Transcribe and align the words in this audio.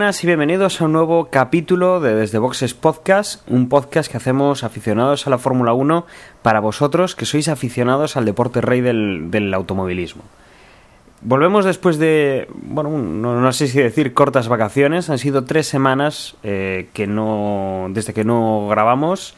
buenas 0.00 0.24
y 0.24 0.26
bienvenidos 0.26 0.80
a 0.80 0.86
un 0.86 0.92
nuevo 0.92 1.28
capítulo 1.30 2.00
de 2.00 2.14
Desde 2.14 2.38
Boxes 2.38 2.72
Podcast, 2.72 3.46
un 3.50 3.68
podcast 3.68 4.10
que 4.10 4.16
hacemos 4.16 4.64
aficionados 4.64 5.26
a 5.26 5.30
la 5.30 5.36
Fórmula 5.36 5.74
1 5.74 6.06
para 6.40 6.60
vosotros 6.60 7.14
que 7.14 7.26
sois 7.26 7.48
aficionados 7.48 8.16
al 8.16 8.24
deporte 8.24 8.62
rey 8.62 8.80
del, 8.80 9.52
automovilismo. 9.52 10.22
Volvemos 11.20 11.66
después 11.66 11.98
de, 11.98 12.48
bueno, 12.50 12.88
no, 12.96 13.52
sé 13.52 13.68
si 13.68 13.78
decir 13.78 14.14
cortas 14.14 14.48
vacaciones, 14.48 15.10
han 15.10 15.18
sido 15.18 15.44
tres 15.44 15.66
semanas 15.66 16.34
eh, 16.44 16.88
que 16.94 17.06
no, 17.06 17.88
desde 17.90 18.14
que 18.14 18.24
no 18.24 18.68
grabamos, 18.70 19.34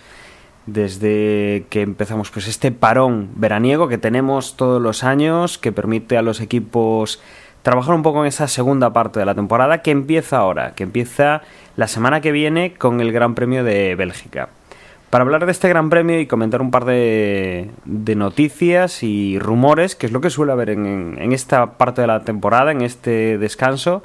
desde 0.67 1.67
que 1.71 1.81
empezamos 1.83 2.31
pues 2.31 2.47
este 2.47 2.71
parón 2.71 3.31
veraniego 3.35 3.89
que 3.89 3.99
tenemos 3.99 4.57
todos 4.57 4.81
los 4.81 5.03
años, 5.03 5.59
que 5.59 5.73
permite 5.73 6.17
a 6.17 6.23
los 6.23 6.41
equipos 6.41 7.21
trabajar 7.63 7.95
un 7.95 8.03
poco 8.03 8.23
en 8.23 8.27
esa 8.27 8.49
segunda 8.49 8.93
parte 8.93 9.21
de 9.21 9.27
la 9.27 9.35
temporada 9.35 9.83
que 9.83 9.91
empieza 9.91 10.39
ahora, 10.39 10.73
que 10.75 10.83
empieza 10.83 11.43
la 11.77 11.89
semana 11.89 12.21
que 12.21 12.33
viene 12.33 12.75
con 12.75 13.01
el 13.01 13.13
Gran 13.13 13.35
Premio 13.35 13.65
de 13.65 13.95
Bélgica. 13.95 14.49
Para 15.11 15.25
hablar 15.25 15.45
de 15.45 15.53
este 15.53 15.69
Gran 15.69 15.91
Premio 15.91 16.19
y 16.21 16.27
comentar 16.27 16.63
un 16.63 16.71
par 16.71 16.87
de, 16.87 17.71
noticias 17.85 19.03
y 19.03 19.39
rumores, 19.39 19.95
que 19.95 20.07
es 20.07 20.13
lo 20.13 20.21
que 20.21 20.31
suele 20.31 20.53
haber 20.53 20.71
en, 20.71 21.33
esta 21.33 21.77
parte 21.77 22.01
de 22.01 22.07
la 22.07 22.25
temporada, 22.25 22.73
en 22.73 22.81
este 22.81 23.37
descanso, 23.37 24.03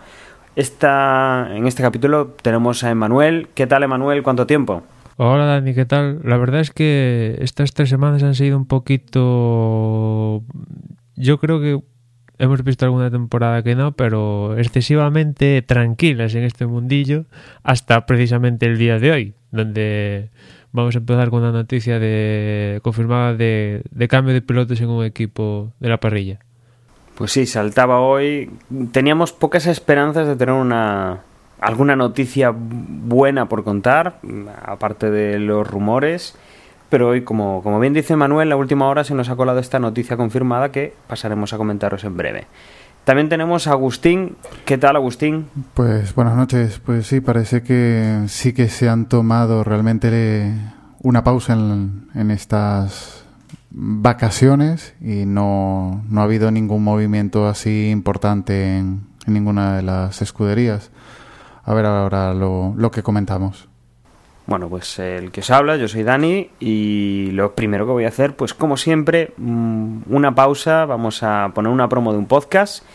esta, 0.55 1.47
en 1.51 1.65
este 1.65 1.81
capítulo 1.81 2.35
tenemos 2.41 2.83
a 2.83 2.91
Emanuel. 2.91 3.47
¿Qué 3.53 3.67
tal, 3.67 3.83
Emanuel? 3.83 4.21
¿Cuánto 4.21 4.45
tiempo? 4.47 4.83
Hola 5.15 5.45
Dani, 5.45 5.73
¿qué 5.73 5.85
tal? 5.85 6.19
La 6.23 6.37
verdad 6.37 6.59
es 6.59 6.71
que 6.71 7.37
estas 7.39 7.73
tres 7.73 7.89
semanas 7.89 8.21
han 8.21 8.35
sido 8.35 8.57
un 8.57 8.67
poquito... 8.67 10.43
Yo 11.15 11.39
creo 11.39 11.59
que 11.59 11.79
hemos 12.39 12.63
visto 12.63 12.85
alguna 12.85 13.09
temporada 13.09 13.63
que 13.63 13.75
no, 13.75 13.93
pero 13.93 14.57
excesivamente 14.57 15.61
tranquilas 15.61 16.35
en 16.35 16.43
este 16.43 16.65
mundillo 16.65 17.25
hasta 17.63 18.05
precisamente 18.05 18.65
el 18.65 18.77
día 18.77 18.99
de 18.99 19.11
hoy, 19.11 19.33
donde 19.51 20.29
vamos 20.71 20.95
a 20.95 20.99
empezar 20.99 21.29
con 21.29 21.41
una 21.41 21.51
noticia 21.51 21.99
de 21.99 22.79
confirmada 22.83 23.33
de, 23.33 23.81
cambio 24.09 24.33
de 24.33 24.41
pilotos 24.41 24.79
en 24.81 24.89
un 24.89 25.05
equipo 25.05 25.73
de 25.79 25.89
la 25.89 25.99
parrilla. 25.99 26.39
Pues 27.15 27.31
sí, 27.31 27.47
saltaba 27.47 27.99
hoy. 27.99 28.51
Teníamos 28.91 29.33
pocas 29.33 29.65
esperanzas 29.65 30.27
de 30.27 30.35
tener 30.35 30.53
una 30.53 31.21
alguna 31.59 31.95
noticia 31.95 32.53
buena 32.55 33.49
por 33.49 33.63
contar, 33.63 34.19
aparte 34.63 35.09
de 35.09 35.39
los 35.39 35.67
rumores. 35.67 36.37
Pero 36.89 37.09
hoy, 37.09 37.23
como, 37.23 37.61
como 37.63 37.79
bien 37.79 37.93
dice 37.93 38.15
Manuel, 38.15 38.49
la 38.49 38.55
última 38.55 38.87
hora 38.87 39.03
se 39.03 39.13
nos 39.13 39.29
ha 39.29 39.35
colado 39.35 39.59
esta 39.59 39.79
noticia 39.79 40.15
confirmada 40.15 40.71
que 40.71 40.93
pasaremos 41.07 41.53
a 41.53 41.57
comentaros 41.57 42.03
en 42.03 42.15
breve. 42.15 42.47
También 43.03 43.29
tenemos 43.29 43.67
a 43.67 43.71
Agustín. 43.71 44.35
¿Qué 44.65 44.77
tal, 44.77 44.97
Agustín? 44.97 45.47
Pues 45.73 46.13
buenas 46.13 46.35
noches. 46.35 46.81
Pues 46.85 47.07
sí, 47.07 47.21
parece 47.21 47.63
que 47.63 48.23
sí 48.27 48.51
que 48.51 48.67
se 48.67 48.89
han 48.89 49.07
tomado 49.07 49.63
realmente 49.63 50.53
una 51.03 51.23
pausa 51.23 51.53
en, 51.53 52.09
en 52.15 52.31
estas 52.31 53.23
vacaciones 53.69 54.93
y 54.99 55.25
no, 55.25 56.03
no, 56.09 56.21
ha 56.21 56.23
habido 56.25 56.51
ningún 56.51 56.83
movimiento 56.83 57.47
así 57.47 57.89
importante 57.91 58.77
en, 58.77 59.07
en 59.25 59.33
ninguna 59.33 59.77
de 59.77 59.83
las 59.83 60.21
escuderías. 60.21 60.91
A 61.63 61.73
ver 61.73 61.85
ahora 61.85 62.33
lo, 62.33 62.73
lo 62.75 62.91
que 62.91 63.03
comentamos. 63.03 63.69
Bueno, 64.47 64.69
pues 64.69 64.97
el 64.97 65.31
que 65.31 65.41
os 65.41 65.51
habla, 65.51 65.75
yo 65.75 65.89
soy 65.89 66.03
Dani 66.03 66.49
y 66.61 67.31
lo 67.31 67.53
primero 67.53 67.85
que 67.85 67.91
voy 67.91 68.05
a 68.05 68.07
hacer, 68.07 68.33
pues 68.37 68.53
como 68.53 68.77
siempre, 68.77 69.33
mm, 69.35 70.03
una 70.09 70.35
pausa, 70.35 70.85
vamos 70.85 71.21
a 71.21 71.51
poner 71.53 71.69
una 71.69 71.89
promo 71.89 72.13
de 72.13 72.19
un 72.19 72.27
podcast 72.27 72.85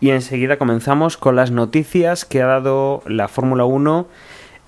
y 0.00 0.10
enseguida 0.10 0.58
comenzamos 0.58 1.16
con 1.16 1.36
las 1.36 1.52
noticias 1.52 2.24
que 2.24 2.42
ha 2.42 2.46
dado 2.46 3.04
la 3.06 3.28
Fórmula 3.28 3.64
1 3.64 4.08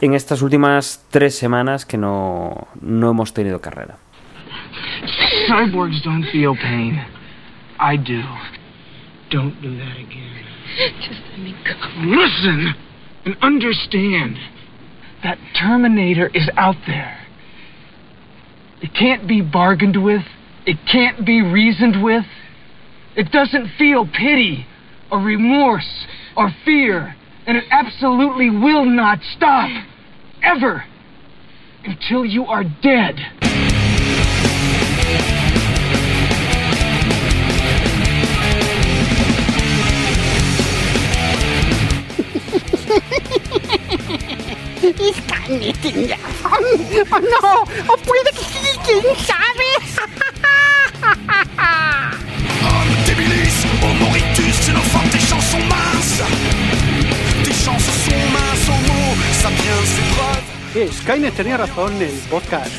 en 0.00 0.14
estas 0.14 0.40
últimas 0.40 1.04
tres 1.10 1.36
semanas 1.36 1.84
que 1.84 1.98
no, 1.98 2.68
no 2.80 3.10
hemos 3.10 3.34
tenido 3.34 3.60
carrera. 3.60 3.96
Cyborgs 5.48 6.04
don't 6.04 6.24
feel 6.30 6.54
pain. 6.56 7.00
I 7.80 7.96
do. 7.96 8.22
Don't 9.30 9.60
do 9.60 9.70
that 9.76 9.96
again. 9.96 10.44
Just 11.00 11.20
let 11.32 11.38
me 11.40 11.54
go. 11.64 11.74
Listen 12.04 12.76
and 13.24 13.36
understand. 13.42 14.36
That 15.22 15.38
Terminator 15.58 16.28
is 16.28 16.48
out 16.56 16.76
there. 16.86 17.26
It 18.80 18.94
can't 18.94 19.26
be 19.26 19.40
bargained 19.40 20.02
with. 20.02 20.22
It 20.66 20.76
can't 20.90 21.26
be 21.26 21.42
reasoned 21.42 22.02
with. 22.02 22.24
It 23.16 23.32
doesn't 23.32 23.70
feel 23.78 24.06
pity 24.06 24.66
or 25.10 25.18
remorse 25.18 26.06
or 26.36 26.50
fear. 26.64 27.16
And 27.46 27.56
it 27.56 27.64
absolutely 27.70 28.50
will 28.50 28.84
not 28.84 29.18
stop. 29.36 29.70
Ever. 30.42 30.84
Until 31.84 32.24
you 32.24 32.44
are 32.44 32.62
dead. 32.62 33.47
¡Oh 47.10 47.20
no! 47.20 47.62
¡O 47.92 47.96
puede 47.98 48.30
que 48.32 48.38
sí! 48.38 48.78
¿Quién 48.84 49.02
sabe? 49.26 49.64
En. 60.74 60.92
Skynet 60.92 61.34
tenía 61.34 61.56
razón, 61.56 62.00
el 62.00 62.16
podcast. 62.30 62.70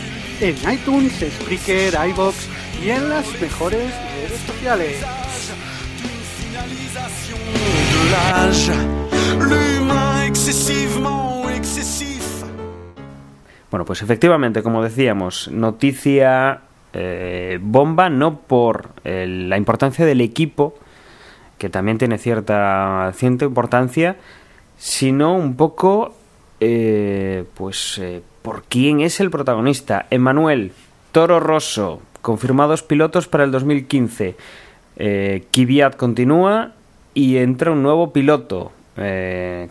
En 0.42 0.56
iTunes, 0.72 1.14
Spreaker, 1.14 1.94
iBox 2.10 2.36
y 2.84 2.90
en 2.92 3.10
las 3.10 3.26
mejores 3.42 3.82
redes 3.82 4.40
sociales. 4.48 4.98
L'humain 10.30 10.36
excessivement 10.36 11.50
excessif. 11.50 12.44
Bueno, 13.72 13.86
pues 13.86 14.02
efectivamente, 14.02 14.64
como 14.64 14.84
decíamos, 14.84 15.50
noticia 15.50 16.62
eh, 16.94 17.60
bomba, 17.62 18.10
no 18.10 18.40
por 18.40 18.90
eh, 19.04 19.26
la 19.28 19.58
importancia 19.58 20.06
del 20.06 20.22
equipo, 20.22 20.76
que 21.58 21.70
también 21.70 21.98
tiene 21.98 22.18
cierta, 22.18 23.12
cierta 23.16 23.46
importancia, 23.46 24.18
sino 24.78 25.36
un 25.36 25.56
poco, 25.56 26.16
eh, 26.60 27.46
pues, 27.56 28.02
por 28.42 28.64
quién 28.64 29.02
es 29.02 29.20
el 29.20 29.30
protagonista. 29.30 30.08
Emanuel, 30.10 30.72
Toro 31.12 31.40
Rosso, 31.40 32.02
confirmados 32.22 32.82
pilotos 32.84 33.28
para 33.28 33.44
el 33.44 33.52
2015. 33.52 34.36
Kvyat 35.52 35.96
continúa 35.96 36.74
y 37.14 37.38
entra 37.38 37.72
un 37.72 37.84
nuevo 37.84 38.12
piloto. 38.12 38.72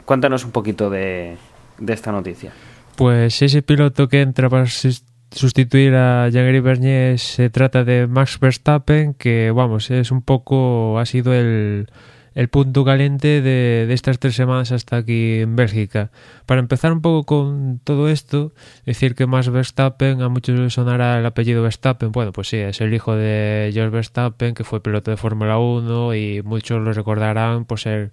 Cuéntanos 0.04 0.44
un 0.44 0.50
poquito 0.52 0.90
de 0.90 1.36
esta 1.86 2.12
noticia. 2.12 2.52
Pues 2.98 3.42
ese 3.42 3.62
piloto 3.62 4.08
que 4.08 4.22
entra 4.22 4.50
para 4.50 4.66
sustituir 4.66 5.94
a 5.94 6.28
Jean-Gary 6.30 6.58
Bernier 6.58 7.16
se 7.20 7.48
trata 7.48 7.84
de 7.84 8.08
Max 8.08 8.40
Verstappen, 8.40 9.14
que 9.14 9.52
vamos, 9.52 9.92
es 9.92 10.10
un 10.10 10.20
poco, 10.20 10.98
ha 10.98 11.06
sido 11.06 11.32
el, 11.32 11.86
el 12.34 12.48
punto 12.48 12.84
caliente 12.84 13.40
de, 13.40 13.86
de, 13.86 13.94
estas 13.94 14.19
tres 14.19 14.34
semanas 14.34 14.72
hasta 14.72 14.96
aquí 14.96 15.34
en 15.42 15.54
Bélgica. 15.54 16.10
Para 16.44 16.58
empezar 16.58 16.92
un 16.92 17.00
poco 17.00 17.25
con 17.25 17.80
todo 17.84 18.08
esto, 18.08 18.52
decir 18.84 19.14
que 19.14 19.28
Max 19.28 19.48
Verstappen, 19.48 20.20
a 20.20 20.28
muchos 20.28 20.58
les 20.58 20.72
sonará 20.72 21.20
el 21.20 21.26
apellido 21.26 21.62
Verstappen, 21.62 22.10
bueno, 22.10 22.32
pues 22.32 22.48
sí, 22.48 22.56
es 22.56 22.80
el 22.80 22.92
hijo 22.92 23.14
de 23.14 23.70
George 23.72 23.90
Verstappen, 23.90 24.54
que 24.54 24.64
fue 24.64 24.82
piloto 24.82 25.12
de 25.12 25.16
Fórmula 25.16 25.58
1 25.58 26.16
y 26.16 26.42
muchos 26.42 26.82
lo 26.82 26.92
recordarán 26.92 27.64
por 27.64 27.78
ser 27.78 28.10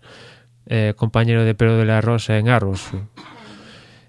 eh, 0.67 0.94
compañero 0.95 1.44
de 1.44 1.56
Pedro 1.56 1.77
de 1.77 1.85
la 1.85 2.01
Rosa 2.01 2.38
en 2.38 2.50
Arrows. 2.50 2.91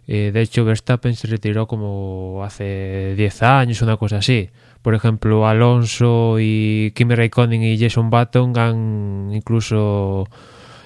Eh, 0.08 0.31
de 0.32 0.41
hecho, 0.41 0.64
Verstappen 0.64 1.14
se 1.14 1.26
retiró 1.26 1.67
como 1.67 2.43
hace 2.44 3.14
10 3.17 3.43
años, 3.43 3.82
una 3.82 3.97
cosa 3.97 4.19
así. 4.19 4.50
Por 4.82 4.94
ejemplo, 4.94 5.49
Alonso 5.49 6.37
y 6.38 6.93
Kimi 6.94 7.14
Raikkonen 7.14 7.62
y 7.62 7.79
Jason 7.79 8.08
Button 8.08 8.56
han 8.56 9.31
incluso 9.32 10.29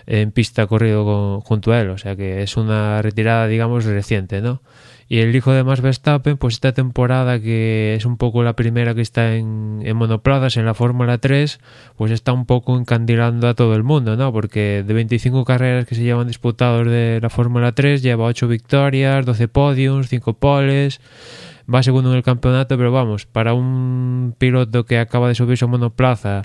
en 0.07 0.33
pista 0.33 0.67
corrido 0.67 1.05
con, 1.05 1.41
junto 1.43 1.73
a 1.73 1.81
él, 1.81 1.91
o 1.91 1.99
sea 1.99 2.17
que 2.17 2.43
es 2.43 2.57
una 2.57 3.03
retirada, 3.03 3.47
digamos, 3.47 3.85
reciente, 3.85 4.41
¿no? 4.41 4.63
Y 5.13 5.19
el 5.19 5.35
hijo 5.35 5.51
de 5.51 5.65
Max 5.65 5.81
Verstappen, 5.81 6.37
pues 6.37 6.55
esta 6.55 6.71
temporada 6.71 7.41
que 7.41 7.97
es 7.97 8.07
un 8.07 8.17
poco 8.17 8.45
la 8.45 8.55
primera 8.55 8.95
que 8.95 9.01
está 9.01 9.35
en, 9.35 9.81
en 9.83 9.97
monoplazas 9.97 10.57
en 10.57 10.65
la 10.65 10.73
Fórmula 10.73 11.19
3, 11.19 11.59
pues 11.97 12.13
está 12.13 12.33
un 12.33 12.47
poco 12.47 12.79
encandilando 12.79 13.49
a 13.49 13.55
todo 13.55 13.75
el 13.75 13.83
mundo, 13.83 14.17
¿no? 14.17 14.33
Porque 14.33 14.85
de 14.87 14.95
25 14.95 15.45
carreras 15.45 15.87
que 15.87 15.97
se 15.97 16.05
llevan 16.05 16.29
disputados 16.29 16.87
de 16.87 17.19
la 17.21 17.29
Fórmula 17.29 17.73
3, 17.73 18.03
lleva 18.03 18.27
8 18.27 18.47
victorias, 18.47 19.27
12 19.27 19.49
podiums, 19.49 20.09
5 20.09 20.35
poles, 20.35 21.01
va 21.69 21.83
segundo 21.83 22.13
en 22.13 22.17
el 22.17 22.23
campeonato, 22.23 22.79
pero 22.79 22.93
vamos, 22.93 23.27
para 23.27 23.53
un 23.53 24.37
piloto 24.39 24.87
que 24.87 25.01
acaba 25.01 25.27
de 25.27 25.35
subirse 25.35 25.65
a 25.65 25.69
monoplaza, 25.69 26.43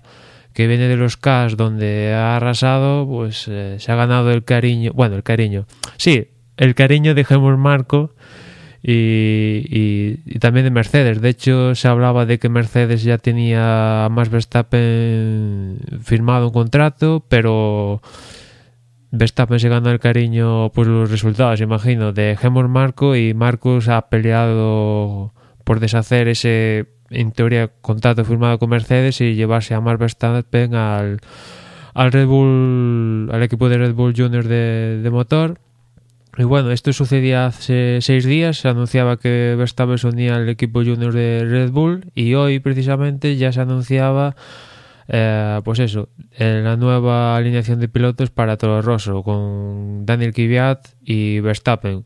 que 0.54 0.66
viene 0.66 0.88
de 0.88 0.98
los 0.98 1.18
CAS 1.18 1.56
donde 1.56 2.16
ha 2.16 2.36
arrasado, 2.36 3.06
pues 3.08 3.48
eh, 3.48 3.76
se 3.78 3.92
ha 3.92 3.96
ganado 3.96 4.32
el 4.32 4.44
cariño, 4.44 4.92
bueno, 4.96 5.18
el 5.18 5.22
cariño, 5.22 5.68
sí, 5.98 6.30
el 6.58 6.74
cariño 6.74 7.14
de 7.14 7.28
Marco 7.60 8.16
y, 8.88 10.38
también 10.40 10.66
de 10.66 10.72
Mercedes. 10.72 11.20
De 11.22 11.30
hecho, 11.30 11.74
se 11.74 11.88
hablaba 11.88 12.26
de 12.26 12.38
que 12.38 12.50
Mercedes 12.50 13.04
ya 13.04 13.18
tenía 13.18 14.06
a 14.06 14.10
Max 14.10 14.30
Verstappen 14.30 15.80
firmado 16.04 16.48
un 16.48 16.54
contrato, 16.54 17.26
pero 17.28 18.02
Verstappen 19.12 19.60
se 19.60 19.70
ganó 19.70 19.90
el 19.90 20.00
cariño 20.00 20.72
por 20.72 20.86
los 20.86 21.10
resultados, 21.10 21.62
imagino, 21.62 22.14
de 22.14 22.38
Marco 22.70 23.16
y 23.16 23.34
Marcos 23.34 23.88
ha 23.88 24.08
peleado 24.10 25.34
por 25.64 25.80
deshacer 25.80 26.28
ese, 26.28 26.86
en 27.10 27.32
teoría, 27.32 27.72
contrato 27.82 28.24
firmado 28.24 28.60
con 28.60 28.70
Mercedes 28.70 29.20
y 29.20 29.34
llevarse 29.34 29.74
a 29.74 29.82
Max 29.82 30.00
Verstappen 30.00 30.76
al, 30.76 31.22
al 31.96 32.12
Red 32.12 32.28
Bull, 32.28 33.30
al 33.32 33.42
equipo 33.42 33.68
de 33.68 33.80
Red 33.80 33.96
Bull 33.96 34.14
Junior 34.16 34.48
de, 34.48 35.00
de 35.02 35.10
motor 35.10 35.65
y 36.38 36.44
bueno, 36.44 36.72
esto 36.72 36.92
sucedía 36.92 37.46
hace 37.46 38.00
seis 38.02 38.26
días, 38.26 38.58
se 38.58 38.68
anunciaba 38.68 39.18
que 39.18 39.56
Verstappen 39.58 39.98
se 39.98 40.08
unía 40.08 40.36
al 40.36 40.50
equipo 40.50 40.84
junior 40.84 41.14
de 41.14 41.46
Red 41.46 41.72
Bull 41.72 42.12
y 42.14 42.34
hoy 42.34 42.60
precisamente 42.60 43.38
ya 43.38 43.52
se 43.54 43.62
anunciaba, 43.62 44.36
eh, 45.08 45.62
pues 45.64 45.80
eso, 45.80 46.10
la 46.38 46.76
nueva 46.76 47.38
alineación 47.38 47.80
de 47.80 47.88
pilotos 47.88 48.32
para 48.32 48.58
Toro 48.58 48.82
Rosso 48.82 49.24
con 49.24 50.06
Daniel 50.06 50.34
Kvyat 50.34 50.88
y 51.04 51.40
Verstappen. 51.40 52.06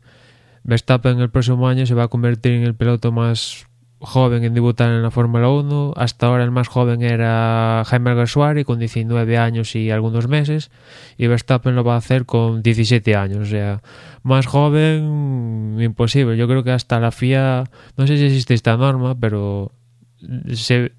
Verstappen 0.62 1.20
el 1.20 1.30
próximo 1.30 1.66
año 1.66 1.86
se 1.86 1.94
va 1.94 2.04
a 2.04 2.08
convertir 2.08 2.52
en 2.52 2.62
el 2.62 2.74
piloto 2.74 3.12
más 3.12 3.66
joven 4.00 4.44
en 4.44 4.54
debutar 4.54 4.90
en 4.90 5.02
la 5.02 5.10
Fórmula 5.10 5.48
1. 5.50 5.92
Hasta 5.96 6.26
ahora 6.26 6.44
el 6.44 6.50
más 6.50 6.68
joven 6.68 7.02
era 7.02 7.82
Jaime 7.86 8.10
Alguersuari 8.10 8.64
con 8.64 8.78
19 8.78 9.38
años 9.38 9.76
y 9.76 9.90
algunos 9.90 10.26
meses 10.26 10.70
y 11.18 11.26
Verstappen 11.26 11.74
lo 11.74 11.84
va 11.84 11.94
a 11.94 11.98
hacer 11.98 12.24
con 12.24 12.62
17 12.62 13.14
años. 13.14 13.38
O 13.38 13.46
sea, 13.46 13.82
más 14.22 14.46
joven 14.46 15.76
imposible. 15.80 16.36
Yo 16.36 16.48
creo 16.48 16.64
que 16.64 16.72
hasta 16.72 16.98
la 16.98 17.10
FIA, 17.10 17.64
no 17.96 18.06
sé 18.06 18.16
si 18.16 18.24
existe 18.24 18.54
esta 18.54 18.76
norma, 18.76 19.14
pero 19.18 19.72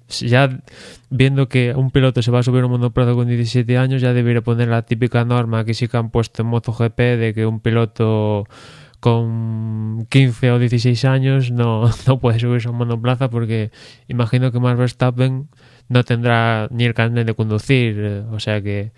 ya 0.08 0.60
viendo 1.10 1.48
que 1.48 1.74
un 1.74 1.90
piloto 1.90 2.22
se 2.22 2.30
va 2.30 2.40
a 2.40 2.42
subir 2.42 2.62
a 2.62 2.66
un 2.66 2.72
monoplaza 2.72 3.12
con 3.12 3.28
17 3.28 3.78
años 3.78 4.02
ya 4.02 4.12
debería 4.12 4.40
poner 4.40 4.68
la 4.68 4.82
típica 4.82 5.24
norma 5.24 5.64
que 5.64 5.74
sí 5.74 5.86
que 5.86 5.96
han 5.96 6.10
puesto 6.10 6.42
en 6.42 6.48
MotoGP 6.48 6.98
de 6.98 7.32
que 7.32 7.46
un 7.46 7.60
piloto 7.60 8.48
con 9.02 10.06
15 10.10 10.52
o 10.52 10.58
16 10.60 11.04
años 11.06 11.50
no, 11.50 11.90
no 12.06 12.20
puede 12.20 12.38
subirse 12.38 12.68
a 12.68 12.70
un 12.70 12.76
monoplaza 12.76 13.28
porque 13.30 13.72
imagino 14.06 14.52
que 14.52 14.60
Max 14.60 14.78
Verstappen 14.78 15.48
no 15.88 16.04
tendrá 16.04 16.68
ni 16.70 16.84
el 16.84 16.94
carnet 16.94 17.26
de 17.26 17.34
conducir, 17.34 17.96
eh, 17.98 18.22
o 18.30 18.38
sea 18.38 18.62
que 18.62 18.92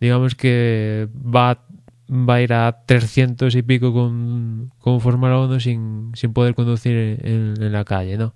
digamos 0.00 0.34
que 0.34 1.06
va, 1.14 1.62
va 2.10 2.34
a 2.34 2.42
ir 2.42 2.52
a 2.52 2.82
300 2.84 3.54
y 3.54 3.62
pico 3.62 3.92
con, 3.92 4.72
con 4.80 5.00
Fórmula 5.00 5.38
1 5.38 5.60
sin, 5.60 6.10
sin 6.14 6.32
poder 6.32 6.56
conducir 6.56 7.20
en, 7.22 7.54
en, 7.62 7.72
la 7.72 7.84
calle, 7.84 8.18
¿no? 8.18 8.34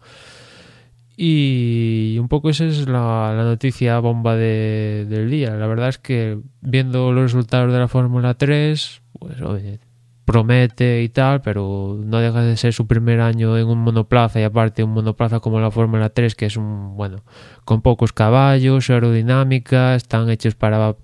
Y 1.16 2.16
un 2.20 2.28
poco 2.28 2.48
esa 2.48 2.64
es 2.64 2.86
la, 2.86 3.34
noticia 3.42 3.98
bomba 3.98 4.36
de, 4.36 5.04
del 5.08 5.28
día. 5.28 5.56
La 5.56 5.66
verdad 5.66 5.88
es 5.88 5.98
que 5.98 6.38
viendo 6.60 7.12
los 7.12 7.24
resultados 7.24 7.72
de 7.72 7.78
la 7.80 7.88
Fórmula 7.88 8.34
3, 8.34 9.02
pues 9.18 9.42
oye, 9.42 9.80
promete 10.28 11.02
y 11.02 11.08
tal, 11.08 11.40
pero 11.40 11.98
no 12.04 12.18
deja 12.18 12.42
de 12.42 12.58
ser 12.58 12.74
su 12.74 12.86
primer 12.86 13.22
año 13.22 13.56
en 13.56 13.66
un 13.66 13.78
monoplaza 13.78 14.38
y 14.38 14.42
aparte 14.42 14.84
un 14.84 14.90
monoplaza 14.90 15.40
como 15.40 15.58
la 15.58 15.70
Fórmula 15.70 16.10
3 16.10 16.34
que 16.34 16.44
es 16.44 16.58
un, 16.58 16.98
bueno, 16.98 17.24
con 17.64 17.80
pocos 17.80 18.12
caballos, 18.12 18.90
aerodinámica, 18.90 19.94
están 19.94 20.28
hechos 20.28 20.54
para, 20.54 20.94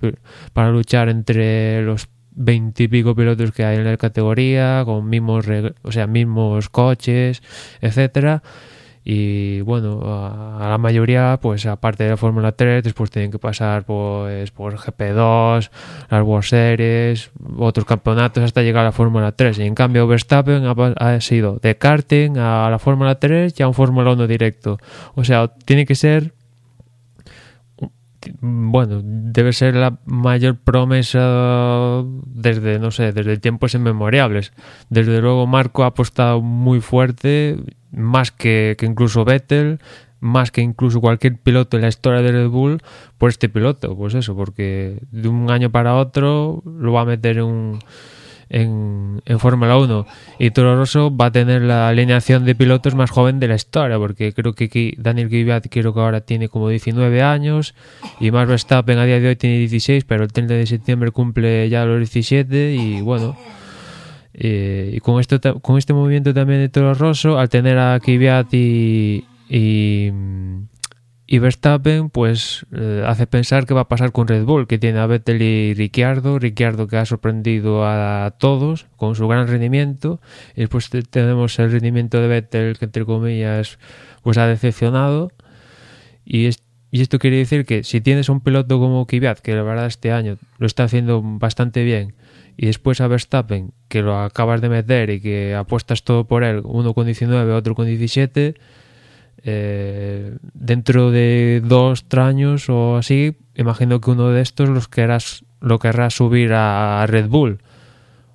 para 0.53 0.71
luchar 0.71 1.09
entre 1.09 1.83
los 1.83 2.11
veintipico 2.33 3.15
pilotos 3.15 3.53
que 3.53 3.65
hay 3.65 3.79
en 3.79 3.85
la 3.85 3.97
categoría, 3.97 4.83
con 4.85 5.09
mismos, 5.09 5.47
o 5.81 5.91
sea, 5.91 6.07
mismos 6.07 6.69
coches, 6.69 7.43
etcétera 7.81 8.43
y 9.07 9.61
bueno, 9.61 10.01
a, 10.03 10.67
la 10.67 10.79
mayoría, 10.79 11.39
pues 11.41 11.67
aparte 11.67 12.05
de 12.05 12.11
la 12.11 12.17
Fórmula 12.17 12.53
3, 12.53 12.83
después 12.83 13.11
tienen 13.11 13.31
que 13.31 13.39
pasar 13.39 13.85
pues, 13.85 14.51
por 14.51 14.77
GP2, 14.79 15.71
las 16.09 16.23
World 16.23 16.45
Series, 16.45 17.31
otros 17.59 17.85
campeonatos 17.85 18.43
hasta 18.43 18.63
llegar 18.63 18.81
a 18.81 18.87
la 18.87 18.93
Fórmula 18.93 19.33
3. 19.33 19.59
Y 19.59 19.63
en 19.65 19.75
cambio 19.75 20.07
Verstappen 20.07 20.65
ha, 20.65 20.73
ha 20.97 21.21
sido 21.21 21.59
de 21.61 21.77
karting 21.77 22.39
a 22.39 22.71
la 22.71 22.79
Fórmula 22.79 23.17
3 23.17 23.55
y 23.59 23.63
a 23.63 23.69
un 23.69 23.75
Fórmula 23.75 24.13
1 24.13 24.27
directo. 24.27 24.79
O 25.15 25.23
sea, 25.23 25.49
tiene 25.49 25.85
que 25.85 25.97
ser 25.97 26.33
bueno, 28.41 29.01
debe 29.05 29.53
ser 29.53 29.75
la 29.75 29.99
mayor 30.07 30.57
promesa 30.57 32.03
desde, 32.27 32.79
no 32.79 32.91
sé, 32.91 33.13
desde 33.13 33.37
tiempos 33.37 33.75
inmemorables. 33.75 34.53
Desde 34.89 35.21
luego 35.21 35.47
Marco 35.47 35.85
ha 35.85 35.89
apostado 35.89 36.41
muy 36.41 36.81
fuerte 36.81 37.59
más 37.97 38.31
que, 38.31 38.77
que 38.79 38.87
incluso 38.87 39.25
Vettel, 39.25 39.81
más 40.21 40.51
que 40.51 40.63
incluso 40.63 41.01
cualquier 41.01 41.37
piloto 41.37 41.77
en 41.77 41.83
la 41.83 41.89
historia 41.89 42.23
de 42.23 42.33
Red 42.33 42.49
Bull, 42.49 42.83
por 43.19 43.31
este 43.31 43.49
piloto. 43.49 43.97
Pues 43.97 44.15
eso, 44.15 44.35
porque 44.35 44.99
de 45.11 45.29
un 45.29 45.51
año 45.51 45.71
para 45.71 45.97
otro 45.97 46.63
lo 46.65 46.93
va 46.93 47.03
a 47.03 47.05
meter 47.05 47.43
un, 47.43 47.79
en, 48.49 49.21
en 49.27 49.39
Fórmula 49.39 49.77
1. 49.77 50.07
Y 50.39 50.51
Toro 50.51 50.77
Rosso 50.77 51.15
va 51.15 51.27
a 51.27 51.33
tener 51.33 51.63
la 51.63 51.89
alineación 51.89 52.45
de 52.45 52.55
pilotos 52.55 52.95
más 52.95 53.11
joven 53.11 53.41
de 53.41 53.49
la 53.49 53.55
historia, 53.55 53.99
porque 53.99 54.33
creo 54.33 54.55
que 54.55 54.95
Daniel 54.99 55.29
Kvyat 55.29 55.67
creo 55.71 55.93
que 55.93 56.01
ahora 56.01 56.21
tiene 56.21 56.49
como 56.49 56.69
19 56.69 57.23
años 57.23 57.75
y 58.21 58.31
Max 58.31 58.49
Verstappen 58.49 58.99
a 58.99 59.05
día 59.05 59.21
de 59.21 59.29
hoy 59.29 59.37
tiene 59.37 59.59
16, 59.59 60.05
pero 60.05 60.25
el 60.25 60.33
30 60.33 60.55
de 60.55 60.67
septiembre 60.67 61.11
cumple 61.11 61.69
ya 61.69 61.85
los 61.85 61.99
17 61.99 62.75
y 62.75 63.01
bueno 63.01 63.37
eh, 64.35 64.91
y 64.95 65.01
con, 65.01 65.21
esto, 65.21 65.41
con 65.61 65.79
este 65.79 65.95
movimiento 65.95 66.35
también 66.35 66.61
de 66.61 66.69
Toro 66.69 66.95
Rosso, 66.95 67.39
al 67.39 67.49
tener 67.49 67.79
a 67.79 68.01
Kvyat 68.01 68.53
y, 68.53 69.25
y, 69.49 71.39
Verstappen, 71.39 72.11
pues 72.11 72.67
eh, 72.73 73.05
hace 73.07 73.29
pensar 73.29 73.67
que 73.67 73.75
va 73.75 73.83
a 73.83 73.89
pasar 73.89 74.11
con 74.11 74.27
Red 74.27 74.45
Bull, 74.45 74.67
que 74.67 74.79
tiene 74.79 74.99
a 74.99 75.07
Vettel 75.07 75.41
y 75.41 75.75
Ricciardo. 75.75 76.39
Ricciardo 76.39 76.89
que 76.89 76.97
ha 76.97 77.07
sorprendido 77.07 77.87
a 77.87 78.35
todos 78.39 78.87
con 78.97 79.15
su 79.15 79.29
gran 79.29 79.47
rendimiento. 79.47 80.21
Y 80.57 80.61
después 80.63 80.91
tenemos 81.11 81.59
el 81.61 81.71
rendimiento 81.71 82.21
de 82.21 82.29
Vettel, 82.29 82.79
que 82.79 82.87
entre 82.87 83.05
comillas, 83.05 83.79
pues 84.23 84.39
ha 84.39 84.47
decepcionado. 84.47 85.31
Y, 86.25 86.49
y 86.91 87.01
esto 87.03 87.19
quiere 87.19 87.37
decir 87.37 87.67
que 87.67 87.85
si 87.85 88.01
tienes 88.01 88.29
un 88.29 88.41
piloto 88.41 88.79
como 88.79 89.07
Kvyat, 89.07 89.39
que 89.41 89.55
la 89.55 89.63
verdad 89.63 89.87
este 89.87 90.13
año 90.13 90.39
lo 90.59 90.67
está 90.67 90.85
haciendo 90.85 91.21
bastante 91.23 91.85
bien, 91.85 92.15
y 92.57 92.67
después 92.67 93.01
a 93.01 93.09
Verstappen, 93.09 93.73
que 93.89 94.03
lo 94.03 94.19
acabas 94.19 94.61
de 94.61 94.69
meter 94.69 95.11
y 95.11 95.21
que 95.21 95.55
apuestas 95.55 96.05
todo 96.05 96.25
por 96.25 96.45
él, 96.45 96.63
uno 96.65 96.95
con 96.95 97.07
19, 97.07 97.53
otro 97.53 97.75
con 97.75 97.87
17, 97.87 98.55
eh, 99.47 100.37
dentro 100.55 101.11
de 101.11 101.63
dos 101.65 102.05
años 102.17 102.69
o 102.69 102.97
así, 102.97 103.37
imagino 103.55 104.01
que 104.01 104.11
uno 104.11 104.31
de 104.31 104.41
estos 104.41 104.69
los 104.69 104.89
querrás, 104.89 105.45
lo 105.61 105.79
querrás 105.79 106.15
subir 106.15 106.53
a 106.53 107.05
Red 107.07 107.29
Bull, 107.29 107.61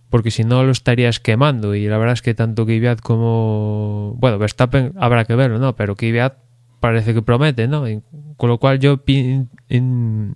porque 0.10 0.32
si 0.32 0.44
no 0.44 0.64
lo 0.64 0.72
estarías 0.72 1.20
quemando. 1.20 1.76
Y 1.76 1.88
la 1.88 1.98
verdad 1.98 2.14
es 2.14 2.22
que 2.22 2.34
tanto 2.34 2.66
Kvyat 2.66 3.00
como. 3.02 4.16
Bueno, 4.18 4.38
Verstappen 4.38 4.94
habrá 4.98 5.26
que 5.26 5.36
verlo, 5.36 5.60
¿no? 5.60 5.76
Pero 5.76 5.96
Kvyat 5.96 6.34
parece 6.80 7.14
que 7.14 7.22
promete, 7.22 7.68
¿no? 7.68 7.86
con 8.38 8.50
lo 8.50 8.58
cual 8.58 8.80
yo 8.80 9.02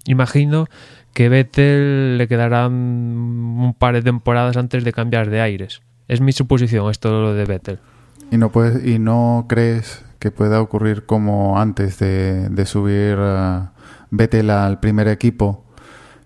imagino 0.05 0.67
que 1.13 1.29
Vettel 1.29 2.17
le 2.17 2.27
quedarán 2.27 2.73
un 2.73 3.75
par 3.77 3.93
de 3.93 4.01
temporadas 4.01 4.57
antes 4.57 4.83
de 4.83 4.93
cambiar 4.93 5.29
de 5.29 5.41
aires. 5.41 5.81
Es 6.07 6.21
mi 6.21 6.31
suposición 6.31 6.89
esto 6.89 7.33
de 7.33 7.45
Vettel. 7.45 7.79
¿Y 8.31 8.37
no, 8.37 8.51
puedes, 8.51 8.85
y 8.85 8.99
no 8.99 9.45
crees 9.47 10.03
que 10.19 10.31
pueda 10.31 10.61
ocurrir 10.61 11.05
como 11.05 11.59
antes 11.59 11.99
de, 11.99 12.65
subir 12.65 13.17
uh, 13.17 13.67
Vettel 14.09 14.49
al 14.49 14.79
primer 14.79 15.07
equipo? 15.07 15.65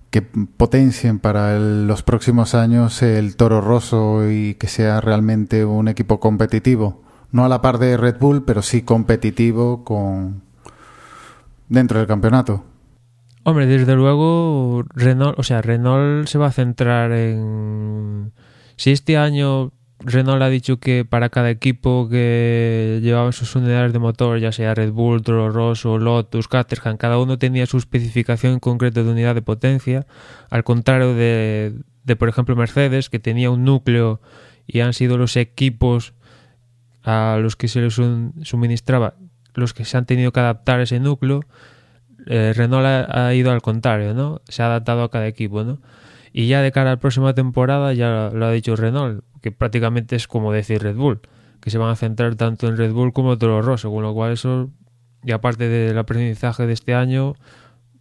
Que 0.10 0.22
potencien 0.22 1.20
para 1.20 1.60
los 1.60 2.02
próximos 2.02 2.56
años 2.56 3.02
el 3.04 3.36
Toro 3.36 3.60
Rosso 3.60 4.30
y 4.32 4.56
que 4.56 4.68
sea 4.68 5.02
realmente 5.02 5.66
un 5.66 5.90
equipo 5.90 6.22
competitivo. 6.22 7.04
No 7.32 7.44
a 7.44 7.50
la 7.50 7.62
par 7.62 7.78
de 7.78 7.98
Red 7.98 8.18
Bull, 8.20 8.46
pero 8.46 8.62
sí 8.62 8.84
competitivo 8.84 9.84
con 9.84 10.44
dentro 11.68 12.00
del 12.00 12.08
campeonato. 12.08 12.64
Hombre, 13.50 13.66
desde 13.66 13.96
luego 13.96 14.84
Renault, 14.94 15.40
o 15.40 15.44
sea, 15.44 15.62
Renault 15.62 16.28
se 16.28 16.38
va 16.38 16.48
a 16.48 16.52
centrar 16.52 17.14
en 17.14 18.34
si 18.76 18.92
este 18.92 19.16
año 19.16 19.72
Renault 20.00 20.42
ha 20.42 20.50
dicho 20.50 20.82
que 20.82 21.06
para 21.06 21.30
cada 21.30 21.50
equipo 21.50 22.10
que 22.10 23.00
llevaba 23.02 23.32
sus 23.32 23.56
unidades 23.56 23.94
de 23.94 24.00
motor, 24.00 24.38
ya 24.40 24.52
sea 24.52 24.76
Red 24.76 24.92
Bull, 24.92 25.22
Toro 25.22 25.50
Rosso, 25.50 25.98
Lotus, 25.98 26.50
Caterham, 26.50 26.98
cada 26.98 27.20
uno 27.20 27.38
tenía 27.38 27.66
su 27.68 27.78
especificación 27.78 28.60
concreta 28.60 29.02
de 29.02 29.12
unidad 29.12 29.34
de 29.34 29.42
potencia, 29.42 30.06
al 30.50 30.66
contrario 30.66 31.14
de, 31.14 31.74
de, 32.04 32.16
por 32.18 32.28
ejemplo, 32.28 32.54
Mercedes, 32.58 33.10
que 33.10 33.20
tenía 33.20 33.50
un 33.50 33.64
núcleo 33.64 34.20
y 34.68 34.82
han 34.82 34.92
sido 34.92 35.18
los 35.18 35.38
equipos 35.38 36.16
a 37.02 37.38
los 37.42 37.56
que 37.56 37.70
se 37.70 37.80
les 37.80 37.98
suministraba 38.42 39.14
los 39.58 39.74
que 39.74 39.86
se 39.86 39.98
han 39.98 40.06
tenido 40.06 40.32
que 40.32 40.40
adaptar 40.40 40.82
a 40.82 40.84
ese 40.84 41.00
núcleo. 41.00 41.42
Eh, 42.28 42.54
Renault 42.56 42.86
ha, 42.86 43.34
ido 43.34 43.52
al 43.52 43.62
contrario, 43.62 44.14
¿no? 44.14 44.42
Se 44.48 44.62
ha 44.62 44.68
adaptado 44.68 45.04
a 45.04 45.10
cada 45.10 45.28
equipo, 45.28 45.64
¿no? 45.64 45.80
Y 46.34 46.48
ya 46.48 46.62
de 46.62 46.72
cara 46.72 46.92
a 46.92 46.94
la 46.96 47.00
próxima 47.00 47.34
temporada, 47.34 47.94
ya 47.94 48.30
lo 48.34 48.46
ha 48.46 48.52
dicho 48.52 48.76
Renault, 48.76 49.24
que 49.42 49.52
prácticamente 49.52 50.16
es 50.16 50.28
como 50.28 50.52
decir 50.52 50.84
Red 50.84 50.96
Bull, 50.96 51.22
que 51.62 51.70
se 51.70 51.78
van 51.78 51.90
a 51.90 51.96
centrar 51.96 52.36
tanto 52.36 52.68
en 52.68 52.78
Red 52.78 52.92
Bull 52.92 53.14
como 53.14 53.34
en 53.34 53.40
Toro 53.40 53.62
Rosso, 53.62 53.92
con 53.92 54.04
lo 54.04 54.14
cual 54.14 54.34
eso, 54.34 54.70
y 55.24 55.32
aparte 55.32 55.68
del 55.68 55.98
aprendizaje 55.98 56.68
de 56.68 56.74
este 56.74 56.94
año, 56.94 57.36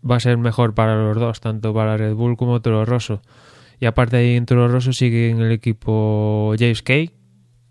va 0.08 0.16
a 0.16 0.20
ser 0.20 0.36
mejor 0.38 0.74
para 0.74 0.96
los 0.96 1.16
dos, 1.16 1.40
tanto 1.40 1.72
para 1.72 1.96
Red 1.96 2.14
Bull 2.14 2.36
como 2.36 2.60
Toro 2.60 2.84
Rosso. 2.84 3.22
Y 3.78 3.86
aparte 3.86 4.16
ahí 4.16 4.34
en 4.34 4.46
Toro 4.46 4.68
Rosso 4.68 4.92
sigue 4.92 5.30
en 5.30 5.40
el 5.40 5.52
equipo 5.52 6.54
James 6.58 6.82
Kay, 6.82 7.12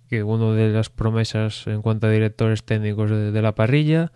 que 0.09 0.23
uno 0.23 0.53
de 0.53 0.69
las 0.69 0.89
promesas 0.89 1.67
en 1.67 1.81
cuanto 1.81 2.07
a 2.07 2.11
directores 2.11 2.63
técnicos 2.63 3.09
de 3.09 3.41
la 3.41 3.55
parrilla. 3.55 4.11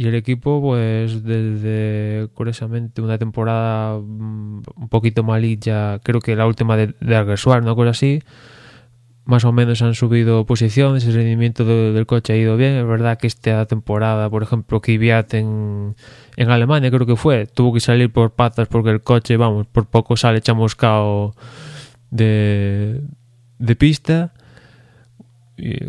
Y 0.00 0.06
el 0.06 0.14
equipo, 0.14 0.60
pues 0.60 1.24
desde 1.24 2.28
curiosamente 2.32 3.02
una 3.02 3.18
temporada 3.18 3.98
mm, 3.98 4.62
un 4.76 4.88
poquito 4.88 5.24
malilla, 5.24 5.98
creo 6.04 6.20
que 6.20 6.36
la 6.36 6.46
última 6.46 6.76
de, 6.76 6.94
de 7.00 7.16
Alguersuar, 7.16 7.64
¿no? 7.64 7.74
Cosa 7.74 7.90
así, 7.90 8.20
más 9.24 9.44
o 9.44 9.50
menos 9.50 9.82
han 9.82 9.96
subido 9.96 10.46
posiciones, 10.46 11.04
el 11.04 11.14
rendimiento 11.14 11.64
de, 11.64 11.92
del 11.92 12.06
coche 12.06 12.32
ha 12.32 12.36
ido 12.36 12.56
bien. 12.56 12.74
Es 12.74 12.86
verdad 12.86 13.18
que 13.18 13.26
esta 13.26 13.66
temporada, 13.66 14.30
por 14.30 14.44
ejemplo, 14.44 14.80
Kvyat 14.80 15.34
en, 15.34 15.96
en 16.36 16.48
Alemania, 16.48 16.92
creo 16.92 17.04
que 17.04 17.16
fue, 17.16 17.46
tuvo 17.46 17.74
que 17.74 17.80
salir 17.80 18.12
por 18.12 18.30
patas 18.30 18.68
porque 18.68 18.90
el 18.90 19.02
coche, 19.02 19.36
vamos, 19.36 19.66
por 19.66 19.86
poco 19.86 20.16
sale 20.16 20.40
chamuscado 20.40 21.34
de, 22.12 23.02
de 23.58 23.74
pista. 23.74 24.32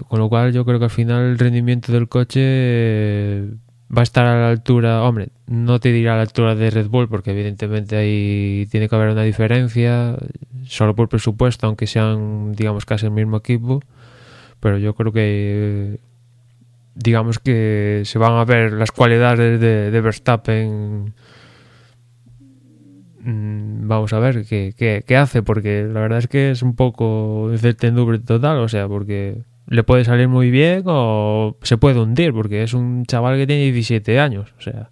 Con 0.07 0.17
lo 0.17 0.29
cual 0.29 0.51
yo 0.51 0.65
creo 0.65 0.79
que 0.79 0.85
al 0.85 0.91
final 0.91 1.25
el 1.25 1.37
rendimiento 1.37 1.91
del 1.91 2.09
coche 2.09 3.49
va 3.96 4.01
a 4.01 4.03
estar 4.03 4.25
a 4.25 4.39
la 4.39 4.50
altura, 4.50 5.03
hombre, 5.03 5.29
no 5.48 5.79
te 5.79 5.91
dirá 5.91 6.13
a 6.13 6.15
la 6.17 6.22
altura 6.22 6.55
de 6.55 6.69
Red 6.69 6.89
Bull 6.89 7.10
porque 7.10 7.31
evidentemente 7.31 7.96
ahí 7.98 8.67
tiene 8.69 8.88
que 8.88 8.96
haber 8.96 9.10
una 9.10 9.24
diferencia, 9.24 10.15
solo 10.65 10.96
por 10.96 11.10
presupuesto, 11.10 11.67
aunque 11.67 11.88
sean, 11.88 12.53
digamos, 12.53 12.86
casi 12.86 13.08
el 13.08 13.12
mismo 13.12 13.38
equipo, 13.38 13.81
pero 14.60 14.77
yo 14.77 14.93
creo 14.93 15.12
que, 15.12 16.00
digamos 16.96 17.39
que 17.39 18.03
se 18.05 18.19
van 18.19 18.34
a 18.34 18.46
ver 18.46 18.74
las 18.74 18.91
cualidades 18.91 19.60
de, 19.60 20.01
Verstappen. 20.01 21.13
Mm, 23.22 23.88
vamos 23.88 24.13
a 24.13 24.19
ver 24.19 24.46
qué, 24.46 24.74
qué, 24.77 25.03
qué 25.05 25.17
hace, 25.17 25.41
porque 25.41 25.84
la 25.91 26.01
verdad 26.01 26.19
es 26.19 26.27
que 26.27 26.51
es 26.51 26.62
un 26.62 26.75
poco 26.75 27.50
incertidumbre 27.51 28.19
total, 28.19 28.60
o 28.60 28.69
sea, 28.69 28.88
porque 28.88 29.43
le 29.69 29.83
puede 29.83 30.03
salir 30.03 30.27
muy 30.27 30.49
bien 30.49 30.83
o 30.88 31.55
se 31.61 31.77
puede 31.77 31.99
hundir, 31.99 32.33
porque 32.33 32.63
es 32.63 32.73
un 32.73 33.05
chaval 33.05 33.38
que 33.38 33.45
tiene 33.45 33.63
17 33.63 34.19
años. 34.19 34.53
O 34.57 34.61
sea, 34.61 34.89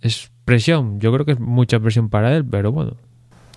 es 0.00 0.30
presión. 0.44 1.00
Yo 1.00 1.12
creo 1.12 1.26
que 1.26 1.32
es 1.32 1.40
mucha 1.40 1.80
presión 1.80 2.08
para 2.08 2.34
él, 2.36 2.44
pero 2.48 2.70
bueno. 2.70 2.96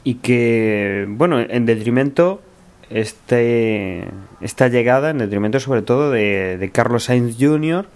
Y 0.03 0.15
que, 0.15 1.05
bueno, 1.07 1.39
en 1.39 1.65
detrimento, 1.67 2.41
este, 2.89 4.05
esta 4.41 4.67
llegada, 4.67 5.11
en 5.11 5.19
detrimento 5.19 5.59
sobre 5.59 5.83
todo 5.83 6.09
de, 6.09 6.57
de 6.57 6.69
Carlos 6.71 7.05
Sainz 7.05 7.37
Jr., 7.39 7.87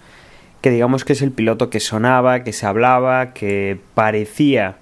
que 0.60 0.70
digamos 0.70 1.04
que 1.04 1.12
es 1.12 1.22
el 1.22 1.32
piloto 1.32 1.70
que 1.70 1.80
sonaba, 1.80 2.44
que 2.44 2.52
se 2.52 2.66
hablaba, 2.66 3.32
que 3.32 3.78
parecía 3.94 4.76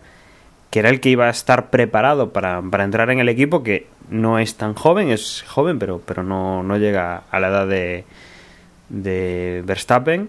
que 0.76 0.80
era 0.80 0.90
el 0.90 1.00
que 1.00 1.08
iba 1.08 1.26
a 1.26 1.30
estar 1.30 1.70
preparado 1.70 2.34
para, 2.34 2.60
para 2.60 2.84
entrar 2.84 3.10
en 3.10 3.18
el 3.18 3.30
equipo, 3.30 3.62
que 3.62 3.86
no 4.10 4.38
es 4.38 4.56
tan 4.56 4.74
joven, 4.74 5.10
es 5.10 5.44
joven, 5.46 5.78
pero, 5.78 6.00
pero 6.04 6.22
no, 6.22 6.62
no 6.62 6.76
llega 6.78 7.24
a 7.30 7.40
la 7.40 7.48
edad 7.48 7.66
de, 7.66 8.04
de 8.88 9.62
Verstappen 9.66 10.28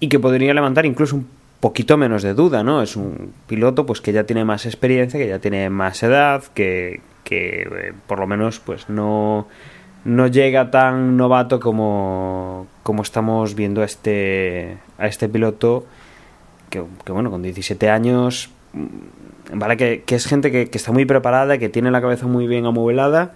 y 0.00 0.08
que 0.08 0.18
podría 0.18 0.54
levantar 0.54 0.86
incluso 0.86 1.16
un 1.16 1.28
poquito 1.60 1.96
menos 1.96 2.22
de 2.22 2.34
duda, 2.34 2.62
¿no? 2.62 2.82
Es 2.82 2.96
un 2.96 3.32
piloto 3.46 3.86
pues 3.86 4.00
que 4.00 4.12
ya 4.12 4.24
tiene 4.24 4.44
más 4.44 4.66
experiencia, 4.66 5.18
que 5.18 5.28
ya 5.28 5.38
tiene 5.38 5.70
más 5.70 6.02
edad, 6.02 6.44
que, 6.54 7.00
que 7.24 7.62
eh, 7.62 7.92
por 8.06 8.18
lo 8.18 8.26
menos 8.26 8.60
pues 8.60 8.88
no, 8.88 9.46
no 10.04 10.26
llega 10.26 10.70
tan 10.70 11.16
novato 11.16 11.60
como, 11.60 12.66
como 12.82 13.02
estamos 13.02 13.54
viendo 13.54 13.82
a 13.82 13.84
este, 13.84 14.78
a 14.98 15.06
este 15.06 15.28
piloto 15.28 15.86
que, 16.70 16.84
que 17.04 17.12
bueno, 17.12 17.30
con 17.30 17.42
17 17.42 17.90
años 17.90 18.50
¿vale? 19.52 19.76
Que, 19.76 20.02
que 20.04 20.14
es 20.14 20.26
gente 20.26 20.50
que, 20.50 20.68
que, 20.68 20.78
está 20.78 20.92
muy 20.92 21.04
preparada, 21.04 21.58
que 21.58 21.68
tiene 21.68 21.90
la 21.90 22.00
cabeza 22.00 22.26
muy 22.26 22.46
bien 22.46 22.66
amueblada, 22.66 23.34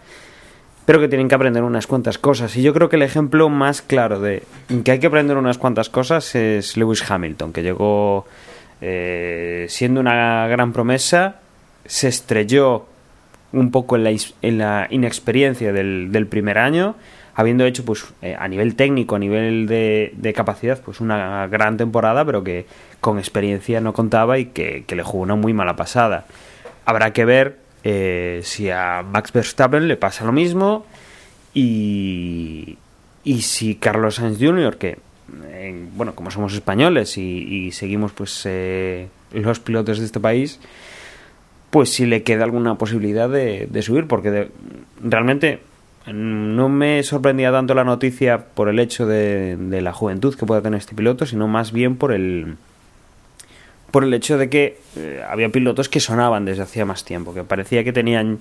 pero 0.87 1.01
que 1.01 1.09
tienen 1.09 1.29
que 1.29 1.35
aprender 1.35 1.63
unas 1.63 1.87
cuantas 1.87 2.19
cosas. 2.19 2.57
Y 2.57 2.63
yo 2.63 2.73
creo 2.73 2.89
que 2.89 2.97
el 2.97 3.03
ejemplo 3.03 3.49
más 3.49 3.83
claro 3.83 4.21
de 4.21 4.43
que 4.85 4.91
hay 4.91 4.99
que 4.99 5.07
aprender 5.07 5.37
unas 5.37 5.59
cuantas 5.59 5.89
cosas 5.89 6.35
es 6.35 6.77
Lewis 6.77 7.09
Hamilton, 7.09 7.53
que 7.53 7.63
llegó 7.63 8.27
eh, 8.81 9.67
siendo 9.69 10.01
una 10.01 10.47
gran 10.49 10.73
promesa, 10.73 11.41
se 11.85 12.09
estrelló 12.09 12.87
un 13.53 13.71
poco 13.71 13.97
en 13.97 14.05
la, 14.05 14.11
en 14.43 14.59
la 14.59 14.87
inexperiencia 14.91 15.73
del, 15.73 16.13
del 16.13 16.27
primer 16.27 16.59
año, 16.59 16.95
habiendo 17.41 17.65
hecho 17.65 17.85
pues 17.85 18.05
eh, 18.23 18.37
a 18.39 18.47
nivel 18.49 18.77
técnico, 18.77 19.17
a 19.17 19.19
nivel 19.19 19.67
de, 19.67 20.13
de, 20.15 20.33
capacidad, 20.33 20.81
pues 20.81 21.01
una 21.01 21.47
gran 21.47 21.77
temporada, 21.77 22.25
pero 22.25 22.45
que 22.45 22.67
con 23.01 23.19
experiencia 23.19 23.81
no 23.81 23.95
contaba 23.95 24.39
y 24.39 24.47
que, 24.47 24.85
le 24.87 25.03
jugó 25.03 25.23
una 25.23 25.37
muy 25.37 25.55
mala 25.55 25.75
pasada. 25.75 26.27
Habrá 26.85 27.13
que 27.13 27.25
ver 27.25 27.57
eh, 27.83 28.41
si 28.45 28.69
a 28.69 29.03
Max 29.03 29.33
Verstappen 29.33 29.89
le 29.89 29.97
pasa 29.97 30.25
lo 30.25 30.33
mismo 30.33 30.85
y, 31.55 32.77
y 33.25 33.43
si 33.43 33.77
Carlos 33.77 34.17
Sainz 34.17 34.39
Jr., 34.39 34.77
que 34.77 34.99
bueno, 35.95 36.15
como 36.15 36.31
somos 36.31 36.53
españoles 36.53 37.17
y, 37.17 37.71
seguimos 37.73 38.13
pues 38.13 38.43
eh, 38.45 39.09
los 39.33 39.61
pilotos 39.61 39.99
de 39.99 40.05
este 40.05 40.21
país, 40.21 40.59
pues 41.71 41.91
si 41.91 42.05
le 42.05 42.23
queda 42.23 42.45
alguna 42.45 42.75
posibilidad 42.77 43.31
de, 43.31 43.67
de 43.71 43.83
subir, 43.83 44.07
porque 44.07 44.51
realmente 45.03 45.61
no 46.07 46.69
me 46.69 47.03
sorprendía 47.03 47.53
tanto 47.53 47.75
la 47.75 47.85
noticia 47.85 48.39
por 48.39 48.69
el 48.69 48.79
hecho 48.79 49.07
de, 49.07 49.57
de, 49.57 49.81
la 49.83 49.93
juventud 49.93 50.35
que 50.35 50.47
pueda 50.47 50.63
tener 50.63 50.79
este 50.79 50.95
piloto, 50.95 51.27
sino 51.27 51.47
más 51.47 51.73
bien 51.73 51.97
por 51.97 52.13
el 52.13 52.57
por 53.91 54.05
el 54.05 54.15
hecho 54.15 54.39
de 54.39 54.49
que 54.49 54.79
eh, 54.97 55.23
había 55.29 55.49
pilotos 55.49 55.89
que 55.89 56.01
sonaban 56.01 56.45
desde 56.45 56.63
hacía 56.63 56.85
más 56.85 57.05
tiempo, 57.05 57.35
que 57.35 57.45
parecía 57.45 57.85
que 57.85 57.93
tenían, 57.93 58.39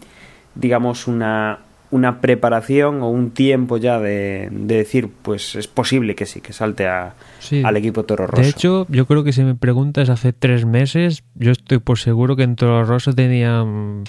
digamos, 0.55 1.07
una, 1.07 1.59
una 1.91 2.21
preparación 2.21 3.01
o 3.01 3.09
un 3.09 3.31
tiempo 3.31 3.77
ya 3.77 3.99
de, 3.99 4.49
de, 4.51 4.75
decir, 4.75 5.09
pues 5.21 5.55
es 5.55 5.67
posible 5.67 6.15
que 6.15 6.25
sí, 6.25 6.41
que 6.41 6.53
salte 6.53 6.87
a, 6.87 7.15
sí. 7.39 7.63
al 7.65 7.77
equipo 7.77 8.03
Toro 8.03 8.27
Rosso. 8.27 8.43
De 8.43 8.49
hecho, 8.49 8.85
yo 8.89 9.05
creo 9.07 9.23
que 9.23 9.33
si 9.33 9.43
me 9.43 9.55
preguntas 9.55 10.09
hace 10.09 10.33
tres 10.33 10.65
meses, 10.65 11.23
yo 11.35 11.51
estoy 11.51 11.79
por 11.79 11.97
seguro 11.97 12.35
que 12.35 12.43
en 12.43 12.55
Toro 12.55 12.85
Rosso 12.85 13.13
tenían 13.13 14.03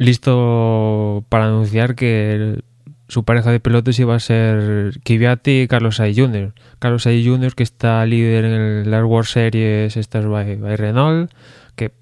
listo 0.00 1.26
para 1.28 1.44
anunciar 1.44 1.94
que 1.94 2.62
su 3.08 3.24
pareja 3.24 3.52
de 3.52 3.60
pilotos 3.60 3.98
iba 3.98 4.14
a 4.14 4.18
ser 4.18 4.98
Kvyat 5.04 5.46
y 5.46 5.68
Carlos 5.68 5.96
Sainz 5.96 6.16
Jr. 6.18 6.54
Carlos 6.78 7.02
Sainz 7.02 7.26
Jr. 7.26 7.54
que 7.54 7.62
está 7.62 8.06
líder 8.06 8.46
en 8.46 8.90
las 8.90 9.04
World 9.04 9.28
Series 9.28 9.98
estas 9.98 10.26
by, 10.26 10.56
by 10.56 10.76
Renault, 10.76 11.30
que 11.76 11.92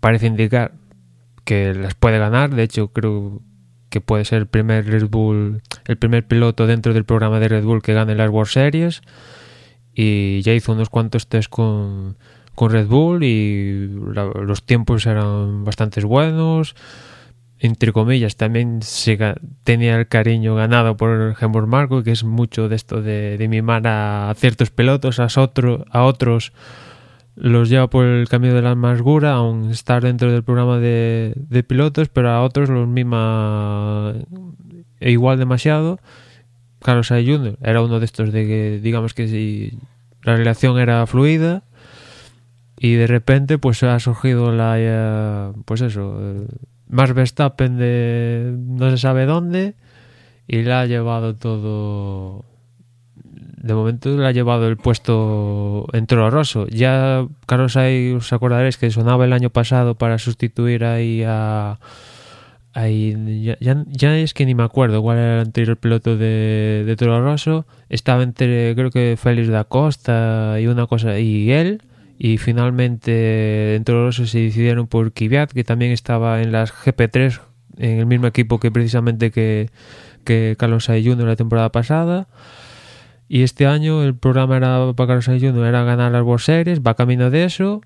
parece 0.00 0.26
indicar 0.26 0.72
que 1.44 1.72
las 1.72 1.94
puede 1.94 2.18
ganar. 2.18 2.54
De 2.54 2.64
hecho, 2.64 2.88
creo 2.88 3.40
que 3.88 4.02
puede 4.02 4.26
ser 4.26 4.40
el 4.40 4.46
primer 4.46 4.84
Red 4.84 5.08
Bull, 5.08 5.62
el 5.86 5.96
primer 5.96 6.26
piloto 6.26 6.66
dentro 6.66 6.92
del 6.92 7.06
programa 7.06 7.40
de 7.40 7.48
Red 7.48 7.64
Bull 7.64 7.82
que 7.82 7.94
gane 7.94 8.14
las 8.14 8.28
World 8.28 8.50
Series. 8.50 9.00
Y 9.94 10.42
ya 10.42 10.52
hizo 10.52 10.72
unos 10.72 10.90
cuantos 10.90 11.28
test 11.28 11.48
con, 11.48 12.18
con 12.54 12.72
Red 12.72 12.88
Bull 12.88 13.24
y 13.24 13.88
los 13.88 14.64
tiempos 14.66 15.06
eran 15.06 15.64
bastante 15.64 16.02
buenos 16.02 16.74
entre 17.62 17.92
comillas, 17.92 18.34
también 18.34 18.82
se 18.82 19.16
tenía 19.62 19.96
el 19.96 20.08
cariño 20.08 20.56
ganado 20.56 20.96
por 20.96 21.36
Helmut 21.40 21.68
Marco, 21.68 22.02
que 22.02 22.10
es 22.10 22.24
mucho 22.24 22.68
de 22.68 22.74
esto 22.74 23.00
de, 23.00 23.46
mimar 23.48 23.86
a 23.86 24.34
ciertos 24.36 24.70
pilotos, 24.70 25.20
a, 25.20 25.28
otro, 25.40 25.84
a 25.92 26.02
otros 26.02 26.52
los 27.36 27.68
lleva 27.68 27.88
por 27.88 28.04
el 28.04 28.28
camino 28.28 28.54
de 28.54 28.62
la 28.62 28.72
amargura, 28.72 29.34
aún 29.34 29.70
estar 29.70 30.02
dentro 30.02 30.32
del 30.32 30.42
programa 30.42 30.78
de, 30.78 31.34
de 31.36 31.62
pilotos, 31.62 32.08
pero 32.08 32.30
a 32.30 32.42
otros 32.42 32.68
los 32.68 32.88
mima 32.88 34.12
igual 34.98 35.38
demasiado. 35.38 36.00
Carlos 36.80 37.06
Sainz 37.06 37.28
Jr. 37.28 37.58
era 37.62 37.80
uno 37.80 38.00
de 38.00 38.06
estos 38.06 38.32
de 38.32 38.44
que, 38.44 38.80
digamos 38.82 39.14
que 39.14 39.28
si 39.28 39.78
la 40.24 40.34
relación 40.34 40.80
era 40.80 41.06
fluida, 41.06 41.62
y 42.76 42.94
de 42.94 43.06
repente 43.06 43.56
pues 43.58 43.84
ha 43.84 44.00
surgido 44.00 44.50
la 44.50 44.74
eh, 44.78 45.52
pues 45.64 45.80
eso 45.80 46.18
Max 46.92 47.14
Verstappen 47.14 47.78
de 47.78 48.54
no 48.54 48.90
se 48.90 48.98
sabe 48.98 49.24
dónde 49.24 49.74
y 50.46 50.58
le 50.62 50.72
ha 50.72 50.84
llevado 50.84 51.34
todo 51.34 52.44
de 53.14 53.74
momento 53.74 54.14
le 54.16 54.26
ha 54.26 54.32
llevado 54.32 54.68
el 54.68 54.76
puesto 54.76 55.86
en 55.92 56.06
Toro 56.06 56.30
Rosso. 56.30 56.66
Ya 56.66 57.26
Carlos 57.46 57.76
ahí 57.76 58.12
os 58.12 58.32
acordaréis 58.32 58.76
que 58.76 58.90
sonaba 58.90 59.24
el 59.24 59.32
año 59.32 59.50
pasado 59.50 59.94
para 59.94 60.18
sustituir 60.18 60.84
ahí 60.84 61.22
a 61.26 61.78
ahí 62.74 63.56
ya 63.60 64.16
es 64.16 64.34
que 64.34 64.46
ni 64.46 64.54
me 64.54 64.62
acuerdo 64.62 65.00
cuál 65.02 65.18
era 65.18 65.34
el 65.36 65.46
anterior 65.46 65.76
piloto 65.78 66.16
de, 66.18 66.82
de 66.84 66.96
Toro 66.96 67.22
Rosso. 67.22 67.64
Estaba 67.88 68.22
entre 68.22 68.74
creo 68.74 68.90
que 68.90 69.16
Félix 69.18 69.48
da 69.48 69.64
Costa 69.64 70.58
y 70.60 70.66
una 70.66 70.86
cosa 70.86 71.18
y 71.18 71.50
él 71.52 71.80
y 72.24 72.38
finalmente 72.38 73.74
en 73.74 73.82
Toro 73.82 74.06
Rosso 74.06 74.28
se 74.28 74.38
decidieron 74.38 74.86
por 74.86 75.12
Kvyat 75.12 75.50
que 75.50 75.64
también 75.64 75.90
estaba 75.90 76.40
en 76.40 76.52
las 76.52 76.72
GP3 76.72 77.40
en 77.78 77.98
el 77.98 78.06
mismo 78.06 78.28
equipo 78.28 78.60
que 78.60 78.70
precisamente 78.70 79.32
que, 79.32 79.70
que 80.22 80.54
Carlos 80.56 80.84
Sainz 80.84 81.04
Jr. 81.04 81.26
la 81.26 81.34
temporada 81.34 81.72
pasada 81.72 82.28
y 83.28 83.42
este 83.42 83.66
año 83.66 84.04
el 84.04 84.14
programa 84.14 84.56
era 84.56 84.92
para 84.92 85.08
Carlos 85.08 85.24
Sainz 85.24 85.42
Jr. 85.42 85.66
era 85.66 85.82
ganar 85.82 86.12
las 86.12 86.22
World 86.22 86.44
Series 86.44 86.80
va 86.80 86.94
camino 86.94 87.28
de 87.28 87.42
eso 87.42 87.80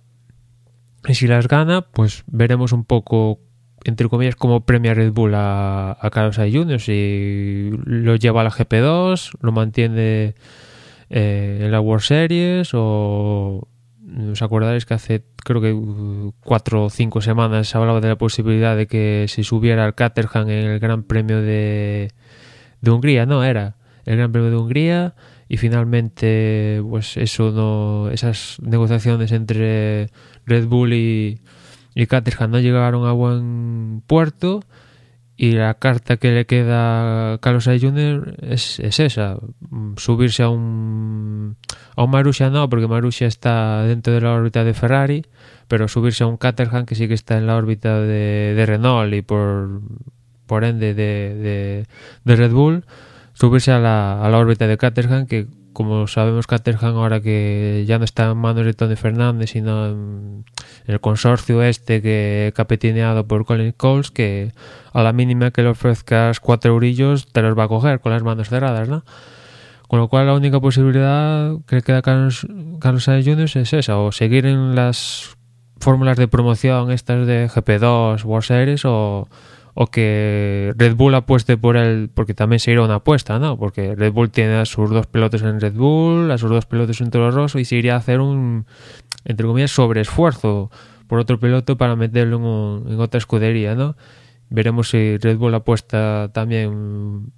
y 1.09 1.14
si 1.14 1.26
las 1.26 1.49
gana 1.49 1.81
pues 1.81 2.23
veremos 2.26 2.73
un 2.73 2.85
poco 2.85 3.40
entre 3.85 4.07
comillas, 4.11 4.37
como 4.37 4.66
premia 4.66 4.93
Red 4.93 5.12
Bull 5.12 5.35
a, 5.35 5.97
a 5.99 6.11
Carlos 6.11 6.37
Sainz 6.37 6.55
Jr. 6.55 6.78
Si 6.78 7.71
lo 7.87 8.16
lleva 8.16 8.43
a 8.43 8.45
la 8.45 8.50
GP2, 8.50 9.38
lo 9.40 9.52
mantiene 9.52 10.35
eh, 11.09 11.61
en 11.62 11.71
la 11.71 11.81
World 11.81 12.02
Series 12.02 12.71
o 12.75 13.69
os 14.32 14.40
acordaréis 14.42 14.86
que 14.86 14.94
hace 14.94 15.25
creo 15.42 15.60
que 15.60 15.75
cuatro 16.40 16.84
o 16.84 16.90
cinco 16.90 17.20
semanas 17.20 17.68
se 17.68 17.78
hablaba 17.78 18.00
de 18.00 18.08
la 18.08 18.16
posibilidad 18.16 18.76
de 18.76 18.86
que 18.86 19.26
se 19.28 19.42
subiera 19.42 19.84
al 19.84 19.94
Caterham 19.94 20.48
en 20.48 20.64
el 20.66 20.78
Gran 20.78 21.02
Premio 21.02 21.42
de, 21.42 22.12
de 22.80 22.90
Hungría, 22.90 23.26
no 23.26 23.42
era 23.42 23.76
el 24.04 24.16
Gran 24.16 24.32
Premio 24.32 24.50
de 24.50 24.56
Hungría 24.56 25.14
y 25.48 25.56
finalmente 25.56 26.82
pues 26.88 27.16
eso 27.16 27.50
no 27.50 28.10
esas 28.10 28.58
negociaciones 28.62 29.32
entre 29.32 30.10
Red 30.44 30.66
Bull 30.66 30.92
y, 30.92 31.40
y 31.94 32.06
Caterham 32.06 32.50
no 32.50 32.60
llegaron 32.60 33.06
a 33.06 33.12
buen 33.12 34.02
puerto 34.06 34.62
y 35.37 35.52
la 35.52 35.75
carta 35.75 36.16
que 36.16 36.33
le 36.33 36.47
queda 36.47 37.35
a 37.35 37.38
Carlos 37.38 37.64
Sainz. 37.64 37.85
Es, 38.40 38.81
es, 38.81 39.00
esa, 39.00 39.38
subirse 39.97 40.43
a 40.43 40.49
un 40.49 41.57
a 41.95 42.02
un 42.02 42.11
Marussia 42.11 42.50
no, 42.50 42.69
porque 42.69 42.87
Marussia 42.87 43.26
está 43.26 43.83
dentro 43.83 44.12
de 44.12 44.21
la 44.21 44.33
órbita 44.33 44.64
de 44.64 44.75
Ferrari, 44.75 45.26
pero 45.69 45.88
subirse 45.88 46.25
a 46.25 46.26
un 46.26 46.37
Caterham 46.37 46.87
que 46.87 46.95
sí 46.95 47.09
que 47.09 47.14
está 47.14 47.37
en 47.37 47.47
la 47.47 47.57
órbita 47.57 48.00
de, 48.00 48.55
de 48.57 48.66
Renault 48.66 49.12
y 49.12 49.23
por, 49.23 49.83
por 50.47 50.64
ende 50.64 50.95
de, 50.95 51.35
de, 51.35 51.87
de 52.25 52.37
Red 52.37 52.53
Bull, 52.53 52.85
subirse 53.35 53.72
a 53.72 53.79
la, 53.79 54.25
a 54.25 54.31
la 54.31 54.38
órbita 54.38 54.66
de 54.66 54.79
Caterham 54.79 55.27
que 55.27 55.46
como 55.76 56.06
sabemos 56.06 56.46
Caterham 56.46 56.96
ahora 56.96 57.20
que 57.20 57.84
ya 57.86 57.98
no 57.98 58.06
está 58.06 58.30
en 58.30 58.38
manos 58.38 58.64
de 58.64 58.72
Tony 58.72 58.96
Fernández 58.96 59.50
sino 59.50 59.88
en, 59.88 60.44
el 60.86 61.00
consorcio 61.00 61.62
este 61.62 62.00
que 62.00 62.54
capitaneado 62.56 63.26
por 63.26 63.44
Colin 63.44 63.72
Coles 63.72 64.10
que 64.10 64.52
a 64.94 65.02
la 65.02 65.12
mínima 65.12 65.50
que 65.50 65.62
le 65.62 65.68
ofrezcas 65.68 66.40
cuatro 66.40 66.72
eurillos 66.72 67.30
te 67.30 67.42
los 67.42 67.58
va 67.58 67.64
a 67.64 67.68
coger 67.68 68.00
con 68.00 68.12
las 68.12 68.22
manos 68.22 68.48
cerradas 68.48 68.88
¿no? 68.88 69.04
con 69.86 69.98
lo 69.98 70.08
cual 70.08 70.24
la 70.24 70.32
única 70.32 70.60
posibilidad 70.60 71.52
que 71.66 71.82
queda 71.82 72.00
Carlos, 72.00 72.46
Carlos 72.80 73.04
Sainz 73.04 73.26
Jr. 73.26 73.44
es 73.44 73.74
esa 73.74 73.98
o 73.98 74.12
seguir 74.12 74.46
en 74.46 74.74
las 74.74 75.36
fórmulas 75.78 76.16
de 76.16 76.26
promoción 76.26 76.90
estas 76.90 77.26
de 77.26 77.50
GP2 77.50 78.24
World 78.24 78.46
Series 78.46 78.86
o 78.86 79.28
o 79.78 79.88
que 79.88 80.72
Red 80.78 80.94
Bull 80.94 81.14
apueste 81.14 81.58
por 81.58 81.76
él, 81.76 82.08
porque 82.12 82.32
también 82.32 82.60
sería 82.60 82.80
una 82.80 82.94
apuesta, 82.94 83.38
¿no? 83.38 83.58
Porque 83.58 83.94
Red 83.94 84.10
Bull 84.10 84.30
tiene 84.30 84.54
a 84.54 84.64
sus 84.64 84.88
dos 84.88 85.06
pilotos 85.06 85.42
en 85.42 85.60
Red 85.60 85.74
Bull, 85.74 86.30
a 86.30 86.38
sus 86.38 86.48
dos 86.48 86.64
pilotos 86.64 86.98
en 87.02 87.10
Toro 87.10 87.30
Rosso 87.30 87.58
y 87.58 87.66
se 87.66 87.76
iría 87.76 87.92
a 87.92 87.98
hacer 87.98 88.20
un, 88.20 88.64
entre 89.26 89.46
comillas, 89.46 89.70
sobreesfuerzo 89.70 90.70
por 91.08 91.18
otro 91.18 91.38
piloto 91.38 91.76
para 91.76 91.94
meterlo 91.94 92.86
en, 92.86 92.94
en 92.94 93.00
otra 93.00 93.18
escudería, 93.18 93.74
¿no? 93.74 93.96
Veremos 94.48 94.88
si 94.88 95.18
Red 95.18 95.36
Bull 95.36 95.54
apuesta 95.54 96.30
también 96.32 97.32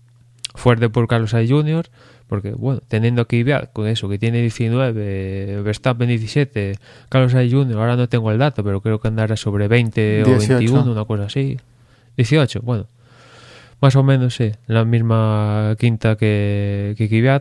fuerte 0.54 0.88
por 0.90 1.08
Carlos 1.08 1.30
Sainz 1.30 1.50
Jr., 1.50 1.86
porque, 2.28 2.52
bueno, 2.52 2.80
teniendo 2.86 3.26
que 3.26 3.42
ver 3.42 3.70
con 3.72 3.88
eso, 3.88 4.08
que 4.08 4.18
tiene 4.18 4.40
19, 4.42 5.62
Verstappen 5.62 6.06
17, 6.06 6.76
Carlos 7.08 7.32
Sainz 7.32 7.52
Jr., 7.52 7.76
ahora 7.78 7.96
no 7.96 8.08
tengo 8.08 8.30
el 8.30 8.38
dato, 8.38 8.62
pero 8.62 8.80
creo 8.80 9.00
que 9.00 9.08
andará 9.08 9.36
sobre 9.36 9.66
20 9.66 10.22
18. 10.24 10.30
o 10.30 10.58
21, 10.58 10.92
una 10.92 11.04
cosa 11.04 11.24
así. 11.24 11.56
18, 12.18 12.60
bueno, 12.62 12.86
más 13.80 13.96
o 13.96 14.02
menos 14.02 14.34
sí, 14.34 14.52
la 14.66 14.84
misma 14.84 15.76
quinta 15.78 16.16
que, 16.16 16.94
que 16.98 17.40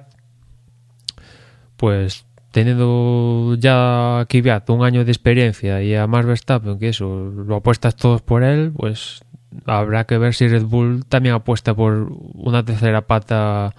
pues 1.76 2.26
teniendo 2.52 3.56
ya 3.60 4.26
Kvyat 4.30 4.70
un 4.70 4.84
año 4.84 5.04
de 5.04 5.12
experiencia 5.12 5.82
y 5.84 5.94
a 5.96 6.08
Max 6.08 6.26
Verstappen, 6.26 6.80
que 6.80 6.90
eso, 6.90 7.32
lo 7.36 7.58
apuestas 7.58 7.96
todos 7.96 8.22
por 8.22 8.44
él, 8.44 8.72
pues 8.76 9.22
habrá 9.66 10.06
que 10.06 10.18
ver 10.18 10.34
si 10.34 10.48
Red 10.48 10.63
Bull 10.63 11.06
también 11.06 11.36
apuesta 11.36 11.76
por 11.76 12.12
una 12.34 12.63
tercera 12.63 13.02
pata 13.02 13.74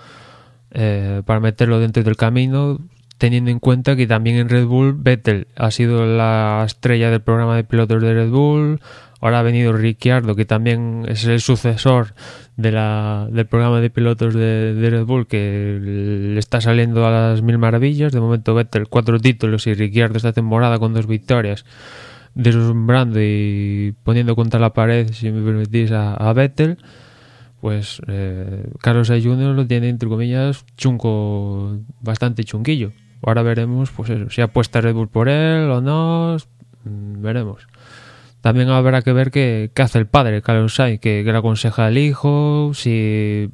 eh, 0.71 1.23
para 1.25 1.41
meterlo 1.41 1.81
dentro 1.81 2.03
del 2.03 2.17
camino, 2.17 2.79
teniendo 3.19 3.51
en 3.51 3.59
cuenta 3.59 3.97
que 3.97 4.07
también 4.07 4.37
en 4.37 4.49
Red 4.49 4.67
Bull 4.67 4.95
Vettel 4.95 5.49
ha 5.57 5.71
sido 5.71 6.07
la 6.07 6.63
estrella 6.67 7.11
del 7.11 7.21
programa 7.21 7.57
de 7.57 7.65
pilotos 7.65 8.01
de 8.03 8.15
Red 8.15 8.31
Bull, 8.31 8.81
Ahora 9.21 9.41
ha 9.41 9.43
venido 9.43 9.73
Ricciardo, 9.73 10.37
que 10.37 10.45
también 10.45 11.05
es 11.09 11.25
el 11.25 11.41
sucesor 11.41 12.15
de 12.57 12.71
la, 12.71 13.29
del 13.31 13.47
programa 13.47 13.81
de 13.81 13.91
pilotos 13.91 14.33
de, 14.33 14.89
Red 14.91 15.05
Bull, 15.07 15.27
que 15.27 15.79
le 15.81 16.39
está 16.39 16.61
saliendo 16.61 17.05
a 17.05 17.11
las 17.11 17.43
mil 17.43 17.59
maravillas. 17.59 18.13
De 18.13 18.21
momento 18.21 18.55
Vettel 18.55 18.89
cuatro 18.89 19.19
títulos 19.19 19.67
y 19.67 19.75
Ricciardo 19.75 20.17
esta 20.17 20.33
temporada 20.33 20.79
con 20.79 20.95
dos 20.95 21.09
victorias, 21.09 21.65
deslumbrando 22.35 23.19
y 23.21 23.95
poniendo 24.05 24.37
contra 24.37 24.61
la 24.61 24.73
pared, 24.73 25.11
si 25.13 25.33
me 25.33 25.45
permitís, 25.45 25.91
a, 25.91 26.33
Vettel. 26.33 26.79
Pues 27.61 28.01
eh, 28.07 28.71
Carlos 28.81 29.09
Sainz 29.09 29.25
Jr. 29.25 29.53
lo 29.53 29.67
tiene, 29.67 29.89
entre 29.89 30.09
comillas, 30.09 30.65
chunco, 30.77 31.79
bastante 32.01 32.45
chunquillo. 32.45 32.93
Ahora 33.21 33.43
veremos, 33.43 33.91
pues 33.91 34.11
eso, 34.11 34.31
si 34.31 34.43
apuesta 34.43 34.81
Red 34.81 34.95
Bull 34.95 35.09
por 35.09 35.29
él 35.29 35.69
o 35.71 35.81
no, 35.81 36.37
veremos 36.85 37.67
también 38.41 38.69
habrá 38.69 39.03
que 39.03 39.13
ver 39.13 39.31
qué, 39.31 39.71
qué 39.75 39.83
hace 39.83 39.99
el 39.99 40.07
padre, 40.07 40.43
Carlos 40.43 40.75
Sainz, 40.75 41.01
que, 41.01 41.23
que, 41.25 41.33
le 41.33 41.39
aconseja 41.39 41.87
al 41.87 41.99
hijo, 41.99 42.73
si, 42.75 43.51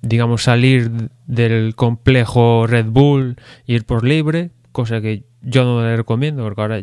digamos, 0.00 0.44
salir 0.44 0.90
del 1.26 1.74
complejo 1.74 2.66
Red 2.66 2.86
Bull 2.86 3.36
ir 3.66 3.84
por 3.84 4.04
libre, 4.04 4.50
cosa 4.70 5.00
que 5.00 5.24
yo 5.42 5.64
no 5.64 5.82
le 5.82 5.96
recomiendo, 5.96 6.44
porque 6.44 6.60
ahora, 6.60 6.82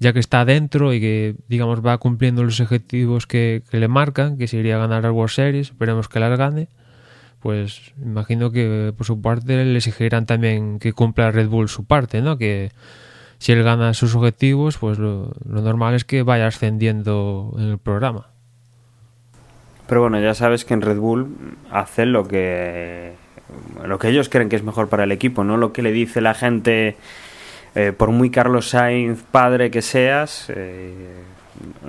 ya 0.00 0.12
que 0.12 0.18
está 0.18 0.40
adentro 0.40 0.92
y 0.92 1.00
que, 1.00 1.36
digamos, 1.48 1.84
va 1.84 1.98
cumpliendo 1.98 2.42
los 2.42 2.60
objetivos 2.60 3.26
que, 3.26 3.62
que 3.70 3.78
le 3.78 3.88
marcan, 3.88 4.36
que 4.36 4.48
sería 4.48 4.78
ganar 4.78 5.02
las 5.02 5.12
World 5.12 5.30
Series, 5.30 5.68
esperemos 5.68 6.08
que 6.08 6.20
las 6.20 6.36
gane, 6.36 6.68
pues 7.40 7.92
imagino 8.02 8.50
que 8.50 8.92
por 8.96 9.06
su 9.06 9.20
parte 9.20 9.64
le 9.64 9.76
exigirán 9.76 10.26
también 10.26 10.78
que 10.78 10.92
cumpla 10.92 11.30
Red 11.30 11.48
Bull 11.48 11.68
su 11.68 11.84
parte, 11.84 12.20
¿no? 12.20 12.36
Que 12.36 12.70
si 13.40 13.52
él 13.52 13.62
gana 13.62 13.94
sus 13.94 14.14
objetivos, 14.14 14.76
pues 14.76 14.98
lo, 14.98 15.32
normal 15.46 15.94
es 15.94 16.04
que 16.04 16.22
vaya 16.22 16.46
ascendiendo 16.46 17.54
en 17.56 17.70
el 17.70 17.78
programa. 17.78 18.28
Pero 19.86 20.02
bueno, 20.02 20.20
ya 20.20 20.34
sabes 20.34 20.66
que 20.66 20.74
en 20.74 20.82
Red 20.82 20.98
Bull 20.98 21.34
hacen 21.72 22.12
lo 22.12 22.28
que 22.28 23.14
lo 23.84 23.98
que 23.98 24.08
ellos 24.08 24.28
creen 24.28 24.50
que 24.50 24.56
es 24.56 24.62
mejor 24.62 24.88
para 24.88 25.04
el 25.04 25.10
equipo, 25.10 25.42
no 25.42 25.56
lo 25.56 25.72
que 25.72 25.80
le 25.80 25.90
dice 25.90 26.20
la 26.20 26.34
gente, 26.34 26.96
eh, 27.74 27.92
por 27.96 28.10
muy 28.10 28.30
Carlos 28.30 28.68
Sainz 28.68 29.22
padre 29.22 29.70
que 29.70 29.80
seas, 29.80 30.52
eh, 30.54 31.16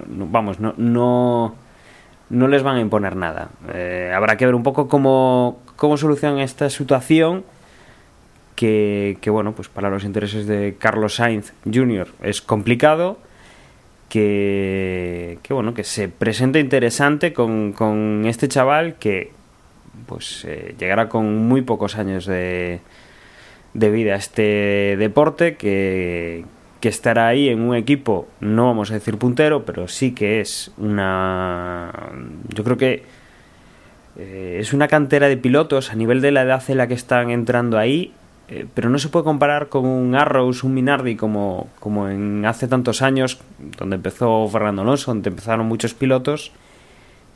vamos, 0.07 0.59
no, 0.61 0.73
no, 0.77 1.53
no 2.29 2.47
les 2.47 2.63
van 2.63 2.77
a 2.77 2.79
imponer 2.79 3.17
nada. 3.17 3.49
Eh, 3.73 4.11
habrá 4.15 4.37
que 4.37 4.45
ver 4.45 4.55
un 4.55 4.63
poco 4.63 4.87
cómo, 4.87 5.59
cómo 5.75 5.97
solucionan 5.97 6.39
esta 6.39 6.69
situación 6.69 7.43
que, 8.61 9.29
bueno, 9.31 9.53
pues 9.53 9.69
para 9.69 9.89
los 9.89 10.03
intereses 10.03 10.45
de 10.45 10.75
Carlos 10.77 11.15
Sainz 11.15 11.51
Jr. 11.65 12.07
es 12.21 12.43
complicado, 12.43 13.17
que, 14.07 15.39
que 15.41 15.53
bueno, 15.53 15.73
que 15.73 15.83
se 15.83 16.09
presenta 16.09 16.59
interesante 16.59 17.33
con, 17.33 17.73
con 17.73 18.25
este 18.27 18.47
chaval 18.47 18.97
que 18.99 19.31
pues 20.05 20.45
eh, 20.47 20.75
llegará 20.77 21.09
con 21.09 21.47
muy 21.47 21.63
pocos 21.63 21.97
años 21.97 22.27
de, 22.27 22.81
de 23.73 23.89
vida 23.89 24.13
a 24.13 24.17
este 24.17 24.95
deporte, 24.95 25.55
que, 25.55 26.45
que 26.81 26.89
estará 26.89 27.29
ahí 27.29 27.49
en 27.49 27.61
un 27.61 27.75
equipo, 27.75 28.27
no 28.41 28.67
vamos 28.67 28.91
a 28.91 28.93
decir 28.93 29.17
puntero, 29.17 29.65
pero 29.65 29.87
sí 29.87 30.13
que 30.13 30.39
es 30.39 30.71
una... 30.77 31.91
Yo 32.49 32.63
creo 32.63 32.77
que 32.77 33.03
eh, 34.17 34.57
es 34.59 34.71
una 34.73 34.87
cantera 34.87 35.29
de 35.29 35.37
pilotos 35.37 35.91
a 35.91 35.95
nivel 35.95 36.21
de 36.21 36.31
la 36.31 36.43
edad 36.43 36.63
en 36.67 36.77
la 36.77 36.87
que 36.87 36.93
están 36.93 37.31
entrando 37.31 37.79
ahí 37.79 38.13
eh, 38.51 38.65
pero 38.73 38.89
no 38.89 38.99
se 38.99 39.07
puede 39.07 39.23
comparar 39.23 39.69
con 39.69 39.85
un 39.85 40.13
Arrows, 40.13 40.65
un 40.65 40.73
Minardi 40.73 41.15
como, 41.15 41.69
como 41.79 42.09
en 42.09 42.45
hace 42.45 42.67
tantos 42.67 43.01
años, 43.01 43.39
donde 43.77 43.95
empezó 43.95 44.45
Fernando 44.49 44.81
Alonso, 44.81 45.11
donde 45.11 45.29
empezaron 45.29 45.65
muchos 45.67 45.93
pilotos, 45.93 46.51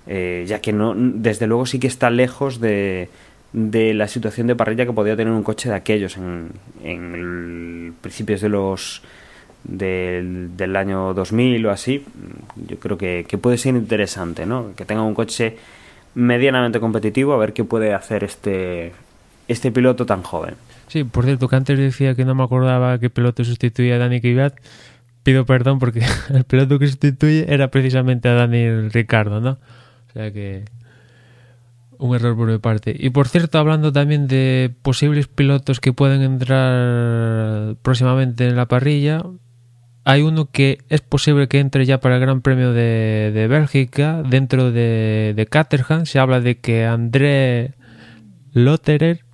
eh, 0.07 0.43
ya 0.45 0.59
que 0.59 0.73
no, 0.73 0.93
desde 0.95 1.47
luego 1.47 1.65
sí 1.65 1.79
que 1.79 1.87
está 1.87 2.09
lejos 2.09 2.59
de, 2.59 3.07
de 3.53 3.93
la 3.93 4.09
situación 4.09 4.47
de 4.47 4.55
parrilla 4.55 4.85
que 4.85 4.91
podía 4.91 5.15
tener 5.15 5.31
un 5.31 5.43
coche 5.43 5.69
de 5.69 5.75
aquellos 5.75 6.17
en, 6.17 6.49
en 6.83 7.95
principios 8.01 8.41
de 8.41 8.49
los 8.49 9.01
del, 9.63 10.57
del 10.57 10.75
año 10.75 11.13
2000 11.13 11.65
o 11.65 11.71
así. 11.71 12.03
Yo 12.67 12.77
creo 12.77 12.97
que, 12.97 13.25
que 13.25 13.37
puede 13.37 13.57
ser 13.57 13.75
interesante, 13.75 14.45
¿no? 14.45 14.75
Que 14.75 14.83
tenga 14.83 15.03
un 15.03 15.15
coche 15.15 15.55
medianamente 16.13 16.81
competitivo, 16.81 17.33
a 17.33 17.37
ver 17.37 17.53
qué 17.53 17.63
puede 17.63 17.93
hacer 17.93 18.25
este, 18.25 18.91
este 19.47 19.71
piloto 19.71 20.05
tan 20.05 20.23
joven. 20.23 20.55
Sí, 20.87 21.03
por 21.03 21.25
cierto, 21.25 21.47
que 21.47 21.55
antes 21.55 21.77
decía 21.77 22.15
que 22.15 22.25
no 22.25 22.35
me 22.35 22.43
acordaba 22.43 22.99
qué 22.99 23.09
piloto 23.09 23.43
sustituía 23.43 23.95
a 23.95 23.97
Dani 23.97 24.21
Kvyat. 24.21 24.55
Pido 25.23 25.45
perdón 25.45 25.79
porque 25.79 26.03
el 26.29 26.43
piloto 26.43 26.79
que 26.79 26.87
sustituye 26.87 27.51
era 27.53 27.69
precisamente 27.69 28.29
a 28.29 28.33
Daniel 28.33 28.91
Ricardo, 28.91 29.41
¿no? 29.41 29.51
O 30.09 30.13
sea 30.13 30.31
que 30.31 30.65
un 31.97 32.15
error 32.15 32.35
por 32.35 32.47
mi 32.47 32.57
parte. 32.57 32.95
Y 32.97 33.09
por 33.09 33.27
cierto, 33.27 33.57
hablando 33.57 33.91
también 33.91 34.27
de 34.27 34.71
posibles 34.81 35.27
pilotos 35.27 35.79
que 35.79 35.93
pueden 35.93 36.21
entrar 36.21 37.75
próximamente 37.81 38.47
en 38.47 38.55
la 38.55 38.67
parrilla, 38.67 39.23
hay 40.03 40.21
uno 40.21 40.51
que 40.51 40.79
es 40.89 41.01
posible 41.01 41.47
que 41.47 41.59
entre 41.59 41.85
ya 41.85 41.99
para 41.99 42.15
el 42.15 42.21
Gran 42.21 42.41
Premio 42.41 42.73
de, 42.73 43.31
de 43.33 43.47
Bélgica 43.47 44.21
dentro 44.23 44.71
de, 44.71 45.33
de 45.35 45.45
Caterham. 45.47 46.05
Se 46.05 46.19
habla 46.19 46.41
de 46.41 46.59
que 46.59 46.85
André 46.85 47.73
Lotterer 48.53 49.25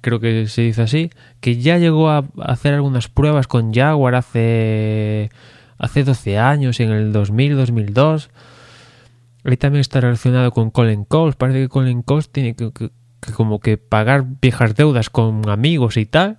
creo 0.00 0.20
que 0.20 0.46
se 0.46 0.62
dice 0.62 0.82
así, 0.82 1.10
que 1.40 1.56
ya 1.56 1.78
llegó 1.78 2.10
a 2.10 2.24
hacer 2.42 2.74
algunas 2.74 3.08
pruebas 3.08 3.46
con 3.46 3.72
Jaguar 3.72 4.14
hace, 4.14 5.30
hace 5.78 6.04
12 6.04 6.38
años, 6.38 6.80
en 6.80 6.90
el 6.90 7.12
2000, 7.12 7.56
2002. 7.56 8.30
Ahí 9.44 9.56
también 9.56 9.80
está 9.80 10.00
relacionado 10.00 10.50
con 10.52 10.70
Colin 10.70 11.04
Coles. 11.04 11.36
Parece 11.36 11.60
que 11.60 11.68
Colin 11.68 12.02
Coles 12.02 12.30
tiene 12.30 12.54
que, 12.54 12.70
como 13.34 13.60
que 13.60 13.78
pagar 13.78 14.24
viejas 14.40 14.74
deudas 14.74 15.10
con 15.10 15.48
amigos 15.48 15.96
y 15.96 16.06
tal. 16.06 16.38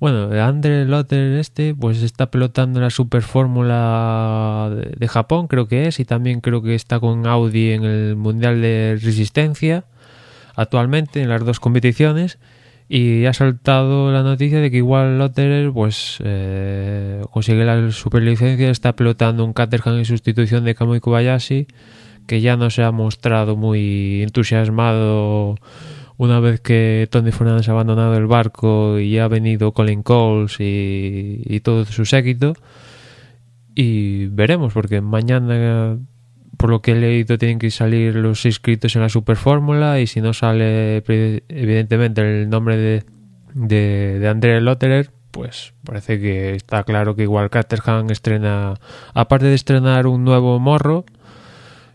Bueno, 0.00 0.30
Andre 0.40 0.84
Lotter 0.84 1.38
este 1.38 1.74
pues 1.74 2.02
está 2.02 2.30
pelotando 2.30 2.80
la 2.80 2.90
Super 2.90 3.22
Fórmula 3.22 4.70
de 4.96 5.08
Japón, 5.08 5.48
creo 5.48 5.66
que 5.66 5.88
es, 5.88 5.98
y 5.98 6.04
también 6.04 6.40
creo 6.40 6.62
que 6.62 6.76
está 6.76 7.00
con 7.00 7.26
Audi 7.26 7.72
en 7.72 7.84
el 7.84 8.14
Mundial 8.14 8.60
de 8.60 8.96
Resistencia 9.02 9.84
actualmente 10.54 11.20
en 11.22 11.28
las 11.28 11.44
dos 11.44 11.58
competiciones 11.58 12.38
y 12.88 13.26
ha 13.26 13.34
saltado 13.34 14.10
la 14.10 14.22
noticia 14.22 14.60
de 14.60 14.70
que 14.70 14.78
igual 14.78 15.18
Lotterer 15.18 15.70
pues 15.72 16.18
eh, 16.24 17.22
consigue 17.30 17.64
la 17.64 17.90
superlicencia 17.90 18.70
está 18.70 18.94
pelotando 18.96 19.44
un 19.44 19.52
Caterham 19.52 19.98
en 19.98 20.06
sustitución 20.06 20.64
de 20.64 20.74
Kamui 20.74 21.00
Kobayashi 21.00 21.66
que 22.26 22.40
ya 22.40 22.56
no 22.56 22.70
se 22.70 22.82
ha 22.82 22.90
mostrado 22.90 23.56
muy 23.56 24.22
entusiasmado 24.22 25.56
una 26.16 26.40
vez 26.40 26.60
que 26.60 27.08
Tony 27.10 27.30
Fernández 27.30 27.68
ha 27.68 27.72
abandonado 27.72 28.16
el 28.16 28.26
barco 28.26 28.98
y 28.98 29.18
ha 29.18 29.28
venido 29.28 29.72
Colin 29.72 30.02
Coles 30.02 30.56
y, 30.58 31.42
y 31.44 31.60
todo 31.60 31.84
su 31.84 32.06
séquito 32.06 32.54
y 33.74 34.26
veremos 34.26 34.72
porque 34.72 35.02
mañana 35.02 35.98
por 36.58 36.70
lo 36.70 36.82
que 36.82 36.92
he 36.92 36.96
leído 36.96 37.38
tienen 37.38 37.58
que 37.58 37.70
salir 37.70 38.16
los 38.16 38.44
inscritos 38.44 38.94
en 38.96 39.02
la 39.02 39.08
Super 39.08 39.36
Fórmula 39.36 40.00
y 40.00 40.06
si 40.06 40.20
no 40.20 40.34
sale 40.34 40.96
evidentemente 40.96 42.20
el 42.20 42.50
nombre 42.50 42.76
de, 42.76 43.04
de, 43.54 44.18
de 44.18 44.28
André 44.28 44.60
Lotterer 44.60 45.10
pues 45.30 45.72
parece 45.84 46.18
que 46.18 46.56
está 46.56 46.82
claro 46.82 47.14
que 47.14 47.22
igual 47.22 47.48
Caterham 47.48 48.10
estrena 48.10 48.74
aparte 49.14 49.46
de 49.46 49.54
estrenar 49.54 50.08
un 50.08 50.24
nuevo 50.24 50.58
morro 50.58 51.04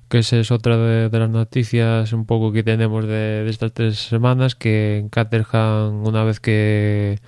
que 0.08 0.19
esa 0.19 0.38
es 0.38 0.49
otra 0.49 0.78
de, 0.78 1.10
de 1.10 1.19
las 1.19 1.30
noticias 1.30 2.13
un 2.13 2.26
poco 2.26 2.54
que 2.54 2.63
tenemos 2.63 3.06
de, 3.06 3.43
de 3.43 3.49
estas 3.49 3.73
tres 3.73 3.99
semanas 3.99 4.56
que 4.56 4.97
en 4.97 5.10
Caterham 5.10 6.08
una 6.08 6.23
vez 6.23 6.39
que 6.39 7.19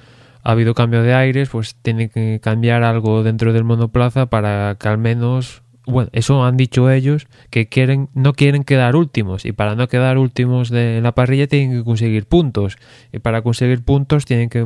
ha 0.42 0.52
habido 0.52 0.74
cambio 0.74 1.04
de 1.04 1.14
aires 1.14 1.50
pues 1.50 1.76
tiene 1.76 2.08
que 2.10 2.40
cambiar 2.42 2.84
algo 2.84 3.24
dentro 3.24 3.52
del 3.52 3.66
monoplaza 3.66 4.28
para 4.28 4.78
que 4.80 4.88
al 4.88 5.00
menos 5.00 5.65
bueno, 5.88 6.10
eso 6.14 6.44
han 6.44 6.58
dicho 6.58 6.90
ellos 6.90 7.28
que 7.50 7.68
quieren 7.68 8.10
no 8.14 8.34
quieren 8.34 8.64
quedar 8.64 8.96
últimos 8.96 9.46
y 9.46 9.52
para 9.52 9.76
no 9.76 9.88
quedar 9.88 10.18
últimos 10.18 10.70
de 10.70 11.00
la 11.02 11.14
parrilla 11.14 11.48
tienen 11.48 11.78
que 11.78 11.84
conseguir 11.84 12.26
puntos 12.26 12.78
y 13.12 13.20
para 13.20 13.42
conseguir 13.42 13.84
puntos 13.84 14.26
tienen 14.26 14.50
que 14.50 14.66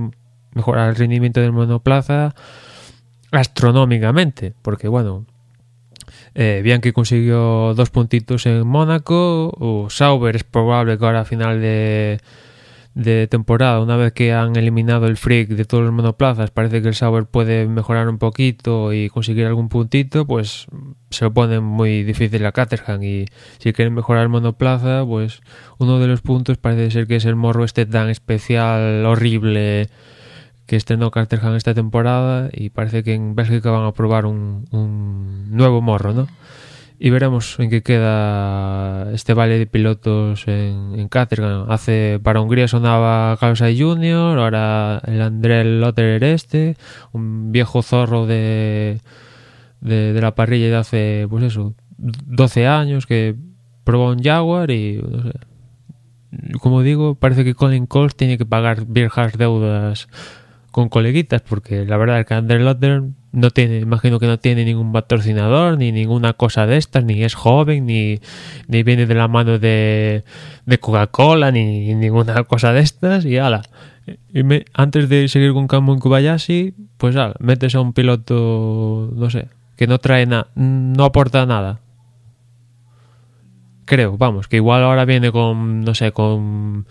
mejorar 0.53 0.89
el 0.89 0.95
rendimiento 0.95 1.41
del 1.41 1.51
monoplaza 1.51 2.35
astronómicamente 3.31 4.53
porque 4.61 4.87
bueno 4.87 5.25
eh, 6.35 6.61
Bianchi 6.63 6.91
consiguió 6.91 7.73
dos 7.75 7.89
puntitos 7.89 8.45
en 8.45 8.65
Mónaco 8.65 9.51
o 9.59 9.89
Sauber 9.89 10.35
es 10.35 10.43
probable 10.43 10.97
que 10.97 11.05
ahora 11.05 11.21
a 11.21 11.25
final 11.25 11.59
de 11.59 12.19
de 12.95 13.27
temporada, 13.27 13.81
una 13.81 13.95
vez 13.95 14.13
que 14.13 14.33
han 14.33 14.55
eliminado 14.55 15.07
el 15.07 15.17
freak 15.17 15.49
de 15.49 15.65
todos 15.65 15.83
los 15.83 15.93
monoplazas, 15.93 16.51
parece 16.51 16.81
que 16.81 16.89
el 16.89 16.95
Sauber 16.95 17.25
puede 17.25 17.67
mejorar 17.67 18.09
un 18.09 18.17
poquito 18.17 18.93
y 18.93 19.09
conseguir 19.09 19.45
algún 19.45 19.69
puntito, 19.69 20.25
pues 20.25 20.67
se 21.09 21.25
lo 21.25 21.33
pone 21.33 21.59
muy 21.59 22.03
difícil 22.03 22.45
a 22.45 22.51
Caterham 22.51 23.03
y 23.03 23.25
si 23.59 23.73
quieren 23.73 23.93
mejorar 23.93 24.23
el 24.23 24.29
monoplaza, 24.29 25.05
pues 25.05 25.41
uno 25.77 25.99
de 25.99 26.07
los 26.07 26.21
puntos 26.21 26.57
parece 26.57 26.91
ser 26.91 27.07
que 27.07 27.17
es 27.17 27.25
el 27.25 27.35
morro 27.35 27.63
este 27.63 27.85
tan 27.85 28.09
especial, 28.09 29.05
horrible 29.05 29.89
que 30.65 30.75
estrenó 30.75 31.09
Caterham 31.09 31.55
esta 31.55 31.73
temporada 31.73 32.49
y 32.51 32.69
parece 32.69 33.03
que 33.03 33.13
en 33.13 33.35
Bélgica 33.35 33.71
van 33.71 33.85
a 33.85 33.91
probar 33.93 34.25
un, 34.25 34.65
un 34.71 35.47
nuevo 35.49 35.81
morro, 35.81 36.13
¿no? 36.13 36.27
Y 36.99 37.09
veremos 37.11 37.57
en 37.59 37.69
qué 37.69 37.81
queda 37.81 39.11
este 39.13 39.33
baile 39.33 39.57
de 39.57 39.67
pilotos 39.67 40.47
en, 40.47 40.99
en 40.99 41.07
Caterham. 41.07 41.71
Hace 41.71 42.19
para 42.21 42.41
Hungría 42.41 42.67
sonaba 42.67 43.37
Sainz 43.39 43.79
Jr., 43.79 44.37
ahora 44.37 45.01
el 45.05 45.21
André 45.21 45.63
Lotterer 45.63 46.23
este, 46.25 46.75
un 47.13 47.53
viejo 47.53 47.81
zorro 47.81 48.27
de, 48.27 48.99
de, 49.79 50.11
de 50.11 50.21
la 50.21 50.35
parrilla 50.35 50.67
de 50.67 50.75
hace, 50.75 51.27
pues 51.29 51.45
eso, 51.45 51.73
12 51.97 52.67
años 52.67 53.05
que 53.05 53.35
probó 53.85 54.11
un 54.11 54.21
Jaguar 54.21 54.69
y, 54.69 55.01
no 55.01 55.23
sé, 55.23 55.31
como 56.59 56.81
digo, 56.81 57.15
parece 57.15 57.45
que 57.45 57.55
Colin 57.55 57.87
Coles 57.87 58.15
tiene 58.15 58.37
que 58.37 58.45
pagar 58.45 58.85
viejas 58.85 59.37
deudas 59.37 60.09
con 60.71 60.89
coleguitas 60.89 61.41
porque 61.41 61.85
la 61.85 61.95
verdad 61.95 62.19
es 62.19 62.25
que 62.25 62.33
André 62.33 62.59
Lotterer 62.59 63.03
no 63.31 63.51
tiene, 63.51 63.79
imagino 63.79 64.19
que 64.19 64.27
no 64.27 64.39
tiene 64.39 64.65
ningún 64.65 64.91
patrocinador 64.91 65.77
ni 65.77 65.91
ninguna 65.91 66.33
cosa 66.33 66.65
de 66.65 66.77
estas, 66.77 67.03
ni 67.03 67.23
es 67.23 67.35
joven, 67.35 67.85
ni, 67.85 68.19
ni 68.67 68.83
viene 68.83 69.05
de 69.05 69.15
la 69.15 69.27
mano 69.27 69.59
de, 69.59 70.23
de 70.65 70.79
Coca-Cola, 70.79 71.51
ni 71.51 71.93
ninguna 71.95 72.43
cosa 72.43 72.73
de 72.73 72.81
estas, 72.81 73.25
y 73.25 73.37
ala. 73.37 73.61
Y 74.33 74.41
antes 74.73 75.09
de 75.09 75.27
seguir 75.27 75.53
con 75.53 75.67
Kamui 75.67 75.99
Kobayashi, 75.99 76.73
pues 76.97 77.15
ala, 77.15 77.35
metes 77.39 77.75
a 77.75 77.81
un 77.81 77.93
piloto, 77.93 79.11
no 79.15 79.29
sé, 79.29 79.47
que 79.77 79.87
no 79.87 79.99
trae 79.99 80.25
nada, 80.25 80.47
no 80.55 81.03
aporta 81.05 81.45
nada. 81.45 81.79
Creo, 83.85 84.17
vamos, 84.17 84.47
que 84.47 84.57
igual 84.57 84.83
ahora 84.83 85.05
viene 85.05 85.31
con, 85.31 85.81
no 85.81 85.95
sé, 85.95 86.11
con 86.11 86.85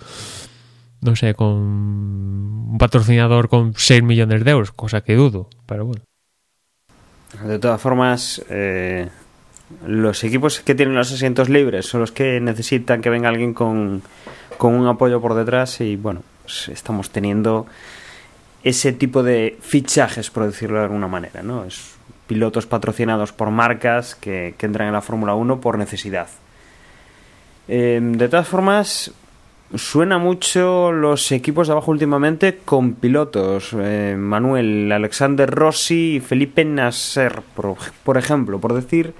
no 1.00 1.14
sé, 1.14 1.34
con 1.34 1.48
un 1.48 2.76
patrocinador 2.78 3.48
con 3.48 3.72
6 3.76 4.02
millones 4.02 4.44
de 4.44 4.50
euros, 4.50 4.72
cosa 4.72 5.00
que 5.02 5.14
dudo, 5.14 5.48
pero 5.66 5.86
bueno. 5.86 6.07
De 7.44 7.58
todas 7.58 7.80
formas, 7.80 8.42
eh, 8.48 9.08
los 9.86 10.24
equipos 10.24 10.60
que 10.60 10.74
tienen 10.74 10.94
los 10.94 11.12
asientos 11.12 11.48
libres 11.48 11.86
son 11.86 12.00
los 12.00 12.12
que 12.12 12.40
necesitan 12.40 13.02
que 13.02 13.10
venga 13.10 13.28
alguien 13.28 13.52
con, 13.52 14.02
con 14.56 14.74
un 14.74 14.86
apoyo 14.86 15.20
por 15.20 15.34
detrás 15.34 15.80
y 15.80 15.96
bueno, 15.96 16.22
pues 16.42 16.68
estamos 16.68 17.10
teniendo 17.10 17.66
ese 18.64 18.92
tipo 18.92 19.22
de 19.22 19.58
fichajes, 19.60 20.30
por 20.30 20.46
decirlo 20.46 20.78
de 20.78 20.84
alguna 20.84 21.06
manera, 21.06 21.42
¿no? 21.42 21.64
Es 21.64 21.96
pilotos 22.26 22.66
patrocinados 22.66 23.32
por 23.32 23.50
marcas 23.50 24.14
que, 24.14 24.54
que 24.56 24.66
entran 24.66 24.88
en 24.88 24.94
la 24.94 25.00
Fórmula 25.00 25.34
1 25.34 25.60
por 25.60 25.78
necesidad. 25.78 26.28
Eh, 27.68 28.00
de 28.02 28.28
todas 28.28 28.48
formas, 28.48 29.12
suena 29.74 30.18
mucho 30.18 30.92
los 30.92 31.30
equipos 31.32 31.66
de 31.68 31.72
abajo 31.72 31.90
últimamente 31.90 32.58
con 32.64 32.94
pilotos. 32.94 33.70
eh, 33.78 34.16
Manuel, 34.18 34.90
Alexander 34.92 35.48
Rossi 35.50 36.16
y 36.16 36.20
Felipe 36.20 36.64
Nasser, 36.64 37.42
por, 37.54 37.76
por 38.02 38.16
ejemplo, 38.16 38.58
por 38.58 38.74
decir 38.74 39.12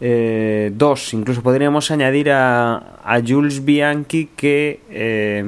eh, 0.00 0.72
dos. 0.74 1.14
Incluso 1.14 1.42
podríamos 1.42 1.90
añadir 1.90 2.30
a, 2.30 3.00
a 3.04 3.20
Jules 3.26 3.64
Bianchi 3.64 4.30
que 4.36 4.80
eh, 4.90 5.44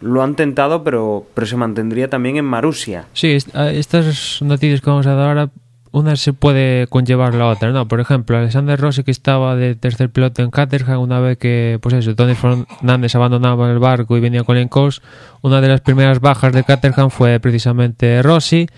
lo 0.00 0.22
han 0.22 0.34
tentado, 0.36 0.84
pero, 0.84 1.26
pero 1.34 1.46
se 1.46 1.56
mantendría 1.56 2.08
también 2.08 2.36
en 2.36 2.44
Marusia. 2.44 3.06
Sí, 3.12 3.32
estas 3.32 4.40
noticias 4.42 4.80
que 4.80 4.90
vamos 4.90 5.06
a 5.06 5.14
dar 5.14 5.28
ahora 5.28 5.50
una 5.96 6.14
se 6.16 6.34
puede 6.34 6.86
conllevar 6.88 7.34
la 7.34 7.46
otra, 7.46 7.72
¿no? 7.72 7.88
Por 7.88 8.00
ejemplo, 8.00 8.36
Alexander 8.36 8.78
Rossi 8.78 9.02
que 9.02 9.10
estaba 9.10 9.56
de 9.56 9.74
tercer 9.74 10.10
piloto 10.10 10.42
en 10.42 10.50
Caterham 10.50 11.00
una 11.00 11.20
vez 11.20 11.38
que, 11.38 11.78
pues 11.80 11.94
eso, 11.94 12.14
Tony 12.14 12.34
Fernández 12.34 13.14
abandonaba 13.14 13.70
el 13.70 13.78
barco 13.78 14.14
y 14.14 14.20
venía 14.20 14.44
con 14.44 14.62
Coles, 14.68 15.00
una 15.40 15.62
de 15.62 15.68
las 15.68 15.80
primeras 15.80 16.20
bajas 16.20 16.52
de 16.52 16.64
Caterham 16.64 17.08
fue 17.08 17.40
precisamente 17.40 18.22
Rossi, 18.22 18.68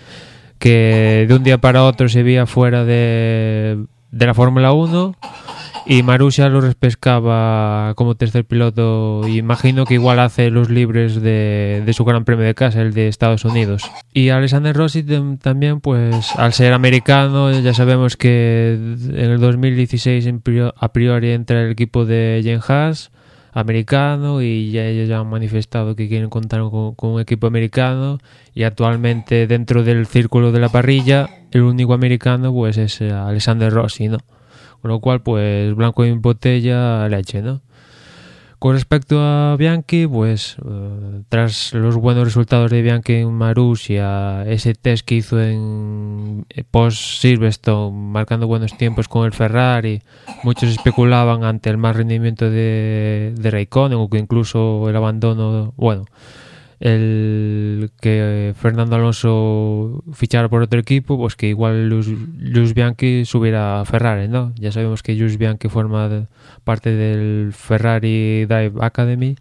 que 0.59 1.25
de 1.27 1.35
un 1.35 1.43
día 1.43 1.57
para 1.57 1.83
otro 1.83 2.07
se 2.07 2.23
veía 2.23 2.45
fuera 2.45 2.85
de, 2.85 3.83
de 4.11 4.25
la 4.25 4.33
Fórmula 4.33 4.71
1 4.71 5.15
y 5.89 6.03
Marussia 6.03 6.49
lo 6.49 6.61
repescaba 6.61 7.93
como 7.95 8.13
tercer 8.13 8.45
piloto. 8.45 9.27
Imagino 9.27 9.85
que 9.85 9.95
igual 9.95 10.19
hace 10.19 10.51
los 10.51 10.69
libres 10.69 11.19
de, 11.19 11.83
su 11.93 12.05
Gran 12.05 12.25
Premio 12.25 12.45
de 12.45 12.53
casa, 12.53 12.81
el 12.81 12.93
de 12.93 13.07
Estados 13.07 13.43
Unidos. 13.43 13.89
Y 14.13 14.29
Alexander 14.29 14.75
Rossi 14.75 15.03
también, 15.41 15.81
pues 15.81 16.35
al 16.35 16.53
ser 16.53 16.73
americano, 16.73 17.51
ya 17.59 17.73
sabemos 17.73 18.17
que 18.17 18.73
en 18.75 19.31
el 19.31 19.39
2016 19.39 20.29
a 20.75 20.93
priori 20.93 21.31
entra 21.31 21.63
el 21.63 21.71
equipo 21.71 22.05
de 22.05 22.41
Jen 22.43 22.59
Haas 22.67 23.09
americano 23.51 24.43
y 24.43 24.69
ya 24.69 24.85
ellos 24.85 25.09
ya 25.09 25.17
han 25.17 25.27
manifestado 25.27 25.95
que 25.95 26.07
quieren 26.07 26.29
contar 26.29 26.61
con, 26.69 26.93
con, 26.93 27.13
un 27.13 27.19
equipo 27.19 27.47
americano 27.47 28.19
y 28.53 28.61
actualmente 28.61 29.47
dentro 29.47 29.83
del 29.83 30.05
círculo 30.05 30.51
de 30.51 30.59
la 30.59 30.69
parrilla 30.69 31.27
el 31.49 31.63
único 31.63 31.95
americano 31.95 32.53
pues 32.53 32.77
es 32.77 33.01
Alexander 33.01 33.73
Rossi, 33.73 34.07
¿no? 34.07 34.19
Con 34.81 34.91
lo 34.91 34.99
cual, 34.99 35.21
pues 35.21 35.73
blanco 35.75 36.03
en 36.05 36.21
botella, 36.21 37.07
leche, 37.09 37.41
¿no? 37.41 37.61
Con 38.59 38.73
respecto 38.73 39.21
a 39.21 39.55
Bianchi, 39.57 40.05
pues 40.05 40.57
eh, 40.69 41.21
tras 41.29 41.73
los 41.73 41.95
buenos 41.95 42.25
resultados 42.25 42.69
de 42.69 42.81
Bianchi 42.81 43.13
en 43.13 43.31
Marussia, 43.31 44.43
ese 44.45 44.73
test 44.73 45.05
que 45.05 45.15
hizo 45.15 45.41
en 45.41 46.45
eh, 46.49 46.65
post 46.69 47.21
Silverstone, 47.21 47.97
marcando 47.97 48.47
buenos 48.47 48.75
tiempos 48.77 49.07
con 49.07 49.25
el 49.25 49.31
Ferrari, 49.31 50.01
muchos 50.43 50.71
especulaban 50.71 51.45
ante 51.45 51.69
el 51.69 51.77
mal 51.77 51.95
rendimiento 51.95 52.49
de, 52.49 53.33
de 53.33 53.49
Raikkonen 53.49 53.97
o 53.97 54.09
que 54.09 54.17
incluso 54.17 54.89
el 54.89 54.95
abandono, 54.97 55.73
bueno, 55.77 56.03
el 56.79 57.91
que 58.01 58.53
Fernando 58.55 58.95
Alonso 58.95 60.03
fichara 60.13 60.47
por 60.47 60.61
otro 60.61 60.79
equipo, 60.79 61.17
pues 61.17 61.35
que 61.35 61.47
igual 61.47 61.89
Luz, 61.89 62.73
Bianchi 62.73 63.25
subiera 63.25 63.81
a 63.81 63.85
Ferrari, 63.85 64.27
¿no? 64.27 64.53
Ya 64.55 64.71
sabemos 64.71 65.03
que 65.03 65.15
Luz 65.15 65.37
Bianchi 65.37 65.67
forma 65.67 66.27
parte 66.63 66.91
del 66.91 67.51
Ferrari 67.53 68.45
Drive 68.45 68.73
Academy 68.79 69.35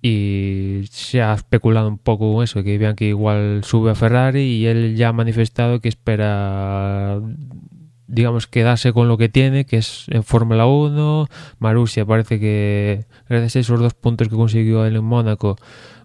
y 0.00 0.82
se 0.90 1.20
ha 1.20 1.34
especulado 1.34 1.88
un 1.88 1.98
poco 1.98 2.32
con 2.32 2.44
eso, 2.44 2.62
que 2.62 2.78
Bianchi 2.78 3.06
igual 3.06 3.62
sube 3.64 3.90
a 3.90 3.94
Ferrari 3.94 4.40
y 4.40 4.66
él 4.66 4.96
ya 4.96 5.08
ha 5.08 5.12
manifestado 5.12 5.80
que 5.80 5.88
espera 5.88 7.20
digamos, 8.08 8.46
quedarse 8.46 8.92
con 8.92 9.08
lo 9.08 9.18
que 9.18 9.28
tiene, 9.28 9.66
que 9.66 9.78
es 9.78 10.06
en 10.08 10.22
Fórmula 10.22 10.66
1. 10.66 11.26
Marussia 11.58 12.06
parece 12.06 12.38
que, 12.38 13.06
gracias 13.28 13.56
a 13.56 13.58
esos 13.60 13.80
dos 13.80 13.94
puntos 13.94 14.28
que 14.28 14.36
consiguió 14.36 14.86
él 14.86 14.96
en 14.96 15.04
Mónaco, 15.04 15.56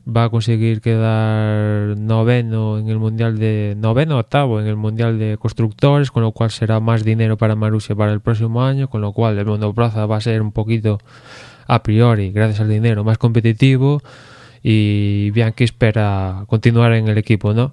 va 0.08 0.26
a 0.26 0.30
conseguir 0.30 0.82
quedar 0.82 1.98
noveno 1.98 2.80
en 2.80 2.90
el 2.90 2.98
mundial 2.98 3.38
de 3.38 3.76
noveno 3.78 4.18
octavo 4.18 4.60
en 4.60 4.68
el 4.68 4.76
mundial 4.76 5.20
de 5.20 5.38
constructores 5.38 6.12
con 6.12 6.24
lo 6.24 6.32
cual 6.32 6.52
será 6.52 6.80
más 6.80 7.04
dinero 7.04 7.38
para 7.38 7.56
Marussia 7.56 7.96
para 7.96 8.12
el 8.12 8.20
próximo 8.20 8.64
año 8.64 8.90
con 8.90 9.02
lo 9.02 9.14
cual 9.14 9.38
el 9.38 9.46
monoplaza 9.46 10.06
va 10.06 10.18
a 10.18 10.22
ser 10.22 10.42
un 10.42 10.52
poquito 10.52 11.00
a 11.68 11.84
priori 11.84 12.32
gracias 12.32 12.62
al 12.62 12.70
dinero 12.70 13.04
más 13.04 13.18
competitivo 13.18 14.02
y 14.64 15.30
Bianchi 15.32 15.66
espera 15.66 16.46
continuar 16.48 16.94
en 16.94 17.08
el 17.08 17.18
equipo 17.18 17.54
no 17.54 17.72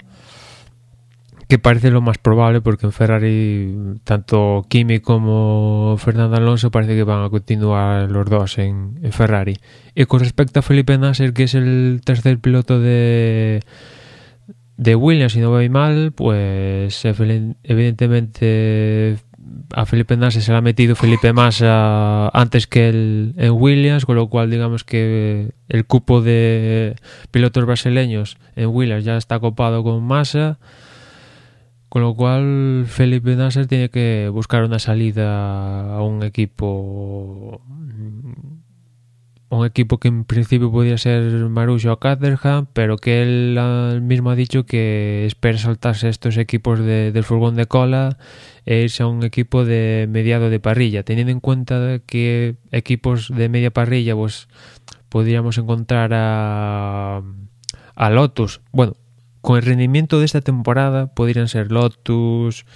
que 1.48 1.58
parece 1.58 1.90
lo 1.90 2.02
más 2.02 2.18
probable 2.18 2.60
porque 2.60 2.86
en 2.86 2.92
Ferrari 2.92 3.74
tanto 4.04 4.66
Kimi 4.68 5.00
como 5.00 5.96
Fernando 5.98 6.36
Alonso 6.36 6.70
parece 6.70 6.94
que 6.94 7.04
van 7.04 7.24
a 7.24 7.30
continuar 7.30 8.10
los 8.10 8.28
dos 8.28 8.58
en, 8.58 8.98
Ferrari. 9.12 9.56
Y 9.94 10.04
con 10.04 10.20
respecto 10.20 10.60
a 10.60 10.62
Felipe 10.62 10.98
Nasser, 10.98 11.32
que 11.32 11.44
es 11.44 11.54
el 11.54 12.02
tercer 12.04 12.38
piloto 12.38 12.78
de, 12.78 13.62
de 14.76 14.94
Williams, 14.94 15.32
si 15.32 15.40
no 15.40 15.48
voy 15.48 15.70
mal, 15.70 16.12
pues 16.12 17.02
evidentemente 17.04 19.16
a 19.72 19.86
Felipe 19.86 20.18
Nasser 20.18 20.42
se 20.42 20.52
le 20.52 20.58
ha 20.58 20.60
metido 20.60 20.96
Felipe 20.96 21.32
Massa 21.32 22.28
antes 22.28 22.66
que 22.66 22.90
él 22.90 23.34
en 23.38 23.52
Williams, 23.52 24.04
con 24.04 24.16
lo 24.16 24.28
cual 24.28 24.50
digamos 24.50 24.84
que 24.84 25.52
el 25.70 25.86
cupo 25.86 26.20
de 26.20 26.94
pilotos 27.30 27.64
brasileños 27.64 28.36
en 28.54 28.66
Williams 28.66 29.04
ya 29.04 29.16
está 29.16 29.38
copado 29.38 29.82
con 29.82 30.04
Massa 30.04 30.58
con 31.88 32.02
lo 32.02 32.14
cual, 32.14 32.84
Felipe 32.86 33.34
Nasser 33.34 33.66
tiene 33.66 33.88
que 33.88 34.28
buscar 34.32 34.62
una 34.64 34.78
salida 34.78 35.94
a 35.94 36.02
un 36.02 36.22
equipo. 36.22 37.62
Un 39.50 39.64
equipo 39.64 39.96
que 39.98 40.08
en 40.08 40.24
principio 40.24 40.70
podría 40.70 40.98
ser 40.98 41.22
Marussia 41.48 41.94
o 41.94 41.98
Caterham, 41.98 42.66
pero 42.74 42.98
que 42.98 43.22
él 43.22 44.02
mismo 44.02 44.28
ha 44.28 44.34
dicho 44.34 44.66
que 44.66 45.24
espera 45.24 45.56
saltarse 45.56 46.10
estos 46.10 46.36
equipos 46.36 46.78
de, 46.78 47.12
del 47.12 47.24
furgón 47.24 47.54
de 47.56 47.64
cola 47.64 48.18
e 48.66 48.82
irse 48.82 49.02
a 49.02 49.06
un 49.06 49.22
equipo 49.24 49.64
de 49.64 50.06
mediado 50.10 50.50
de 50.50 50.60
parrilla, 50.60 51.02
teniendo 51.02 51.32
en 51.32 51.40
cuenta 51.40 52.00
que 52.04 52.56
equipos 52.72 53.32
de 53.34 53.48
media 53.48 53.70
parrilla, 53.70 54.14
pues 54.14 54.48
podríamos 55.08 55.56
encontrar 55.56 56.10
a, 56.12 57.22
a 57.94 58.10
Lotus. 58.10 58.60
Bueno, 58.70 58.96
con 59.48 59.56
el 59.56 59.62
rendimiento 59.62 60.18
de 60.18 60.26
esta 60.26 60.42
temporada 60.42 61.06
podrían 61.06 61.48
ser 61.48 61.72
Lotus, 61.72 62.66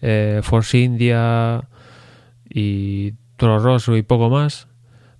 eh, 0.00 0.38
Force 0.44 0.78
India 0.78 1.68
y 2.48 3.14
Toro 3.36 3.58
Rosso 3.58 3.96
y 3.96 4.02
poco 4.02 4.30
más. 4.30 4.68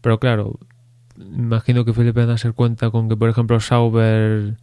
Pero 0.03 0.20
claro, 0.20 0.61
imagino 1.18 1.85
que 1.85 1.94
Felipe 1.94 2.25
Nasser 2.27 2.55
cuenta 2.55 2.90
con 2.92 3.09
que, 3.09 3.16
por 3.16 3.29
ejemplo, 3.29 3.59
Sauber 3.59 4.55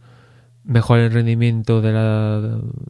mejore 0.64 1.04
el 1.04 1.12
rendimiento 1.12 1.82
de, 1.82 1.92
la, 1.92 2.40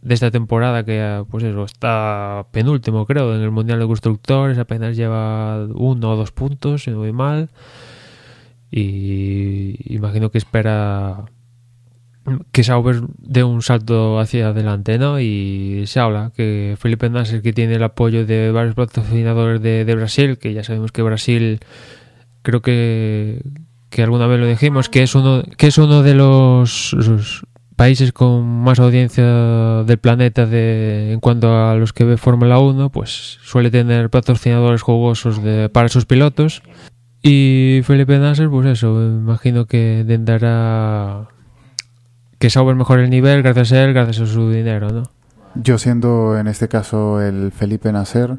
de 0.03 0.15
esta 0.15 0.31
temporada, 0.31 0.85
que 0.85 1.25
pues 1.29 1.43
eso, 1.43 1.65
está 1.65 2.47
penúltimo, 2.53 3.07
creo, 3.07 3.35
en 3.35 3.43
el 3.43 3.51
Mundial 3.51 3.81
de 3.81 3.89
Constructores, 3.89 4.57
apenas 4.59 4.97
lleva 4.97 5.65
uno 5.75 6.13
o 6.13 6.17
dos 6.17 6.31
puntos, 6.31 6.85
si 6.85 6.93
no 6.93 7.13
mal. 7.13 7.51
Y 8.71 9.93
imagino 9.93 10.31
que 10.31 10.39
espera 10.39 11.25
que 12.53 12.65
Sauber 12.65 13.01
dé 13.19 13.45
un 13.45 13.63
salto 13.63 14.19
hacia 14.19 14.49
adelante, 14.49 14.99
¿no? 14.99 15.21
Y 15.21 15.85
se 15.87 16.01
habla 16.01 16.33
que 16.37 16.77
Felipe 16.79 17.09
Nasser, 17.11 17.43
que 17.43 17.53
tiene 17.53 17.75
el 17.75 17.83
apoyo 17.83 18.27
de 18.27 18.51
varios 18.51 18.75
patrocinadores 18.75 19.61
de, 19.63 19.95
Brasil, 19.95 20.39
que 20.39 20.53
ya 20.53 20.65
sabemos 20.65 20.93
que 20.93 21.03
Brasil, 21.03 21.61
creo 22.43 22.63
que, 22.63 23.43
que 23.91 24.03
alguna 24.03 24.27
vez 24.27 24.41
lo 24.41 24.47
dijimos, 24.47 24.89
que 24.89 25.03
es 25.03 25.15
uno, 25.15 25.43
que 25.57 25.69
es 25.69 25.79
uno 25.79 26.03
de 26.03 26.15
los, 26.15 26.95
países 27.77 28.13
con 28.13 28.45
más 28.45 28.81
audiencia 28.81 29.85
del 29.85 29.99
planeta 29.99 30.47
de, 30.47 31.13
en 31.13 31.21
cuanto 31.21 31.57
a 31.57 31.77
los 31.77 31.93
que 31.93 32.05
ve 32.05 32.17
Fórmula 32.17 32.59
1, 32.59 32.91
pues 32.91 33.39
suele 33.43 33.71
tener 33.71 34.11
patrocinadores 34.11 34.83
jugosos 34.83 35.43
de, 35.43 35.69
para 35.69 35.89
sus 35.89 36.05
pilotos. 36.05 36.63
Y 37.23 37.81
Felipe 37.85 38.19
Nasser, 38.19 38.49
pues 38.49 38.67
eso, 38.67 39.01
imagino 39.01 39.67
que 39.67 40.05
tendrá 40.07 41.29
que 42.39 42.51
Sauber 42.51 42.77
mejore 42.77 43.05
el 43.05 43.11
nivel 43.11 43.43
gracias 43.43 43.73
a 43.73 43.85
él, 43.85 43.93
gracias 43.93 44.29
a 44.29 44.33
su 44.33 44.51
dinero, 44.51 44.91
¿no? 44.91 45.03
Yo 45.55 45.79
siendo 45.79 46.39
en 46.39 46.47
este 46.47 46.69
caso 46.69 47.21
el 47.21 47.53
Felipe 47.53 47.91
Nasser, 47.91 48.37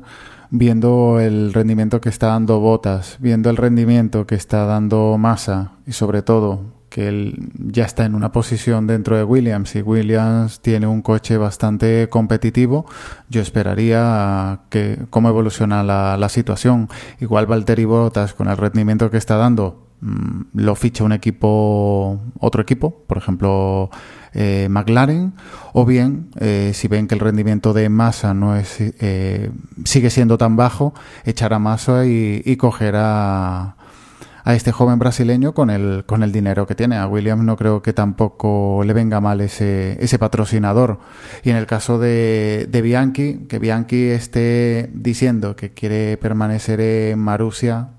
viendo 0.52 1.20
el 1.20 1.54
rendimiento 1.54 2.02
que 2.02 2.10
está 2.10 2.28
dando 2.28 2.60
Botas, 2.60 3.18
viendo 3.20 3.50
el 3.50 3.58
rendimiento 3.58 4.26
que 4.26 4.36
está 4.36 4.66
dando 4.66 5.18
Massa 5.18 5.74
y 5.86 5.92
sobre 5.92 6.22
todo 6.22 6.80
que 6.90 7.08
él 7.08 7.52
ya 7.54 7.86
está 7.86 8.06
en 8.06 8.16
una 8.16 8.32
posición 8.32 8.88
dentro 8.88 9.16
de 9.16 9.24
Williams 9.24 9.76
y 9.76 9.82
Williams 9.82 10.60
tiene 10.60 10.88
un 10.88 11.02
coche 11.02 11.38
bastante 11.38 12.10
competitivo, 12.10 12.86
yo 13.30 13.42
esperaría 13.42 14.62
que 14.70 14.98
cómo 15.10 15.30
evoluciona 15.30 15.84
la, 15.84 16.18
la 16.18 16.30
situación. 16.30 16.90
Igual 17.20 17.46
Valtteri 17.46 17.86
Botas 17.86 18.34
con 18.34 18.48
el 18.48 18.58
rendimiento 18.58 19.12
que 19.12 19.18
está 19.18 19.36
dando 19.36 19.89
lo 20.02 20.76
ficha 20.76 21.04
un 21.04 21.12
equipo, 21.12 22.20
otro 22.40 22.62
equipo, 22.62 23.04
por 23.06 23.18
ejemplo 23.18 23.90
eh, 24.34 24.68
McLaren, 24.70 25.34
o 25.74 25.86
bien 25.86 26.30
eh, 26.40 26.72
si 26.74 26.88
ven 26.88 27.08
que 27.08 27.16
el 27.16 27.22
rendimiento 27.22 27.74
de 27.74 27.90
Massa 27.90 28.34
no 28.34 28.56
es, 28.56 28.78
eh, 28.80 29.52
sigue 29.86 30.10
siendo 30.10 30.38
tan 30.38 30.56
bajo, 30.56 30.94
echará 31.26 31.60
Massa 31.60 32.06
y, 32.06 32.42
y 32.46 32.56
coger 32.56 32.96
a, 32.98 33.76
este 34.46 34.72
joven 34.72 34.98
brasileño 34.98 35.54
con 35.54 35.70
el, 35.70 36.06
con 36.08 36.24
el 36.24 36.32
dinero 36.32 36.66
que 36.66 36.74
tiene. 36.74 36.98
A 36.98 37.06
Williams 37.06 37.44
no 37.44 37.56
creo 37.56 37.84
que 37.84 37.94
tampoco 37.94 38.82
le 38.84 38.94
venga 38.94 39.22
mal 39.22 39.42
ese, 39.42 40.04
ese 40.04 40.18
patrocinador. 40.18 41.00
Y 41.44 41.52
en 41.52 41.56
el 41.56 41.68
caso 41.68 42.00
de, 42.00 42.68
de 42.68 42.82
Bianchi, 42.82 43.46
que 43.48 43.60
Bianchi 43.60 44.08
esté 44.08 44.90
diciendo 44.92 45.56
que 45.56 45.72
quiere 45.76 46.18
permanecer 46.18 46.82
en 46.82 47.20
Marussia, 47.20 47.90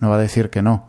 no 0.00 0.08
va 0.08 0.16
a 0.16 0.20
decir 0.20 0.48
que 0.48 0.62
no 0.62 0.87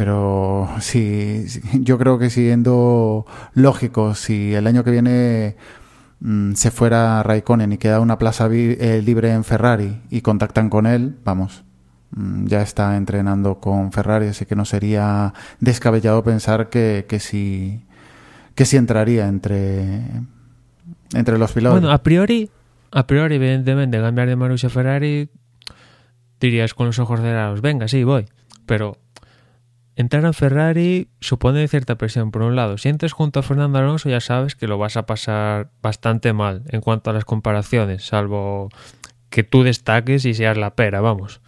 pero 0.00 0.66
sí, 0.80 1.44
yo 1.74 1.98
creo 1.98 2.18
que 2.18 2.30
siendo 2.30 3.26
lógico, 3.52 4.14
si 4.14 4.54
el 4.54 4.66
año 4.66 4.82
que 4.82 4.90
viene 4.90 5.56
mm, 6.20 6.54
se 6.54 6.70
fuera 6.70 7.22
Raikkonen 7.22 7.74
y 7.74 7.76
queda 7.76 8.00
una 8.00 8.16
plaza 8.16 8.48
eh, 8.50 9.02
libre 9.04 9.30
en 9.32 9.44
Ferrari 9.44 10.00
y 10.08 10.22
contactan 10.22 10.70
con 10.70 10.86
él, 10.86 11.18
vamos, 11.22 11.64
mm, 12.12 12.46
ya 12.46 12.62
está 12.62 12.96
entrenando 12.96 13.60
con 13.60 13.92
Ferrari, 13.92 14.28
así 14.28 14.46
que 14.46 14.56
no 14.56 14.64
sería 14.64 15.34
descabellado 15.58 16.24
pensar 16.24 16.70
que, 16.70 17.04
que 17.06 17.20
sí 17.20 17.84
que 18.54 18.64
entraría 18.78 19.28
entre 19.28 20.00
entre 21.12 21.36
los 21.36 21.52
pilotos. 21.52 21.78
Bueno, 21.78 21.92
a 21.92 22.02
priori, 22.02 22.48
a 22.90 23.06
priori, 23.06 23.34
evidentemente, 23.34 24.00
cambiar 24.00 24.28
de 24.28 24.36
Marussia 24.36 24.70
Ferrari 24.70 25.28
dirías 26.40 26.72
con 26.72 26.86
los 26.86 26.98
ojos 26.98 27.20
cerrados, 27.20 27.60
venga, 27.60 27.86
sí, 27.86 28.02
voy. 28.02 28.24
Pero 28.64 28.96
entrar 29.96 30.24
en 30.24 30.34
Ferrari 30.34 31.08
supone 31.20 31.66
cierta 31.68 31.96
presión. 31.96 32.30
Por 32.30 32.42
un 32.42 32.56
lado, 32.56 32.78
si 32.78 32.88
entras 32.88 33.12
junto 33.12 33.40
a 33.40 33.42
Fernando 33.42 33.78
Alonso 33.78 34.08
ya 34.08 34.20
sabes 34.20 34.54
que 34.54 34.66
lo 34.66 34.78
vas 34.78 34.96
a 34.96 35.06
pasar 35.06 35.70
bastante 35.82 36.32
mal 36.32 36.62
en 36.68 36.80
cuanto 36.80 37.10
a 37.10 37.12
las 37.12 37.24
comparaciones, 37.24 38.04
salvo 38.04 38.68
que 39.28 39.44
tú 39.44 39.62
destaques 39.62 40.24
y 40.24 40.34
seas 40.34 40.56
la 40.56 40.74
pera, 40.74 41.00
vamos. 41.00 41.40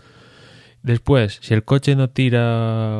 Después, 0.82 1.38
si 1.42 1.54
el 1.54 1.64
coche 1.64 1.94
no 1.96 2.10
tira 2.10 2.98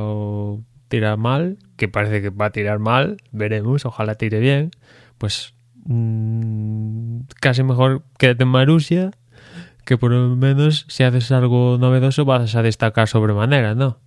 tira 0.89 1.17
mal, 1.17 1.57
que 1.77 1.89
parece 1.89 2.21
que 2.21 2.29
va 2.29 2.47
a 2.47 2.51
tirar 2.51 2.79
mal, 2.79 3.17
veremos, 3.31 3.87
ojalá 3.87 4.15
tire 4.17 4.41
bien, 4.41 4.71
pues 5.17 5.55
mmm, 5.85 7.21
casi 7.41 7.63
mejor 7.63 8.05
quédate 8.19 8.43
en 8.43 8.51
Marussia 8.51 9.11
que 9.85 9.97
por 9.97 10.13
lo 10.13 10.37
menos 10.37 10.85
si 10.89 11.03
haces 11.03 11.33
algo 11.33 11.79
novedoso 11.79 12.25
vas 12.25 12.55
a 12.55 12.63
destacar 12.63 13.09
sobremanera, 13.09 13.75
¿no? 13.75 13.99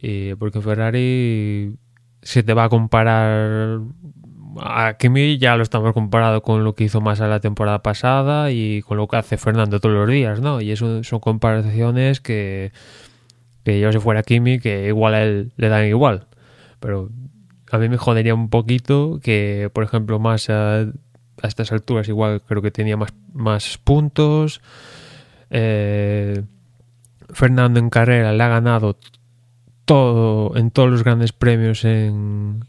Y 0.00 0.34
porque 0.36 0.60
Ferrari 0.60 1.76
se 2.22 2.42
te 2.42 2.54
va 2.54 2.64
a 2.64 2.68
comparar 2.68 3.80
a 4.60 4.96
Kimi 4.98 5.38
ya 5.38 5.56
lo 5.56 5.62
estamos 5.62 5.92
comparado 5.92 6.42
con 6.42 6.64
lo 6.64 6.74
que 6.74 6.84
hizo 6.84 7.00
Massa 7.00 7.28
la 7.28 7.40
temporada 7.40 7.82
pasada 7.82 8.50
y 8.50 8.82
con 8.82 8.96
lo 8.96 9.08
que 9.08 9.16
hace 9.16 9.36
Fernando 9.36 9.80
todos 9.80 9.94
los 9.94 10.08
días, 10.08 10.40
¿no? 10.40 10.60
Y 10.60 10.70
eso 10.70 11.02
son 11.04 11.20
comparaciones 11.20 12.20
que, 12.20 12.72
que 13.64 13.80
yo 13.80 13.92
si 13.92 13.98
fuera 13.98 14.22
Kimi, 14.22 14.58
que 14.58 14.88
igual 14.88 15.14
a 15.14 15.22
él 15.22 15.52
le 15.56 15.68
dan 15.68 15.86
igual. 15.86 16.26
Pero 16.80 17.10
a 17.70 17.78
mí 17.78 17.88
me 17.88 17.96
jodería 17.96 18.34
un 18.34 18.48
poquito 18.48 19.20
que, 19.22 19.70
por 19.72 19.84
ejemplo, 19.84 20.18
Massa 20.18 20.80
a 20.80 21.46
estas 21.46 21.70
alturas 21.72 22.08
igual 22.08 22.42
creo 22.42 22.62
que 22.62 22.70
tenía 22.70 22.96
más, 22.96 23.12
más 23.32 23.78
puntos. 23.78 24.60
Eh, 25.50 26.42
Fernando 27.30 27.78
en 27.78 27.90
carrera 27.90 28.32
le 28.32 28.42
ha 28.42 28.48
ganado 28.48 28.98
todo 29.88 30.54
en 30.54 30.70
todos 30.70 30.90
los 30.90 31.02
grandes 31.02 31.32
premios 31.32 31.86
en, 31.86 32.66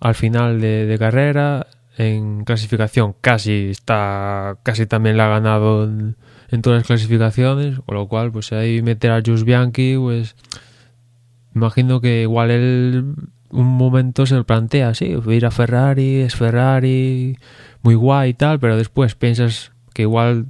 al 0.00 0.14
final 0.14 0.58
de, 0.58 0.96
carrera. 0.98 1.66
En 1.98 2.44
clasificación 2.44 3.14
casi 3.20 3.68
está 3.70 4.56
casi 4.62 4.86
también 4.86 5.18
la 5.18 5.26
ha 5.26 5.28
ganado 5.28 5.84
en, 5.84 6.16
todas 6.62 6.80
las 6.80 6.86
clasificaciones, 6.86 7.78
con 7.80 7.94
lo 7.94 8.08
cual 8.08 8.32
pues 8.32 8.52
ahí 8.52 8.80
meter 8.80 9.10
a 9.10 9.22
Jus 9.24 9.44
Bianchi 9.44 9.96
pues 9.98 10.34
imagino 11.54 12.00
que 12.00 12.22
igual 12.22 12.50
él 12.50 13.14
un 13.50 13.66
momento 13.66 14.24
se 14.24 14.34
lo 14.34 14.44
plantea 14.44 14.88
así, 14.88 15.14
ir 15.26 15.46
a 15.46 15.50
Ferrari, 15.50 16.20
es 16.20 16.36
Ferrari, 16.36 17.38
muy 17.82 17.94
guay 17.94 18.30
y 18.30 18.34
tal, 18.34 18.60
pero 18.60 18.76
después 18.76 19.14
piensas 19.14 19.72
que 19.94 20.02
igual 20.02 20.46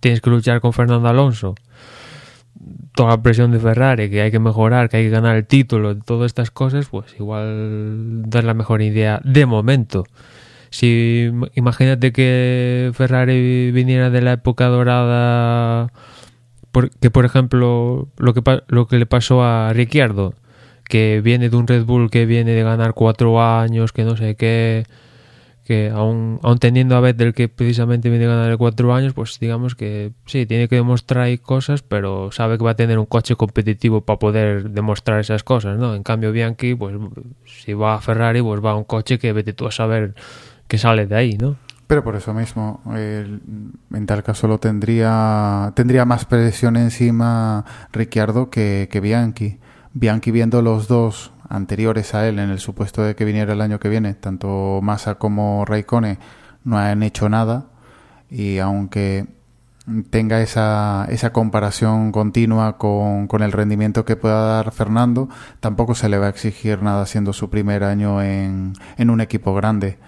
tienes 0.00 0.20
que 0.20 0.30
luchar 0.30 0.60
con 0.60 0.72
Fernando 0.72 1.08
Alonso, 1.08 1.54
toda 2.96 3.10
la 3.10 3.22
presión 3.22 3.52
de 3.52 3.60
Ferrari, 3.60 4.10
que 4.10 4.22
hay 4.22 4.30
que 4.32 4.40
mejorar, 4.40 4.88
que 4.88 4.96
hay 4.96 5.04
que 5.04 5.10
ganar 5.10 5.36
el 5.36 5.46
título, 5.46 5.96
todas 5.98 6.26
estas 6.26 6.50
cosas, 6.50 6.86
pues 6.86 7.14
igual 7.18 8.22
no 8.22 8.38
es 8.38 8.44
la 8.44 8.54
mejor 8.54 8.82
idea 8.82 9.20
de 9.22 9.46
momento. 9.46 10.04
Si 10.70 11.30
imagínate 11.54 12.12
que 12.12 12.90
Ferrari 12.94 13.70
viniera 13.70 14.10
de 14.10 14.22
la 14.22 14.32
época 14.32 14.66
dorada, 14.66 15.92
que 17.00 17.10
por 17.10 17.24
ejemplo 17.26 18.08
lo 18.16 18.34
que, 18.34 18.42
lo 18.68 18.86
que 18.86 18.98
le 18.98 19.06
pasó 19.06 19.44
a 19.44 19.72
Ricciardo, 19.74 20.34
que 20.88 21.20
viene 21.22 21.50
de 21.50 21.56
un 21.56 21.66
Red 21.66 21.84
Bull 21.84 22.10
que 22.10 22.24
viene 22.26 22.52
de 22.52 22.62
ganar 22.62 22.94
cuatro 22.94 23.42
años, 23.42 23.92
que 23.92 24.04
no 24.04 24.16
sé 24.16 24.36
qué, 24.36 24.84
que 25.66 25.90
aún, 25.90 26.38
aún 26.44 26.58
teniendo 26.58 26.96
a 26.96 27.00
Vettel 27.00 27.34
que 27.34 27.48
precisamente 27.48 28.08
viene 28.08 28.26
a 28.26 28.28
ganar 28.28 28.56
cuatro 28.56 28.94
años, 28.94 29.14
pues 29.14 29.38
digamos 29.40 29.74
que 29.74 30.12
sí, 30.24 30.46
tiene 30.46 30.68
que 30.68 30.76
demostrar 30.76 31.28
cosas, 31.40 31.82
pero 31.82 32.30
sabe 32.30 32.56
que 32.56 32.64
va 32.64 32.70
a 32.70 32.76
tener 32.76 33.00
un 33.00 33.06
coche 33.06 33.34
competitivo 33.34 34.02
para 34.02 34.20
poder 34.20 34.70
demostrar 34.70 35.18
esas 35.18 35.42
cosas, 35.42 35.76
¿no? 35.76 35.96
En 35.96 36.04
cambio 36.04 36.30
Bianchi, 36.30 36.76
pues 36.76 36.94
si 37.44 37.72
va 37.72 37.96
a 37.96 38.00
Ferrari, 38.00 38.40
pues 38.40 38.64
va 38.64 38.70
a 38.70 38.76
un 38.76 38.84
coche 38.84 39.18
que 39.18 39.32
vete 39.32 39.54
tú 39.54 39.66
a 39.66 39.72
saber 39.72 40.14
que 40.68 40.78
sale 40.78 41.06
de 41.06 41.16
ahí, 41.16 41.36
¿no? 41.36 41.56
Pero 41.88 42.04
por 42.04 42.14
eso 42.14 42.32
mismo, 42.32 42.80
en 42.86 44.06
tal 44.06 44.22
caso 44.22 44.46
lo 44.46 44.58
tendría 44.58 45.72
tendría 45.74 46.04
más 46.04 46.24
presión 46.24 46.76
encima 46.76 47.64
Ricciardo 47.92 48.50
que, 48.50 48.88
que 48.90 49.00
Bianchi. 49.00 49.58
Bianchi 49.94 50.30
viendo 50.30 50.62
los 50.62 50.88
dos 50.88 51.32
anteriores 51.48 52.14
a 52.14 52.28
él 52.28 52.38
en 52.38 52.50
el 52.50 52.58
supuesto 52.58 53.02
de 53.02 53.14
que 53.14 53.24
viniera 53.24 53.52
el 53.52 53.60
año 53.60 53.78
que 53.78 53.88
viene, 53.88 54.14
tanto 54.14 54.80
Massa 54.82 55.16
como 55.16 55.64
Raikkonen 55.64 56.18
no 56.64 56.78
han 56.78 57.02
hecho 57.02 57.28
nada 57.28 57.66
y 58.30 58.58
aunque 58.58 59.26
tenga 60.10 60.40
esa, 60.40 61.06
esa 61.08 61.32
comparación 61.32 62.10
continua 62.10 62.76
con, 62.76 63.28
con, 63.28 63.42
el 63.42 63.52
rendimiento 63.52 64.04
que 64.04 64.16
pueda 64.16 64.46
dar 64.46 64.72
Fernando, 64.72 65.28
tampoco 65.60 65.94
se 65.94 66.08
le 66.08 66.18
va 66.18 66.26
a 66.26 66.30
exigir 66.30 66.82
nada 66.82 67.06
siendo 67.06 67.32
su 67.32 67.50
primer 67.50 67.84
año 67.84 68.20
en, 68.20 68.72
en 68.96 69.10
un 69.10 69.20
equipo 69.20 69.54
grande. 69.54 69.98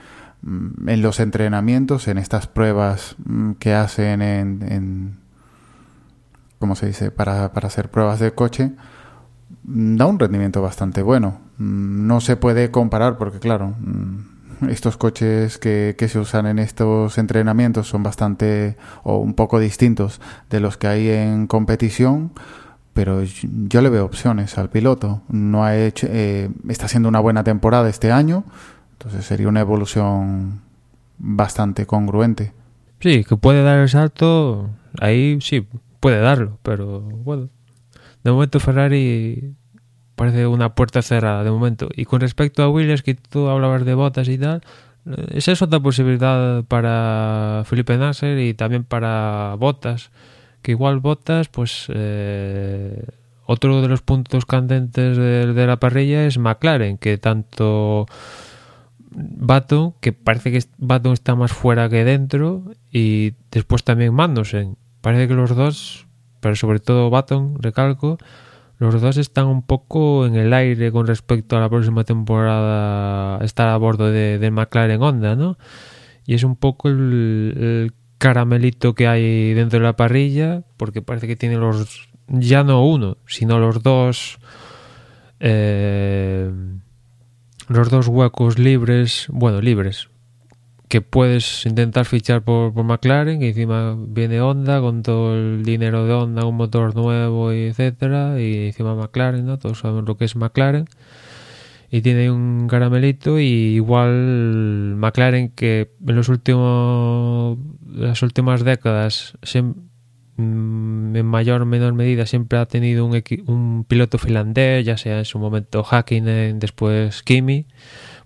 Mm, 0.43 0.89
en 0.89 1.03
los 1.03 1.21
entrenamientos, 1.21 2.09
en 2.09 2.19
estas 2.19 2.49
pruebas 2.49 3.15
mm, 3.25 3.53
que 3.53 3.75
hacen 3.75 4.21
en, 4.23 4.65
en 4.69 5.19
¿cómo 6.59 6.75
se 6.75 6.87
dice? 6.87 7.11
Para, 7.11 7.53
para 7.53 7.69
hacer 7.69 7.91
pruebas 7.91 8.19
de 8.19 8.33
coche, 8.33 8.73
da 9.69 10.07
un 10.07 10.19
rendimiento 10.19 10.63
bastante 10.63 11.03
bueno. 11.03 11.41
Mm, 11.59 12.07
no 12.07 12.21
se 12.21 12.37
puede 12.37 12.71
comparar 12.71 13.19
porque, 13.19 13.39
claro, 13.39 13.75
mm, 13.81 14.69
estos 14.71 14.97
coches 14.97 15.59
que, 15.59 15.95
que, 15.99 16.09
se 16.09 16.19
usan 16.19 16.47
en 16.47 16.59
estos 16.59 17.19
entrenamientos 17.19 17.89
son 17.89 18.03
bastante 18.03 18.77
o 19.05 19.19
un 19.19 19.35
poco 19.35 19.61
distintos 19.61 20.21
de 20.51 20.61
los 20.61 20.77
que 20.77 20.89
hay 20.89 21.09
en 21.09 21.47
competición, 21.47 22.33
pero 22.95 23.23
yo 23.23 23.81
le 23.81 23.91
veo 23.91 24.05
opciones 24.05 24.59
al 24.59 24.71
piloto. 24.71 25.23
No 25.29 25.65
ha 25.65 25.77
hecho, 25.77 26.09
eh, 26.11 26.51
está 26.69 26.87
haciendo 26.87 27.09
una 27.09 27.21
buena 27.21 27.45
temporada 27.45 27.89
este 27.89 28.11
año, 28.11 28.45
entonces 28.93 29.25
sería 29.25 29.49
una 29.49 29.61
evolución 29.61 30.63
bastante 31.19 31.87
congruente. 31.87 32.53
Sí, 33.01 33.23
que 33.23 33.37
puede 33.37 33.63
dar 33.63 33.79
el 33.79 33.89
salto, 33.89 34.71
ahí 35.01 35.39
sí, 35.41 35.65
puede 36.01 36.19
darlo, 36.19 36.59
pero 36.65 37.01
bueno, 37.01 37.49
de 38.25 38.33
momento 38.33 38.59
Ferrari 38.59 39.55
parece 40.19 40.49
una 40.49 40.75
puerta 40.75 41.01
cerrada 41.01 41.45
de 41.45 41.51
momento. 41.51 41.89
Y 41.95 42.05
con 42.05 42.21
respecto 42.21 42.63
a 42.63 42.69
Williams, 42.69 43.03
que 43.03 43.15
tú 43.15 43.49
hablabas 43.49 43.85
de 43.85 43.95
botas 43.95 44.29
y 44.29 44.37
tal, 44.37 44.63
esa 45.33 45.53
es 45.53 45.63
otra 45.63 45.79
posibilidad 45.81 46.65
para 46.65 47.63
Felipe 47.65 47.97
Nasser 47.97 48.39
y 48.39 48.53
también 48.53 48.83
para 48.85 49.55
Botas. 49.59 50.11
Que 50.61 50.73
igual 50.73 50.99
Botas, 50.99 51.49
pues 51.49 51.87
eh, 51.95 53.05
otro 53.47 53.81
de 53.81 53.89
los 53.89 54.03
puntos 54.03 54.45
candentes 54.45 55.17
de, 55.17 55.67
la 55.67 55.77
parrilla 55.79 56.27
es 56.27 56.37
McLaren, 56.37 56.99
que 56.99 57.17
tanto 57.17 58.07
Baton, 59.11 59.95
que 60.01 60.13
parece 60.13 60.51
que 60.51 60.65
Baton 60.79 61.13
está 61.13 61.37
más 61.37 61.53
fuera 61.53 61.89
que 61.89 62.05
dentro, 62.05 62.65
y 62.93 63.35
después 63.53 63.85
también 63.85 64.15
Magnussen. 64.15 64.77
Parece 65.01 65.29
que 65.29 65.35
los 65.35 65.55
dos 65.55 66.09
pero 66.41 66.57
sobre 66.57 66.81
todo 66.81 67.11
Baton, 67.11 67.57
recalco, 67.61 68.19
los 68.79 69.01
dos 69.01 69.17
están 69.17 69.47
un 69.47 69.63
poco 69.63 70.27
en 70.27 70.37
el 70.37 70.53
aire 70.53 70.93
con 70.93 71.07
respecto 71.07 71.57
a 71.57 71.61
la 71.61 71.69
próxima 71.69 72.05
temporada 72.05 73.45
estar 73.45 73.69
a 73.69 73.77
bordo 73.77 74.11
de, 74.11 74.51
McLaren 74.51 75.03
Honda, 75.03 75.35
¿no? 75.35 75.59
Y 76.25 76.35
es 76.35 76.45
un 76.45 76.57
poco 76.57 76.89
el, 76.89 77.93
caramelito 78.19 78.95
que 78.95 79.07
hay 79.07 79.55
dentro 79.55 79.79
de 79.81 79.85
la 79.85 79.97
parrilla, 79.97 80.63
porque 80.77 81.03
parece 81.03 81.27
que 81.27 81.37
tiene 81.37 81.57
los, 81.57 82.09
ya 82.29 82.63
no 82.63 82.85
uno, 82.85 83.17
sino 83.27 83.59
los 83.59 83.83
dos, 83.83 84.39
eh, 85.41 86.51
los 87.69 87.91
dos 87.91 88.09
huecos 88.09 88.59
libres, 88.59 89.27
bueno, 89.31 89.61
libres, 89.61 90.09
que 90.89 91.01
puedes 91.01 91.67
intentar 91.67 92.05
fichar 92.07 92.43
por, 92.43 92.73
por 92.73 92.85
McLaren 92.85 93.43
y 93.43 93.49
encima 93.49 93.97
viene 93.99 94.41
Honda 94.41 94.81
con 94.81 95.03
todo 95.03 95.35
el 95.35 95.63
dinero 95.65 96.07
de 96.07 96.15
Honda, 96.15 96.45
un 96.47 96.57
motor 96.57 96.95
nuevo 96.95 97.53
y 97.53 97.67
etcétera 97.67 98.41
y 98.41 98.67
encima 98.67 98.95
McLaren, 98.95 99.47
¿no? 99.47 99.59
Todos 99.59 99.81
sabemos 99.81 100.05
lo 100.07 100.17
que 100.17 100.25
es 100.25 100.37
McLaren 100.37 100.87
y 101.91 102.03
tiene 102.03 102.31
un 102.31 102.69
caramelito 102.69 103.39
y 103.39 103.45
igual 103.45 104.95
McLaren 104.97 105.51
que 105.51 105.91
en 106.07 106.17
los 106.17 106.29
últimos 106.29 107.59
las 107.87 108.23
últimas 108.23 108.63
décadas 108.65 109.39
mm, 110.37 111.17
en 111.17 111.27
mayor 111.27 111.63
o 111.63 111.67
menor 111.67 111.95
medida 111.95 112.27
siempre 112.27 112.59
ha 112.59 112.67
tenido 112.67 113.07
un, 113.07 113.23
un 113.47 113.85
piloto 113.85 114.19
finlandés, 114.19 114.85
ya 114.85 114.97
sea 114.97 115.19
en 115.19 115.25
su 115.25 115.39
momento 115.39 115.83
Hakkinen, 115.83 116.59
después 116.59 117.23
Kimi 117.23 117.67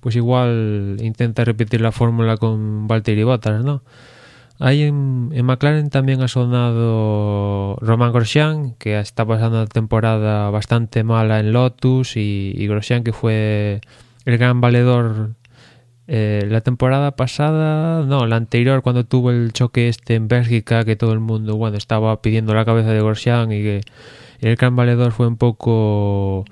pues 0.03 0.17
igual 0.17 0.97
intenta 1.01 1.45
repetir 1.45 1.81
la 1.81 1.93
fórmula 1.93 2.37
con 2.37 2.89
Valtteri 2.89 3.23
Bottas, 3.23 3.65
¿no? 3.65 3.83
Ahí 4.59 4.83
en, 4.83 5.31
en, 5.33 5.47
McLaren 5.47 5.91
también 5.91 6.21
ha 6.23 6.29
sonado 6.29 7.77
Roman 7.81 8.13
Grosjean, 8.13 8.75
que 8.75 8.99
está 8.99 9.25
pasando 9.25 9.59
una 9.59 9.67
temporada 9.67 10.51
bastante 10.51 11.05
mala 11.05 11.41
en 11.41 11.53
Lotus, 11.53 12.17
y, 12.17 12.53
y 12.57 12.67
Grosjean, 12.67 13.05
que 13.05 13.13
fue 13.13 13.81
el 14.25 14.39
gran 14.39 14.61
valedor 14.61 15.35
eh, 16.09 16.47
la 16.49 16.61
temporada 16.63 17.17
pasada, 17.17 18.05
no, 18.05 18.27
la 18.27 18.37
anterior, 18.37 18.83
cuando 18.83 19.05
tuvo 19.05 19.31
el 19.31 19.53
choque 19.53 19.89
este 19.89 20.17
en 20.17 20.29
Bélgica, 20.29 20.85
que 20.85 20.97
todo 20.97 21.13
el 21.13 21.21
mundo, 21.21 21.57
bueno, 21.57 21.77
estaba 21.77 22.21
pidiendo 22.21 22.55
la 22.55 22.65
cabeza 22.65 22.91
de 22.91 23.01
Grosjean 23.01 23.53
y 23.53 23.63
que 23.63 23.81
el 24.41 24.57
gran 24.57 24.75
valedor 24.75 25.13
fue 25.13 25.29
un 25.29 25.37
poco 25.37 26.45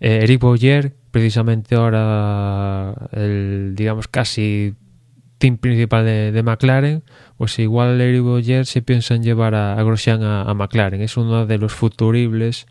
eh, 0.00 0.20
Eric 0.22 0.40
Bouyer, 0.40 0.94
precisamente 1.18 1.74
ahora 1.74 2.94
el, 3.10 3.72
digamos, 3.74 4.06
casi 4.06 4.74
team 5.38 5.58
principal 5.58 6.04
de, 6.04 6.30
de 6.30 6.42
McLaren, 6.44 7.02
pues 7.36 7.58
igual 7.58 8.00
Eric 8.00 8.22
Bouyer 8.22 8.66
se 8.66 8.82
piensa 8.82 9.16
en 9.16 9.24
llevar 9.24 9.56
a, 9.56 9.72
a 9.76 9.82
Grosjean 9.82 10.22
a, 10.22 10.54
McLaren. 10.54 11.02
Es 11.02 11.16
uno 11.16 11.44
de 11.44 11.58
los 11.58 11.72
futuribles 11.72 12.68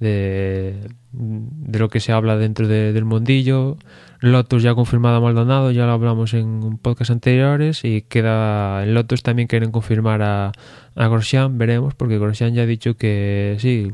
de, 0.00 0.88
de 1.12 1.78
lo 1.78 1.88
que 1.88 2.00
se 2.00 2.10
habla 2.10 2.36
dentro 2.36 2.66
de, 2.66 2.92
del 2.92 3.04
mundillo. 3.04 3.76
Lotus 4.18 4.64
ya 4.64 4.72
ha 4.72 4.74
confirmado 4.74 5.18
a 5.18 5.20
Maldonado, 5.20 5.70
ya 5.70 5.86
lo 5.86 5.92
hablamos 5.92 6.34
en 6.34 6.76
podcast 6.78 7.12
anteriores 7.12 7.84
y 7.84 8.02
queda 8.02 8.82
en 8.82 8.94
Lotus 8.94 9.22
también 9.22 9.46
quieren 9.46 9.70
confirmar 9.70 10.20
a, 10.22 10.50
a 10.96 11.08
Grosjean, 11.08 11.58
veremos, 11.58 11.94
porque 11.94 12.18
Grosjean 12.18 12.54
ya 12.54 12.62
ha 12.62 12.66
dicho 12.66 12.96
que 12.96 13.56
sí, 13.60 13.92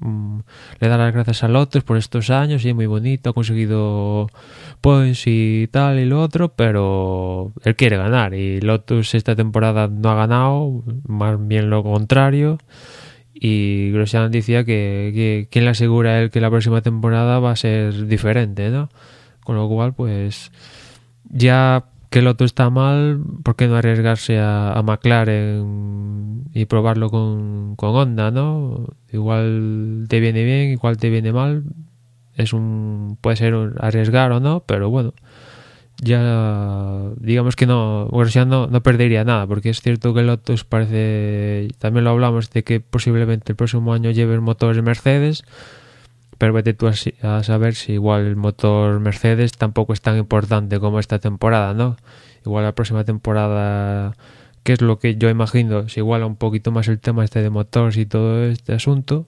le 0.00 0.88
da 0.88 0.96
las 0.96 1.12
gracias 1.12 1.44
a 1.44 1.48
Lotus 1.48 1.84
por 1.84 1.96
estos 1.96 2.30
años 2.30 2.64
y 2.64 2.70
es 2.70 2.74
muy 2.74 2.86
bonito, 2.86 3.30
ha 3.30 3.32
conseguido 3.32 4.28
points 4.80 5.24
y 5.26 5.68
tal 5.70 5.98
y 5.98 6.04
lo 6.04 6.22
otro, 6.22 6.48
pero 6.54 7.52
él 7.64 7.76
quiere 7.76 7.96
ganar 7.96 8.34
y 8.34 8.60
Lotus 8.60 9.14
esta 9.14 9.34
temporada 9.34 9.88
no 9.88 10.10
ha 10.10 10.14
ganado, 10.14 10.82
más 11.06 11.36
bien 11.46 11.70
lo 11.70 11.82
contrario 11.82 12.58
y 13.38 13.90
Grosjean 13.92 14.30
decía 14.30 14.64
que, 14.64 15.12
que 15.14 15.48
quien 15.50 15.64
le 15.64 15.70
asegura 15.70 16.10
a 16.10 16.20
él 16.20 16.30
que 16.30 16.40
la 16.40 16.50
próxima 16.50 16.80
temporada 16.80 17.38
va 17.38 17.50
a 17.50 17.56
ser 17.56 18.06
diferente, 18.06 18.70
¿no? 18.70 18.88
Con 19.44 19.56
lo 19.56 19.68
cual, 19.68 19.94
pues 19.94 20.50
ya 21.28 21.84
que 22.16 22.20
el 22.20 22.28
otro 22.28 22.46
está 22.46 22.70
mal, 22.70 23.20
¿por 23.42 23.56
qué 23.56 23.68
no 23.68 23.76
arriesgarse 23.76 24.38
a, 24.38 24.72
a 24.72 24.82
McLaren 24.82 26.44
y 26.54 26.64
probarlo 26.64 27.10
con, 27.10 27.76
Honda, 27.76 28.30
no? 28.30 28.86
Igual 29.12 30.06
te 30.08 30.18
viene 30.20 30.42
bien, 30.42 30.70
igual 30.70 30.96
te 30.96 31.10
viene 31.10 31.34
mal. 31.34 31.64
Es 32.34 32.54
un 32.54 33.18
puede 33.20 33.36
ser 33.36 33.54
un 33.54 33.74
arriesgar 33.80 34.32
o 34.32 34.40
no, 34.40 34.60
pero 34.60 34.88
bueno, 34.88 35.12
ya 35.98 37.10
digamos 37.18 37.54
que 37.54 37.66
no, 37.66 38.08
Grosjean 38.10 38.48
no, 38.48 38.66
no 38.66 38.82
perdería 38.82 39.22
nada, 39.24 39.46
porque 39.46 39.68
es 39.68 39.82
cierto 39.82 40.14
que 40.14 40.20
el 40.20 40.28
Lotus 40.28 40.64
parece, 40.64 41.68
también 41.78 42.04
lo 42.04 42.12
hablamos 42.12 42.48
de 42.48 42.64
que 42.64 42.80
posiblemente 42.80 43.52
el 43.52 43.56
próximo 43.56 43.92
año 43.92 44.10
lleve 44.10 44.32
el 44.32 44.40
motor 44.40 44.74
de 44.74 44.80
Mercedes, 44.80 45.44
pero 46.38 46.52
vete 46.52 46.74
tú 46.74 46.86
a, 46.88 47.42
saber 47.42 47.74
si 47.74 47.92
igual 47.92 48.26
el 48.26 48.36
motor 48.36 49.00
Mercedes 49.00 49.52
tampoco 49.52 49.92
es 49.92 50.00
tan 50.00 50.16
importante 50.18 50.78
como 50.80 51.00
esta 51.00 51.18
temporada, 51.18 51.74
¿no? 51.74 51.96
Igual 52.44 52.64
la 52.64 52.74
próxima 52.74 53.04
temporada, 53.04 54.14
que 54.62 54.72
es 54.72 54.82
lo 54.82 54.98
que 54.98 55.16
yo 55.16 55.30
imagino, 55.30 55.88
si 55.88 56.00
iguala 56.00 56.26
un 56.26 56.36
poquito 56.36 56.70
más 56.72 56.88
el 56.88 57.00
tema 57.00 57.24
este 57.24 57.42
de 57.42 57.50
motores 57.50 57.96
y 57.96 58.06
todo 58.06 58.44
este 58.44 58.74
asunto, 58.74 59.26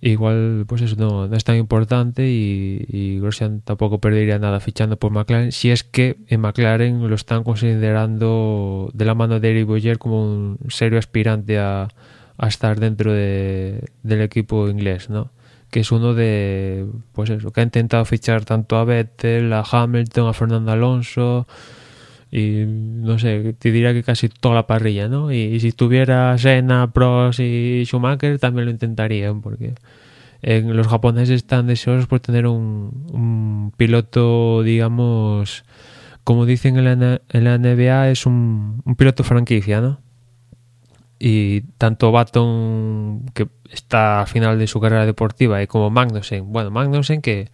igual 0.00 0.64
pues 0.66 0.82
eso 0.82 0.96
no, 0.96 1.28
no 1.28 1.36
es 1.36 1.44
tan 1.44 1.56
importante 1.56 2.28
y, 2.28 2.84
y 2.88 3.20
Grosjean 3.20 3.60
tampoco 3.60 4.00
perdería 4.00 4.38
nada 4.38 4.60
fichando 4.60 4.96
por 4.98 5.12
McLaren, 5.12 5.52
si 5.52 5.70
es 5.70 5.84
que 5.84 6.16
en 6.28 6.40
McLaren 6.40 7.08
lo 7.08 7.14
están 7.14 7.44
considerando 7.44 8.90
de 8.94 9.04
la 9.04 9.14
mano 9.14 9.40
de 9.40 9.50
Eric 9.50 9.66
Boyer 9.66 9.98
como 9.98 10.24
un 10.24 10.58
serio 10.68 10.98
aspirante 10.98 11.58
a, 11.58 11.88
a 12.38 12.48
estar 12.48 12.80
dentro 12.80 13.12
de, 13.12 13.84
del 14.02 14.22
equipo 14.22 14.68
inglés, 14.68 15.10
¿no? 15.10 15.30
Que 15.72 15.80
es 15.80 15.90
uno 15.90 16.12
de, 16.12 16.86
pues 17.12 17.30
eso, 17.30 17.50
que 17.50 17.62
ha 17.62 17.64
intentado 17.64 18.04
fichar 18.04 18.44
tanto 18.44 18.76
a 18.76 18.84
Vettel, 18.84 19.50
a 19.54 19.64
Hamilton, 19.68 20.28
a 20.28 20.34
Fernando 20.34 20.70
Alonso 20.70 21.46
y 22.30 22.64
no 22.66 23.18
sé, 23.18 23.54
te 23.58 23.72
diría 23.72 23.94
que 23.94 24.02
casi 24.02 24.28
toda 24.28 24.54
la 24.54 24.66
parrilla, 24.66 25.08
¿no? 25.08 25.32
Y, 25.32 25.58
si 25.60 25.72
tuviera 25.72 26.36
Senna, 26.36 26.92
Prost 26.92 27.40
y 27.40 27.84
Schumacher 27.86 28.38
también 28.38 28.66
lo 28.66 28.70
intentarían 28.70 29.40
porque 29.40 29.74
en 30.42 30.76
los 30.76 30.86
japoneses 30.88 31.36
están 31.36 31.66
deseosos 31.66 32.06
por 32.06 32.20
tener 32.20 32.46
un, 32.46 33.06
un 33.10 33.72
piloto, 33.74 34.62
digamos, 34.62 35.64
como 36.22 36.44
dicen 36.44 36.76
en 36.76 36.84
la, 36.84 37.22
en 37.30 37.44
la 37.44 37.56
NBA, 37.56 38.10
es 38.10 38.26
un 38.26 38.82
piloto 38.98 39.24
franquicia, 39.24 39.80
¿no? 39.80 40.00
Y 41.24 41.60
tanto 41.78 42.10
Baton 42.10 43.26
que 43.32 43.46
está 43.70 44.22
a 44.22 44.26
final 44.26 44.58
de 44.58 44.66
su 44.66 44.80
carrera 44.80 45.06
deportiva 45.06 45.62
y 45.62 45.68
como 45.68 45.88
Magnussen, 45.88 46.52
bueno, 46.52 46.72
Magnussen 46.72 47.22
que 47.22 47.48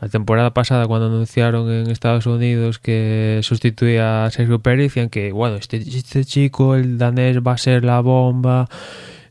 la 0.00 0.08
temporada 0.08 0.52
pasada 0.52 0.88
cuando 0.88 1.06
anunciaron 1.06 1.70
en 1.70 1.90
Estados 1.92 2.26
Unidos 2.26 2.80
que 2.80 3.38
sustituía 3.44 4.24
a 4.24 4.32
Sergio 4.32 4.58
Pérez 4.58 4.86
decían 4.86 5.10
que 5.10 5.30
bueno, 5.30 5.54
este, 5.54 5.76
este 5.76 6.24
chico, 6.24 6.74
el 6.74 6.98
danés 6.98 7.38
va 7.38 7.52
a 7.52 7.58
ser 7.58 7.84
la 7.84 8.00
bomba, 8.00 8.68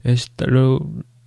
este, 0.06 0.48
lo, 0.48 0.80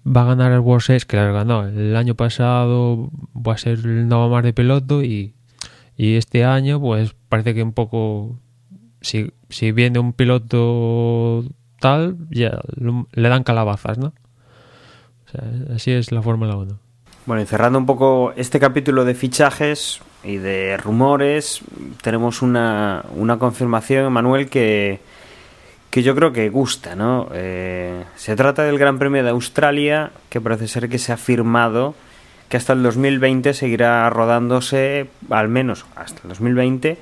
va 0.06 0.22
a 0.22 0.24
ganar 0.24 0.52
el 0.52 0.60
World 0.60 0.82
Series, 0.82 1.04
que 1.04 1.18
la 1.18 1.30
ganó 1.32 1.66
el 1.66 1.94
año 1.94 2.14
pasado, 2.14 3.10
va 3.34 3.52
a 3.52 3.58
ser 3.58 3.80
el 3.80 4.08
nuevo 4.08 4.30
mar 4.30 4.44
de 4.44 4.54
piloto 4.54 5.04
y, 5.04 5.34
y 5.94 6.14
este 6.14 6.46
año 6.46 6.80
pues 6.80 7.14
parece 7.28 7.54
que 7.54 7.62
un 7.62 7.74
poco 7.74 8.40
si, 9.02 9.30
si 9.50 9.72
viene 9.72 9.98
un 9.98 10.14
piloto 10.14 11.44
ya 12.30 12.60
le 13.12 13.28
dan 13.28 13.42
calabazas, 13.42 13.98
¿no? 13.98 14.12
Así 15.74 15.92
es 15.92 16.12
la 16.12 16.22
Fórmula 16.22 16.56
1. 16.56 16.78
Bueno, 17.26 17.42
y 17.42 17.46
cerrando 17.46 17.78
un 17.78 17.86
poco 17.86 18.32
este 18.36 18.60
capítulo 18.60 19.04
de 19.04 19.14
fichajes 19.14 20.00
y 20.22 20.36
de 20.36 20.76
rumores, 20.76 21.60
tenemos 22.02 22.40
una, 22.40 23.04
una 23.16 23.38
confirmación, 23.38 24.12
Manuel, 24.12 24.48
que, 24.48 25.00
que 25.90 26.02
yo 26.02 26.14
creo 26.14 26.32
que 26.32 26.48
gusta, 26.50 26.94
¿no? 26.94 27.28
Eh, 27.32 28.04
se 28.14 28.36
trata 28.36 28.62
del 28.62 28.78
Gran 28.78 28.98
Premio 28.98 29.24
de 29.24 29.30
Australia, 29.30 30.12
que 30.30 30.40
parece 30.40 30.68
ser 30.68 30.88
que 30.88 30.98
se 30.98 31.12
ha 31.12 31.16
firmado 31.16 31.94
que 32.48 32.56
hasta 32.56 32.72
el 32.72 32.82
2020 32.82 33.54
seguirá 33.54 34.08
rodándose, 34.10 35.08
al 35.30 35.48
menos 35.48 35.84
hasta 35.96 36.22
el 36.22 36.28
2020, 36.28 36.98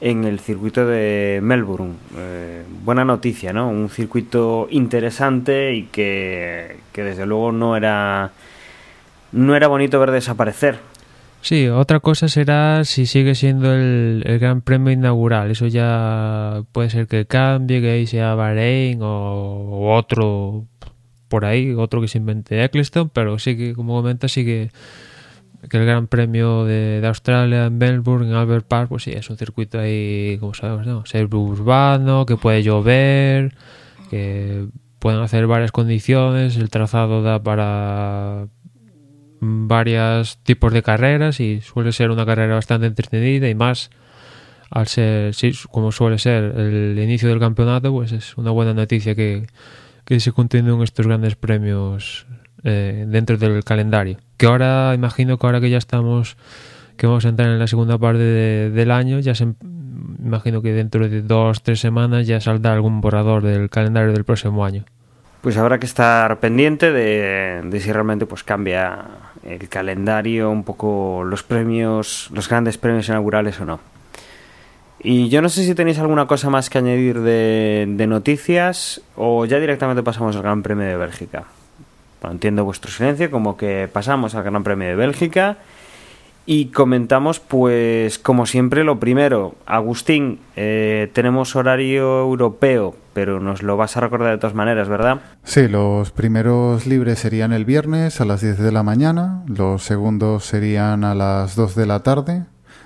en 0.00 0.24
el 0.24 0.40
circuito 0.40 0.86
de 0.86 1.40
Melbourne. 1.42 1.94
Eh, 2.16 2.64
buena 2.82 3.04
noticia, 3.04 3.52
¿no? 3.52 3.68
Un 3.68 3.90
circuito 3.90 4.66
interesante 4.70 5.74
y 5.74 5.84
que, 5.84 6.78
que, 6.92 7.02
desde 7.02 7.26
luego 7.26 7.52
no 7.52 7.76
era 7.76 8.32
no 9.32 9.54
era 9.54 9.68
bonito 9.68 10.00
ver 10.00 10.10
desaparecer. 10.10 10.78
Sí, 11.42 11.68
otra 11.68 12.00
cosa 12.00 12.28
será 12.28 12.84
si 12.84 13.06
sigue 13.06 13.34
siendo 13.34 13.72
el, 13.72 14.22
el 14.26 14.38
Gran 14.38 14.60
Premio 14.60 14.92
inaugural. 14.92 15.50
Eso 15.50 15.66
ya 15.66 16.62
puede 16.72 16.90
ser 16.90 17.06
que 17.06 17.26
cambie, 17.26 17.80
que 17.80 17.90
ahí 17.90 18.06
sea 18.06 18.34
Bahrein 18.34 19.00
o, 19.02 19.06
o 19.06 19.96
otro 19.96 20.66
por 21.28 21.44
ahí, 21.44 21.72
otro 21.74 22.00
que 22.00 22.08
se 22.08 22.18
invente 22.18 22.62
Eccleston, 22.62 23.08
pero 23.08 23.38
sí 23.38 23.56
que, 23.56 23.74
como 23.74 23.94
comenta, 23.94 24.28
sigue 24.28 24.70
que 25.68 25.76
el 25.76 25.84
Gran 25.84 26.06
Premio 26.06 26.64
de, 26.64 27.02
Australia 27.06 27.66
en 27.66 27.78
Melbourne, 27.78 28.28
en 28.28 28.34
Albert 28.34 28.66
Park, 28.66 28.88
pues 28.88 29.04
sí, 29.04 29.12
es 29.12 29.28
un 29.28 29.36
circuito 29.36 29.78
ahí, 29.78 30.38
como 30.40 30.54
sabemos, 30.54 30.86
¿no? 30.86 31.04
Ser 31.06 31.32
urbano, 31.34 32.24
que 32.26 32.36
puede 32.36 32.62
llover, 32.62 33.54
que 34.08 34.66
pueden 34.98 35.20
hacer 35.20 35.46
varias 35.46 35.72
condiciones, 35.72 36.56
el 36.56 36.70
trazado 36.70 37.22
da 37.22 37.42
para 37.42 38.46
varios 39.40 40.38
tipos 40.42 40.72
de 40.72 40.82
carreras 40.82 41.40
y 41.40 41.60
suele 41.60 41.92
ser 41.92 42.10
una 42.10 42.26
carrera 42.26 42.54
bastante 42.54 42.86
entretenida 42.86 43.48
y 43.48 43.54
más 43.54 43.90
al 44.70 44.86
ser, 44.86 45.34
como 45.70 45.92
suele 45.92 46.18
ser 46.18 46.44
el 46.56 46.98
inicio 46.98 47.28
del 47.28 47.40
campeonato, 47.40 47.90
pues 47.92 48.12
es 48.12 48.36
una 48.36 48.50
buena 48.50 48.72
noticia 48.72 49.14
que, 49.14 49.46
que 50.04 50.20
se 50.20 50.32
continúen 50.32 50.82
estos 50.82 51.06
grandes 51.06 51.34
premios 51.34 52.26
eh, 52.64 53.04
dentro 53.08 53.36
del 53.36 53.64
calendario. 53.64 54.18
Que 54.36 54.46
ahora, 54.46 54.92
imagino 54.94 55.38
que 55.38 55.46
ahora 55.46 55.60
que 55.60 55.70
ya 55.70 55.78
estamos, 55.78 56.36
que 56.96 57.06
vamos 57.06 57.24
a 57.24 57.28
entrar 57.28 57.48
en 57.48 57.58
la 57.58 57.66
segunda 57.66 57.98
parte 57.98 58.18
de, 58.18 58.70
del 58.70 58.90
año, 58.90 59.18
ya 59.20 59.34
se, 59.34 59.54
imagino 60.22 60.62
que 60.62 60.72
dentro 60.72 61.08
de 61.08 61.22
dos, 61.22 61.62
tres 61.62 61.80
semanas 61.80 62.26
ya 62.26 62.40
saldrá 62.40 62.72
algún 62.72 63.00
borrador 63.00 63.42
del 63.42 63.70
calendario 63.70 64.12
del 64.12 64.24
próximo 64.24 64.64
año. 64.64 64.84
Pues 65.40 65.56
habrá 65.56 65.78
que 65.78 65.86
estar 65.86 66.38
pendiente 66.38 66.92
de, 66.92 67.80
si 67.80 67.92
realmente 67.92 68.26
pues 68.26 68.44
cambia 68.44 69.06
el 69.42 69.68
calendario, 69.70 70.50
un 70.50 70.64
poco 70.64 71.24
los 71.24 71.42
premios, 71.42 72.30
los 72.34 72.48
grandes 72.48 72.76
premios 72.76 73.08
inaugurales 73.08 73.58
o 73.60 73.64
no. 73.64 73.80
Y 75.02 75.30
yo 75.30 75.40
no 75.40 75.48
sé 75.48 75.64
si 75.64 75.74
tenéis 75.74 75.98
alguna 75.98 76.26
cosa 76.26 76.50
más 76.50 76.68
que 76.68 76.76
añadir 76.76 77.20
de 77.20 78.06
noticias 78.06 79.00
o 79.16 79.46
ya 79.46 79.58
directamente 79.58 80.02
pasamos 80.02 80.36
al 80.36 80.42
Gran 80.42 80.62
Premio 80.62 80.84
de 80.84 80.96
Bélgica. 80.98 81.46
Entiendo 82.22 82.64
vuestro 82.64 82.90
silencio 82.90 83.30
como 83.30 83.56
que 83.56 83.88
pasamos 83.92 84.34
al 84.34 84.42
Gran 84.42 84.62
Premio 84.62 84.88
de 84.88 84.94
Bélgica 84.94 85.58
Y 86.46 86.66
comentamos, 86.66 87.38
pues, 87.38 88.18
como 88.18 88.44
siempre, 88.46 88.82
lo 88.82 88.98
primero. 88.98 89.54
Agustín, 89.66 90.40
eh, 90.56 91.10
tenemos 91.12 91.54
horario 91.54 92.20
europeo, 92.20 92.96
pero 93.12 93.40
nos 93.40 93.62
lo 93.62 93.76
vas 93.76 93.96
a 93.96 94.00
recordar 94.00 94.32
de 94.32 94.38
todas 94.38 94.54
maneras, 94.54 94.88
¿verdad? 94.88 95.20
Sí, 95.44 95.68
los 95.68 96.10
primeros 96.10 96.86
libres 96.86 97.20
serían 97.20 97.52
el 97.52 97.64
viernes 97.64 98.20
a 98.20 98.24
las 98.24 98.40
10 98.40 98.58
de 98.58 98.72
la 98.72 98.82
mañana, 98.82 99.44
los 99.46 99.84
segundos 99.84 100.44
serían 100.44 101.04
a 101.04 101.14
las 101.14 101.54
2 101.56 101.74
de 101.76 101.86
la 101.86 102.02
tarde, 102.02 102.44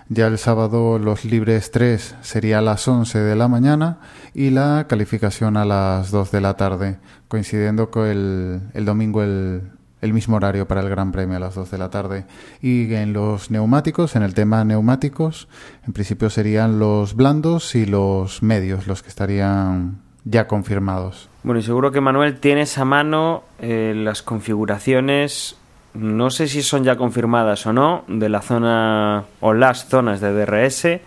ya 0.09 0.27
el 0.27 0.39
sábado 0.39 0.99
los 0.99 1.25
libres 1.25 1.71
3 1.71 2.17
sería 2.21 2.59
a 2.59 2.63
las 2.63 2.87
11 2.87 3.19
de 3.21 3.37
la 3.37 3.49
mañana 3.49 3.99
y 4.35 4.51
la 4.51 4.87
calificación 4.89 5.57
a 5.57 5.65
las 5.65 6.11
2 6.11 6.31
de 6.31 6.41
la 6.41 6.55
tarde, 6.55 6.99
coincidiendo 7.29 7.91
con 7.91 8.07
el, 8.07 8.61
el 8.75 8.85
domingo 8.85 9.23
el, 9.23 9.71
mismo 10.03 10.37
horario 10.37 10.69
para 10.69 10.83
el 10.83 10.91
Gran 10.91 11.13
Premio 11.13 11.37
a 11.37 11.41
las 11.41 11.55
2 11.55 11.71
de 11.71 11.79
la 11.79 11.89
tarde. 11.89 12.27
Y 12.61 12.93
en 12.93 13.15
los 13.15 13.51
neumáticos, 13.51 14.17
en 14.17 14.23
el 14.23 14.35
tema 14.35 14.63
neumáticos, 14.65 15.49
en 15.87 15.95
principio 15.95 16.29
serían 16.29 16.79
los 16.79 17.15
blandos 17.15 17.75
y 17.75 17.87
los 17.87 18.43
medios 18.43 18.87
los 18.87 19.03
que 19.03 19.09
estarían 19.09 20.03
ya 20.25 20.47
confirmados. 20.47 21.29
Bueno, 21.43 21.61
y 21.61 21.63
seguro 21.63 21.93
que 21.93 22.01
Manuel 22.01 22.41
tienes 22.41 22.77
a 22.79 22.85
mano 22.85 23.45
eh, 23.59 23.93
las 23.95 24.23
configuraciones, 24.23 25.57
no 25.95 26.31
sé 26.31 26.49
si 26.49 26.63
son 26.63 26.85
ya 26.85 26.97
confirmadas 26.97 27.67
o 27.67 27.73
no, 27.73 28.05
de 28.09 28.29
la 28.29 28.43
zona 28.43 29.25
o 29.41 29.55
las 29.55 29.89
zonas 29.89 30.21
de 30.21 30.33
DRS. 30.33 31.01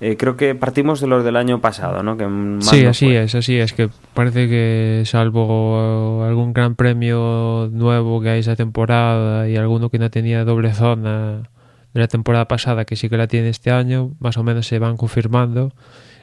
Eh, 0.00 0.16
creo 0.18 0.36
que 0.36 0.54
partimos 0.54 1.00
de 1.00 1.06
los 1.06 1.24
del 1.24 1.36
año 1.36 1.60
pasado, 1.60 2.02
¿no? 2.02 2.16
Que 2.16 2.26
más 2.26 2.66
Sí, 2.66 2.82
no 2.82 2.90
así 2.90 3.06
fue. 3.06 3.22
es, 3.22 3.34
así 3.34 3.56
es. 3.58 3.72
Que 3.72 3.88
parece 4.12 4.48
que 4.48 5.02
salvo 5.06 6.24
algún 6.24 6.52
gran 6.52 6.74
premio 6.74 7.68
nuevo 7.72 8.20
que 8.20 8.30
hay 8.30 8.40
esa 8.40 8.56
temporada 8.56 9.48
y 9.48 9.56
alguno 9.56 9.90
que 9.90 9.98
no 9.98 10.10
tenía 10.10 10.44
doble 10.44 10.74
zona 10.74 11.48
de 11.92 12.00
la 12.00 12.08
temporada 12.08 12.48
pasada, 12.48 12.84
que 12.84 12.96
sí 12.96 13.08
que 13.08 13.16
la 13.16 13.28
tiene 13.28 13.50
este 13.50 13.70
año, 13.70 14.14
más 14.18 14.36
o 14.36 14.42
menos 14.42 14.66
se 14.66 14.78
van 14.78 14.96
confirmando. 14.96 15.72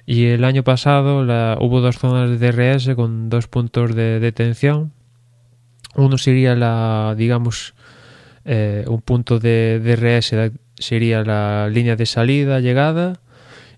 Y 0.06 0.26
el 0.26 0.44
año 0.44 0.64
pasado 0.64 1.24
la, 1.24 1.58
hubo 1.62 1.80
dos 1.80 1.98
zonas 1.98 2.40
de 2.40 2.52
DRS 2.52 2.94
con 2.96 3.30
dos 3.30 3.48
puntos 3.48 3.96
de 3.96 4.20
detención. 4.20 4.92
Uno 5.96 6.18
sería 6.18 6.56
la, 6.56 7.16
digamos, 7.18 7.74
eh, 8.46 8.86
un 8.88 9.02
punto 9.02 9.40
de 9.40 9.80
DRS 9.80 10.34
sería 10.76 11.24
la 11.24 11.70
línea 11.70 11.96
de 11.96 12.06
salida, 12.06 12.60
llegada. 12.60 13.20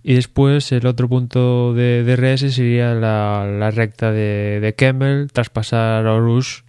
Y 0.03 0.16
después 0.16 0.72
el 0.74 0.86
otro 0.86 1.07
punto 1.07 1.74
de 1.74 2.03
DRS 2.03 2.53
sería 2.53 2.93
la, 2.93 3.72
recta 3.72 4.11
de, 4.11 4.59
de 4.61 4.76
Kemmel 4.76 5.30
tras 5.32 5.49
pasar 5.49 6.05
a. 6.07 6.64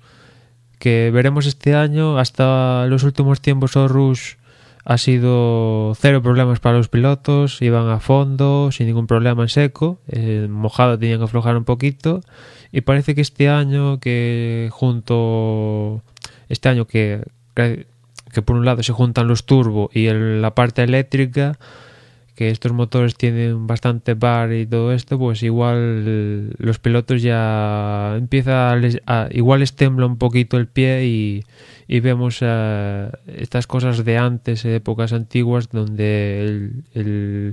Que 0.78 1.11
veremos 1.12 1.47
este 1.47 1.74
año. 1.74 2.18
Hasta 2.18 2.86
los 2.86 3.03
últimos 3.03 3.40
tiempos 3.40 3.74
Rush 3.74 4.34
ha 4.84 4.99
sido 4.99 5.95
cero 5.99 6.22
problemas 6.22 6.61
para 6.61 6.76
los 6.76 6.88
pilotos. 6.88 7.62
Iban 7.62 7.88
a 7.88 8.01
fondo, 8.01 8.70
sin 8.70 8.86
ningún 8.86 9.07
problema 9.07 9.42
en 9.42 9.49
seco. 9.49 9.99
En 10.09 10.51
mojado 10.51 10.99
tenían 10.99 11.18
que 11.18 11.24
aflojar 11.24 11.57
un 11.57 11.64
poquito. 11.64 12.20
Y 12.70 12.82
parece 12.82 13.14
que 13.14 13.22
este 13.22 13.49
año 13.49 13.99
que 13.99 14.68
junto... 14.72 16.03
Este 16.49 16.68
año 16.68 16.86
que, 16.86 17.22
que 17.55 18.42
por 18.44 18.57
un 18.57 18.64
lado 18.64 18.82
se 18.82 18.92
juntan 18.92 19.28
los 19.28 19.44
turbo 19.46 19.90
y 19.92 20.07
el- 20.07 20.42
la 20.42 20.55
parte 20.55 20.82
eléctrica 20.82 21.59
que 22.34 22.50
estos 22.50 22.72
motores 22.72 23.14
tienen 23.14 23.68
bastante 23.68 24.14
bar 24.14 24.52
y 24.52 24.66
todo 24.66 24.92
esto, 24.92 25.16
pues 25.20 25.44
igual 25.44 26.50
los 26.59 26.80
pilotos 26.80 27.22
ya 27.22 28.16
empieza 28.16 28.72
a, 29.07 29.28
igual 29.30 29.61
les 29.61 29.74
tembla 29.76 30.07
un 30.07 30.18
poquito 30.18 30.57
el 30.57 30.66
pie 30.66 31.05
y, 31.07 31.44
y 31.86 32.00
vemos 32.00 32.38
eh, 32.40 33.09
estas 33.36 33.68
cosas 33.68 34.05
de 34.05 34.18
antes, 34.18 34.64
épocas 34.64 35.12
antiguas, 35.12 35.68
donde 35.70 36.42
el, 36.44 36.72
el, 36.94 37.52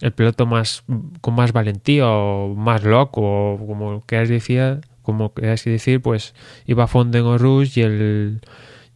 el 0.00 0.12
piloto 0.12 0.46
más 0.46 0.84
con 1.20 1.34
más 1.34 1.52
valentía 1.52 2.06
o 2.08 2.54
más 2.54 2.84
loco, 2.84 3.54
o 3.54 3.66
como 3.66 4.06
queráis 4.06 4.28
decir, 4.28 4.78
como 5.02 5.32
decir, 5.34 6.00
pues 6.02 6.34
iba 6.66 6.84
a 6.84 6.86
fondo 6.86 7.18
en 7.18 7.36
Rush 7.36 7.78
y 7.80 7.82
el 7.82 8.40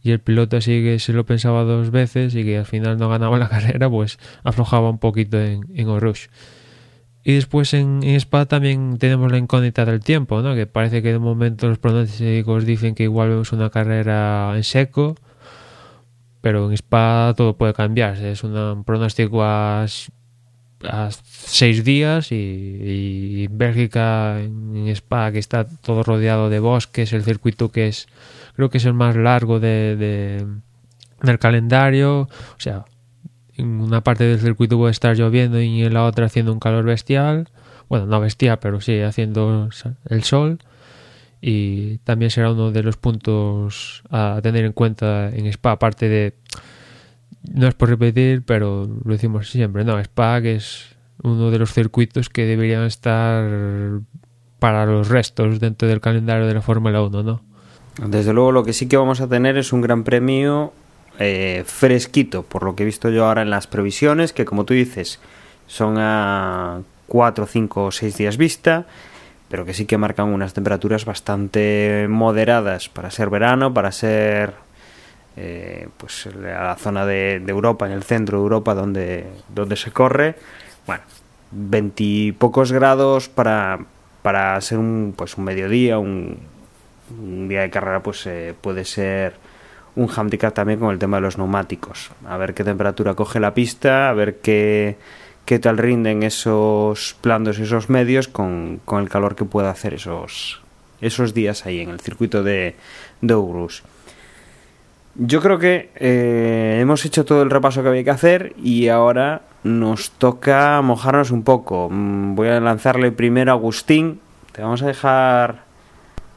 y 0.05 0.11
el 0.11 0.19
piloto 0.19 0.57
así 0.57 0.83
que 0.83 0.99
se 0.99 1.13
lo 1.13 1.25
pensaba 1.25 1.63
dos 1.63 1.89
veces 1.89 2.35
y 2.35 2.43
que 2.43 2.59
al 2.59 2.65
final 2.65 2.99
no 2.99 3.09
ganaba 3.09 3.39
la 3.39 3.49
carrera, 3.49 3.89
pues 3.89 4.19
aflojaba 4.43 4.91
un 4.91 4.99
poquito 4.99 5.41
en, 5.41 5.65
en 5.73 5.89
Orush. 5.89 6.27
Y 7.23 7.33
después 7.33 7.73
en, 7.73 8.03
en 8.03 8.13
Spa 8.17 8.45
también 8.45 8.99
tenemos 8.99 9.31
la 9.31 9.39
incógnita 9.39 9.83
del 9.83 10.01
tiempo, 10.01 10.43
¿no? 10.43 10.53
que 10.53 10.67
parece 10.67 11.01
que 11.01 11.11
de 11.11 11.17
momento 11.17 11.67
los 11.67 11.79
pronósticos 11.79 12.67
dicen 12.67 12.93
que 12.93 13.01
igual 13.01 13.29
vemos 13.29 13.51
una 13.51 13.71
carrera 13.71 14.53
en 14.55 14.63
seco, 14.63 15.15
pero 16.39 16.69
en 16.69 16.73
Spa 16.73 17.33
todo 17.35 17.57
puede 17.57 17.73
cambiar. 17.73 18.15
Es 18.17 18.43
un 18.43 18.83
pronóstico 18.83 19.43
a, 19.43 19.87
a 20.83 21.09
seis 21.23 21.83
días 21.83 22.31
y, 22.31 22.35
y 22.35 23.47
Bélgica 23.49 24.39
en 24.39 24.87
Spa, 24.89 25.31
que 25.31 25.39
está 25.39 25.65
todo 25.65 26.03
rodeado 26.03 26.51
de 26.51 26.59
bosques, 26.59 27.11
el 27.11 27.23
circuito 27.23 27.71
que 27.71 27.87
es 27.87 28.07
creo 28.55 28.69
que 28.69 28.77
es 28.77 28.85
el 28.85 28.93
más 28.93 29.15
largo 29.15 29.59
de, 29.59 29.95
de- 29.95 30.47
del 31.21 31.39
calendario. 31.39 32.21
O 32.21 32.59
sea, 32.59 32.85
en 33.55 33.81
una 33.81 34.01
parte 34.01 34.23
del 34.25 34.39
circuito 34.39 34.77
puede 34.77 34.91
estar 34.91 35.15
lloviendo 35.15 35.61
y 35.61 35.83
en 35.83 35.93
la 35.93 36.03
otra 36.05 36.25
haciendo 36.25 36.51
un 36.53 36.59
calor 36.59 36.85
bestial. 36.85 37.49
Bueno, 37.89 38.05
no 38.05 38.19
bestial, 38.19 38.59
pero 38.59 38.81
sí 38.81 38.99
haciendo 39.01 39.69
el 40.09 40.23
sol. 40.23 40.59
Y 41.41 41.99
también 41.99 42.31
será 42.31 42.51
uno 42.51 42.71
de 42.71 42.81
los 42.81 42.97
puntos 42.97 44.01
a 44.09 44.39
tener 44.41 44.65
en 44.65 44.73
cuenta 44.73 45.29
en 45.29 45.45
Spa, 45.47 45.71
aparte 45.73 46.09
de... 46.09 46.33
No 47.53 47.67
es 47.67 47.75
por 47.75 47.89
repetir, 47.89 48.43
pero 48.43 48.87
lo 49.03 49.11
decimos 49.13 49.49
siempre, 49.51 49.83
no, 49.83 49.99
Spa 49.99 50.39
es 50.39 50.95
uno 51.21 51.51
de 51.51 51.59
los 51.59 51.71
circuitos 51.73 52.29
que 52.29 52.45
deberían 52.45 52.83
estar 52.85 53.99
para 54.57 54.87
los 54.87 55.09
restos 55.09 55.59
dentro 55.59 55.87
del 55.87 56.01
calendario 56.01 56.47
de 56.47 56.55
la 56.55 56.61
Fórmula 56.61 57.03
1, 57.03 57.21
¿no? 57.21 57.41
Desde 57.97 58.33
luego 58.33 58.51
lo 58.51 58.63
que 58.63 58.73
sí 58.73 58.87
que 58.87 58.97
vamos 58.97 59.21
a 59.21 59.27
tener 59.27 59.57
es 59.57 59.71
un 59.71 59.81
gran 59.81 60.03
premio 60.03 60.73
eh, 61.17 61.63
fresquito, 61.65 62.43
por 62.43 62.63
lo 62.63 62.75
que 62.75 62.83
he 62.83 62.85
visto 62.85 63.09
yo 63.09 63.25
ahora 63.25 63.41
en 63.41 63.49
las 63.49 63.67
previsiones, 63.67 64.33
que 64.33 64.43
como 64.43 64.65
tú 64.65 64.73
dices, 64.73 65.19
son 65.67 65.95
a 65.97 66.81
4, 67.07 67.45
5 67.45 67.85
o 67.85 67.91
6 67.91 68.17
días 68.17 68.37
vista, 68.37 68.85
pero 69.49 69.63
que 69.63 69.73
sí 69.73 69.85
que 69.85 69.97
marcan 69.97 70.27
unas 70.27 70.53
temperaturas 70.53 71.05
bastante 71.05 72.07
moderadas 72.09 72.89
para 72.89 73.11
ser 73.11 73.29
verano, 73.29 73.73
para 73.73 73.91
ser 73.93 74.53
eh, 75.37 75.87
pues 75.97 76.27
la 76.35 76.75
zona 76.75 77.05
de, 77.05 77.39
de 77.39 77.51
Europa, 77.51 77.85
en 77.85 77.93
el 77.93 78.03
centro 78.03 78.39
de 78.39 78.43
Europa 78.43 78.75
donde, 78.75 79.25
donde 79.53 79.77
se 79.77 79.91
corre. 79.91 80.35
Bueno, 80.85 81.03
veintipocos 81.51 82.73
grados 82.73 83.29
para, 83.29 83.79
para 84.21 84.59
ser 84.59 84.79
un, 84.79 85.13
pues 85.15 85.37
un 85.37 85.45
mediodía, 85.45 85.97
un, 85.97 86.39
un 87.11 87.47
día 87.47 87.61
de 87.61 87.69
carrera 87.69 88.01
pues 88.01 88.25
eh, 88.27 88.53
puede 88.59 88.85
ser 88.85 89.33
un 89.95 90.09
handicap 90.09 90.53
también 90.53 90.79
con 90.79 90.91
el 90.91 90.99
tema 90.99 91.17
de 91.17 91.21
los 91.21 91.37
neumáticos. 91.37 92.11
A 92.27 92.37
ver 92.37 92.53
qué 92.53 92.63
temperatura 92.63 93.13
coge 93.13 93.39
la 93.39 93.53
pista, 93.53 94.09
a 94.09 94.13
ver 94.13 94.39
qué, 94.39 94.97
qué 95.45 95.59
tal 95.59 95.77
rinden 95.77 96.23
esos 96.23 97.15
blandos 97.23 97.59
esos 97.59 97.89
medios 97.89 98.27
con, 98.27 98.81
con 98.85 99.01
el 99.01 99.09
calor 99.09 99.35
que 99.35 99.45
pueda 99.45 99.69
hacer 99.69 99.93
esos, 99.93 100.61
esos 101.01 101.33
días 101.33 101.65
ahí 101.65 101.79
en 101.79 101.89
el 101.89 101.99
circuito 101.99 102.43
de, 102.43 102.75
de. 103.21 103.35
Yo 105.17 105.41
creo 105.41 105.57
que 105.59 105.91
eh, 105.95 106.79
hemos 106.81 107.05
hecho 107.05 107.23
todo 107.23 107.41
el 107.41 107.49
repaso 107.49 107.81
que 107.81 107.87
había 107.87 108.03
que 108.03 108.09
hacer 108.09 108.53
y 108.61 108.89
ahora 108.89 109.43
nos 109.63 110.11
toca 110.11 110.81
mojarnos 110.81 111.31
un 111.31 111.43
poco. 111.43 111.87
Mm, 111.89 112.35
Voy 112.35 112.49
a 112.49 112.59
lanzarle 112.59 113.13
primero 113.13 113.51
a 113.51 113.55
Agustín. 113.55 114.19
Te 114.51 114.61
vamos 114.61 114.81
a 114.83 114.87
dejar 114.87 115.64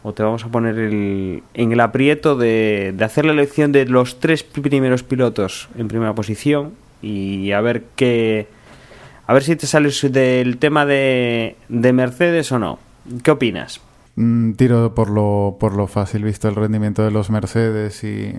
o 0.03 0.12
te 0.12 0.22
vamos 0.22 0.44
a 0.44 0.49
poner 0.49 0.78
el- 0.78 1.42
en 1.55 1.72
el 1.72 1.80
aprieto 1.80 2.36
de, 2.36 2.92
de 2.96 3.05
hacer 3.05 3.24
la 3.24 3.32
elección 3.32 3.72
de 3.72 3.86
los 3.86 4.20
tres 4.20 4.42
primeros 4.44 5.03
pilotos 5.03 5.68
en 5.76 5.88
primera 5.88 6.14
posición 6.14 6.72
y 7.03 7.53
a 7.53 7.61
ver 7.61 7.84
qué 7.96 8.46
a 9.26 9.34
ver 9.34 9.42
si 9.42 9.57
te 9.57 9.66
sales 9.66 10.01
del 10.11 10.57
tema 10.59 10.86
de, 10.86 11.57
de 11.68 11.92
Mercedes 11.92 12.51
o 12.51 12.59
no. 12.59 12.78
¿Qué 13.22 13.30
opinas? 13.30 13.80
Mm, 14.16 14.53
Tiro 14.53 14.94
por 14.94 15.11
lo, 15.11 15.59
por 15.61 15.74
lo 15.76 15.86
fácil, 15.86 16.24
visto 16.24 16.49
el 16.49 16.55
rendimiento 16.55 17.05
de 17.05 17.11
los 17.11 17.28
Mercedes 17.28 18.03
y, 18.05 18.32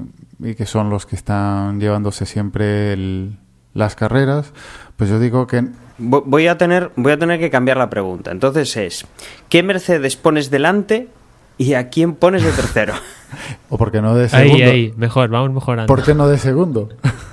y 0.43 0.55
que 0.55 0.65
son 0.65 0.89
los 0.89 1.05
que 1.05 1.15
están 1.15 1.79
llevándose 1.79 2.25
siempre 2.25 2.93
el- 2.93 3.37
las 3.75 3.95
carreras. 3.95 4.51
Pues 4.97 5.09
yo 5.11 5.19
digo 5.19 5.45
que 5.45 5.61
Vo- 5.99 6.23
Voy 6.25 6.47
a 6.47 6.57
tener 6.57 6.91
voy 6.95 7.11
a 7.11 7.19
tener 7.19 7.39
que 7.39 7.49
cambiar 7.51 7.77
la 7.77 7.89
pregunta. 7.91 8.31
Entonces 8.31 8.75
es 8.77 9.05
¿qué 9.47 9.61
Mercedes 9.61 10.15
pones 10.17 10.49
delante 10.49 11.07
y 11.59 11.75
a 11.75 11.89
quién 11.89 12.15
pones 12.15 12.43
de 12.43 12.51
tercero? 12.51 12.95
o 13.69 13.77
por 13.77 13.91
qué 13.91 14.01
no 14.01 14.15
de 14.15 14.23
Ahí, 14.31 14.49
segundo. 14.49 14.71
ahí, 14.71 14.93
mejor, 14.97 15.29
vamos 15.29 15.51
mejorando. 15.51 15.93
¿Por 15.93 16.03
qué 16.03 16.15
no 16.15 16.27
de 16.27 16.39
segundo? 16.39 16.89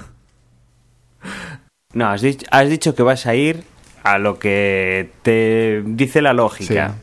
No, 1.95 2.11
has 2.11 2.21
dicho, 2.21 2.45
has 2.51 2.69
dicho 2.69 2.95
que 2.95 3.03
vas 3.03 3.25
a 3.25 3.35
ir 3.35 3.65
a 4.03 4.19
lo 4.19 4.39
que 4.39 5.13
te 5.23 5.83
dice 5.87 6.21
la 6.21 6.35
lógica. 6.35 6.97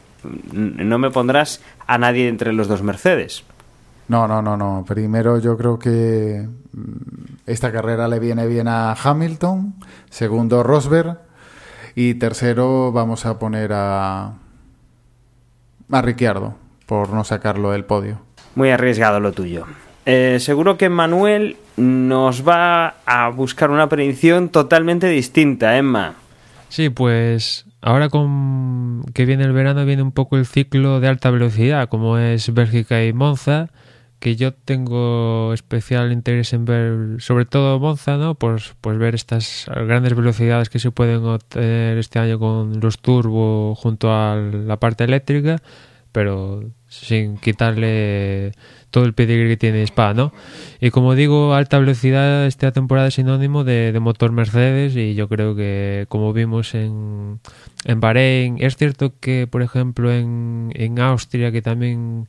No 0.51 0.99
me 0.99 1.09
pondrás 1.09 1.61
a 1.87 1.97
nadie 1.97 2.27
entre 2.27 2.53
los 2.53 2.67
dos 2.67 2.83
Mercedes. 2.83 3.43
No, 4.07 4.27
no, 4.27 4.43
no, 4.43 4.55
no. 4.55 4.85
Primero 4.87 5.39
yo 5.39 5.57
creo 5.57 5.79
que 5.79 6.47
mm, 6.73 7.37
esta 7.47 7.71
carrera 7.71 8.07
le 8.07 8.19
viene 8.19 8.45
bien 8.45 8.67
a 8.67 8.93
Hamilton, 8.93 9.73
segundo 10.11 10.61
Rosberg 10.61 11.17
y 11.95 12.13
tercero 12.13 12.91
vamos 12.91 13.25
a 13.25 13.39
poner 13.39 13.71
a 13.73 14.33
a 15.91 16.01
Ricciardo 16.03 16.62
por 16.93 17.09
no 17.09 17.23
sacarlo 17.23 17.71
del 17.71 17.85
podio. 17.85 18.19
Muy 18.53 18.69
arriesgado 18.69 19.19
lo 19.19 19.31
tuyo. 19.31 19.65
Eh, 20.05 20.37
seguro 20.39 20.77
que 20.77 20.89
Manuel 20.89 21.57
nos 21.75 22.47
va 22.47 22.97
a 23.07 23.29
buscar 23.29 23.71
una 23.71 23.89
predicción 23.89 24.49
totalmente 24.49 25.07
distinta, 25.07 25.75
Emma. 25.75 26.13
Sí, 26.69 26.91
pues 26.91 27.65
ahora 27.81 28.09
con 28.09 29.03
que 29.15 29.25
viene 29.25 29.43
el 29.43 29.53
verano 29.53 29.85
viene 29.85 30.03
un 30.03 30.11
poco 30.11 30.37
el 30.37 30.45
ciclo 30.45 30.99
de 30.99 31.07
alta 31.07 31.31
velocidad, 31.31 31.89
como 31.89 32.19
es 32.19 32.53
Bélgica 32.53 33.03
y 33.03 33.11
Monza, 33.11 33.69
que 34.19 34.35
yo 34.35 34.53
tengo 34.53 35.51
especial 35.51 36.11
interés 36.11 36.53
en 36.53 36.65
ver, 36.65 37.21
sobre 37.23 37.45
todo 37.45 37.79
Monza, 37.79 38.17
¿no? 38.17 38.35
Pues, 38.35 38.75
pues 38.81 38.99
ver 38.99 39.15
estas 39.15 39.65
grandes 39.67 40.13
velocidades 40.13 40.69
que 40.69 40.77
se 40.77 40.91
pueden 40.91 41.25
obtener 41.25 41.97
este 41.97 42.19
año 42.19 42.37
con 42.37 42.79
los 42.81 42.99
turbo 42.99 43.73
junto 43.73 44.13
a 44.13 44.35
la 44.35 44.77
parte 44.77 45.05
eléctrica, 45.05 45.59
pero 46.11 46.61
sin 46.93 47.37
quitarle 47.37 48.51
todo 48.91 49.05
el 49.05 49.13
pedigrí 49.13 49.49
que 49.49 49.57
tiene 49.57 49.81
Spa, 49.83 50.13
¿no? 50.13 50.31
Y 50.79 50.91
como 50.91 51.15
digo, 51.15 51.55
alta 51.55 51.79
velocidad 51.79 52.45
esta 52.45 52.71
temporada 52.71 53.07
es 53.07 53.15
sinónimo 53.15 53.63
de, 53.63 53.91
de, 53.91 53.99
motor 53.99 54.31
Mercedes 54.31 54.95
y 54.95 55.15
yo 55.15 55.27
creo 55.27 55.55
que 55.55 56.05
como 56.09 56.31
vimos 56.33 56.75
en, 56.75 57.39
en 57.85 57.99
Bahrein, 57.99 58.57
es 58.59 58.77
cierto 58.77 59.13
que 59.19 59.47
por 59.47 59.63
ejemplo 59.63 60.13
en, 60.13 60.71
en 60.75 60.99
Austria 60.99 61.51
que 61.51 61.63
también 61.63 62.27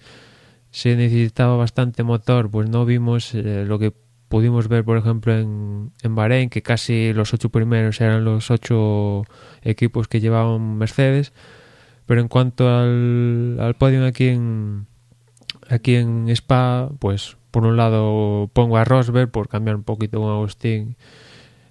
se 0.71 0.97
necesitaba 0.97 1.57
bastante 1.57 2.03
motor, 2.03 2.51
pues 2.51 2.69
no 2.71 2.87
vimos 2.87 3.35
eh, 3.35 3.65
lo 3.67 3.79
que 3.79 3.93
pudimos 4.29 4.69
ver 4.69 4.85
por 4.85 4.97
ejemplo 4.97 5.39
en, 5.39 5.93
en 6.03 6.15
Bahrein, 6.15 6.49
que 6.49 6.63
casi 6.63 7.13
los 7.13 7.35
ocho 7.35 7.51
primeros 7.51 8.01
eran 8.01 8.25
los 8.25 8.51
ocho 8.51 9.25
equipos 9.63 10.09
que 10.09 10.21
llevaban 10.21 10.79
Mercedes, 10.79 11.35
pero 12.07 12.21
en 12.21 12.29
cuanto 12.29 12.69
al, 12.69 13.59
al 13.61 13.75
podio 13.75 14.05
aquí 14.07 14.29
en 14.29 14.87
aquí 15.69 15.97
en 15.97 16.29
Spa, 16.29 16.91
pues 16.99 17.37
por 17.51 17.65
un 17.65 17.77
lado 17.77 18.51
pongo 18.53 18.77
a 18.77 18.85
Rosberg 18.85 19.31
por 19.31 19.49
cambiar 19.49 19.77
un 19.77 19.85
poquito 19.85 20.21
con 20.21 20.31
Agustín. 20.31 20.97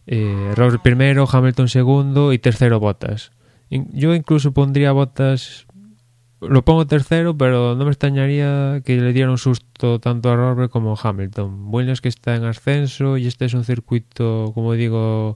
Eh, 0.08 0.54
Rosberg 0.56 0.82
primero, 0.82 1.28
Hamilton 1.32 1.68
segundo 1.68 2.34
y 2.34 2.40
tercero 2.40 2.80
Bottas. 2.80 3.32
Yo 3.70 4.14
incluso 4.14 4.52
pondría 4.52 4.92
Bottas, 4.92 5.66
lo 6.42 6.64
pongo 6.64 6.86
tercero, 6.86 7.36
pero 7.38 7.76
no 7.76 7.86
me 7.86 7.92
extrañaría 7.92 8.82
que 8.86 8.98
le 8.98 9.14
diera 9.14 9.32
un 9.32 9.38
susto 9.38 10.00
tanto 10.00 10.30
a 10.32 10.36
Rosberg 10.36 10.70
como 10.70 10.94
a 10.94 11.00
Hamilton. 11.02 11.72
Bueno 11.72 11.92
es 11.92 12.02
que 12.02 12.10
está 12.10 12.36
en 12.36 12.44
ascenso 12.44 13.18
y 13.18 13.28
este 13.28 13.46
es 13.46 13.54
un 13.54 13.64
circuito, 13.64 14.52
como 14.54 14.74
digo, 14.74 15.36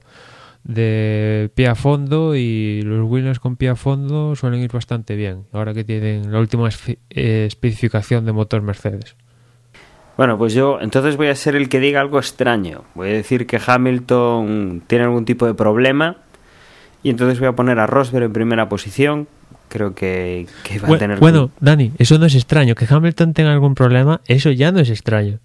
de 0.68 1.50
pie 1.54 1.66
a 1.66 1.74
fondo 1.74 2.36
y 2.36 2.82
los 2.82 3.10
Williams 3.10 3.40
con 3.40 3.56
pie 3.56 3.70
a 3.70 3.74
fondo 3.74 4.36
suelen 4.36 4.60
ir 4.60 4.70
bastante 4.70 5.16
bien, 5.16 5.44
ahora 5.52 5.72
que 5.72 5.82
tienen 5.82 6.30
la 6.30 6.38
última 6.38 6.68
eh, 6.68 7.44
especificación 7.48 8.26
de 8.26 8.32
motor 8.32 8.60
Mercedes. 8.60 9.16
Bueno, 10.18 10.36
pues 10.36 10.52
yo 10.52 10.78
entonces 10.80 11.16
voy 11.16 11.28
a 11.28 11.34
ser 11.34 11.56
el 11.56 11.68
que 11.68 11.80
diga 11.80 12.00
algo 12.00 12.18
extraño. 12.18 12.84
Voy 12.94 13.08
a 13.08 13.12
decir 13.12 13.46
que 13.46 13.58
Hamilton 13.64 14.82
tiene 14.86 15.04
algún 15.04 15.24
tipo 15.24 15.46
de 15.46 15.54
problema 15.54 16.16
y 17.02 17.10
entonces 17.10 17.38
voy 17.38 17.48
a 17.48 17.52
poner 17.52 17.78
a 17.78 17.86
Rosberg 17.86 18.24
en 18.24 18.32
primera 18.32 18.68
posición. 18.68 19.26
Creo 19.68 19.94
que, 19.94 20.46
que 20.64 20.80
va 20.80 20.88
bueno, 20.88 20.96
a 20.96 20.98
tener... 20.98 21.18
Bueno, 21.18 21.50
Dani, 21.60 21.92
eso 21.98 22.18
no 22.18 22.26
es 22.26 22.34
extraño. 22.34 22.74
Que 22.74 22.86
Hamilton 22.88 23.32
tenga 23.32 23.52
algún 23.52 23.74
problema, 23.74 24.20
eso 24.26 24.50
ya 24.50 24.72
no 24.72 24.80
es 24.80 24.90
extraño. 24.90 25.38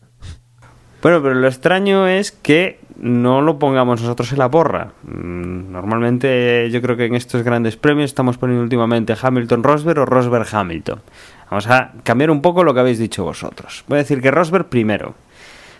Bueno, 1.03 1.21
pero 1.21 1.35
lo 1.35 1.47
extraño 1.49 2.07
es 2.07 2.31
que 2.31 2.79
no 2.95 3.41
lo 3.41 3.59
pongamos 3.59 4.01
nosotros 4.01 4.31
en 4.31 4.39
la 4.39 4.49
porra. 4.49 4.93
Mm, 5.03 5.69
Normalmente 5.69 6.69
yo 6.71 6.81
creo 6.81 6.95
que 6.95 7.05
en 7.05 7.15
estos 7.15 7.43
grandes 7.43 7.75
premios 7.75 8.05
estamos 8.05 8.37
poniendo 8.37 8.63
últimamente 8.63 9.13
Hamilton 9.21 9.63
Rosberg 9.63 9.99
o 9.99 10.05
Rosberg 10.05 10.47
Hamilton. 10.49 11.01
Vamos 11.51 11.67
a 11.67 11.91
cambiar 12.03 12.31
un 12.31 12.41
poco 12.41 12.63
lo 12.63 12.73
que 12.73 12.79
habéis 12.79 12.99
dicho 12.99 13.25
vosotros. 13.25 13.83
Voy 13.89 13.97
a 13.97 14.03
decir 14.03 14.21
que 14.21 14.31
Rosberg 14.31 14.69
primero. 14.69 15.13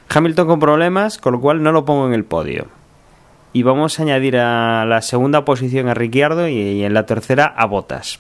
Hamilton 0.10 0.46
con 0.46 0.60
problemas, 0.60 1.18
con 1.18 1.32
lo 1.32 1.40
cual 1.40 1.64
no 1.64 1.72
lo 1.72 1.86
pongo 1.86 2.06
en 2.06 2.14
el 2.14 2.26
podio. 2.26 2.68
Y 3.54 3.64
vamos 3.64 4.00
a 4.00 4.04
añadir 4.04 4.36
a 4.36 4.84
la 4.84 5.02
segunda 5.02 5.46
posición 5.46 5.88
a 5.88 5.94
Ricciardo 5.94 6.50
y 6.50 6.84
en 6.84 6.94
la 6.94 7.06
tercera 7.06 7.46
a 7.46 7.66
Botas. 7.66 8.20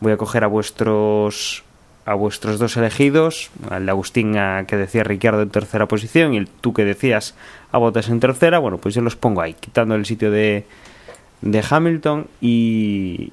Voy 0.00 0.12
a 0.12 0.16
coger 0.16 0.44
a 0.44 0.46
vuestros 0.46 1.64
a 2.04 2.14
vuestros 2.14 2.58
dos 2.58 2.76
elegidos, 2.76 3.50
al 3.70 3.86
de 3.86 3.90
Agustín 3.90 4.34
que 4.66 4.76
decía 4.76 5.04
Ricciardo 5.04 5.42
en 5.42 5.50
tercera 5.50 5.86
posición 5.86 6.34
y 6.34 6.38
el 6.38 6.48
tú 6.48 6.72
que 6.72 6.84
decías 6.84 7.34
a 7.72 7.78
Botas 7.78 8.08
en 8.08 8.20
tercera, 8.20 8.58
bueno, 8.58 8.78
pues 8.78 8.94
yo 8.94 9.02
los 9.02 9.16
pongo 9.16 9.42
ahí, 9.42 9.54
quitando 9.54 9.94
el 9.94 10.06
sitio 10.06 10.30
de, 10.30 10.64
de 11.42 11.64
Hamilton 11.68 12.26
y, 12.40 13.32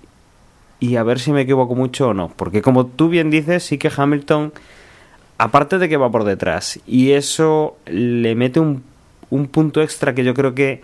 y 0.79 0.95
a 0.95 1.03
ver 1.03 1.19
si 1.19 1.31
me 1.31 1.41
equivoco 1.41 1.75
mucho 1.75 2.09
o 2.09 2.13
no, 2.13 2.29
porque 2.35 2.61
como 2.61 2.85
tú 2.85 3.09
bien 3.09 3.29
dices, 3.29 3.63
sí 3.63 3.77
que 3.77 3.91
Hamilton, 3.95 4.53
aparte 5.37 5.77
de 5.77 5.89
que 5.89 5.97
va 5.97 6.11
por 6.11 6.23
detrás, 6.23 6.79
y 6.85 7.11
eso 7.11 7.77
le 7.85 8.35
mete 8.35 8.59
un, 8.59 8.83
un 9.29 9.47
punto 9.47 9.81
extra 9.81 10.13
que 10.13 10.23
yo 10.23 10.33
creo 10.33 10.53
que 10.53 10.81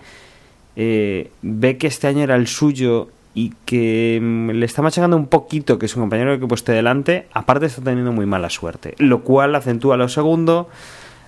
eh, 0.75 1.31
ve 1.41 1.77
que 1.77 1.87
este 1.87 2.07
año 2.07 2.23
era 2.23 2.35
el 2.35 2.47
suyo 2.47 3.09
y 3.35 3.53
que 3.65 4.19
mm, 4.21 4.49
le 4.51 4.65
está 4.65 4.81
machacando 4.81 5.17
un 5.17 5.27
poquito 5.27 5.79
que 5.79 5.87
su 5.87 5.99
compañero 5.99 6.31
de 6.31 6.37
equipo 6.37 6.55
esté 6.55 6.71
delante, 6.73 7.27
aparte 7.33 7.65
está 7.65 7.81
teniendo 7.81 8.11
muy 8.11 8.25
mala 8.25 8.49
suerte, 8.49 8.93
lo 8.99 9.21
cual 9.21 9.55
acentúa 9.55 9.97
lo 9.97 10.07
segundo, 10.07 10.69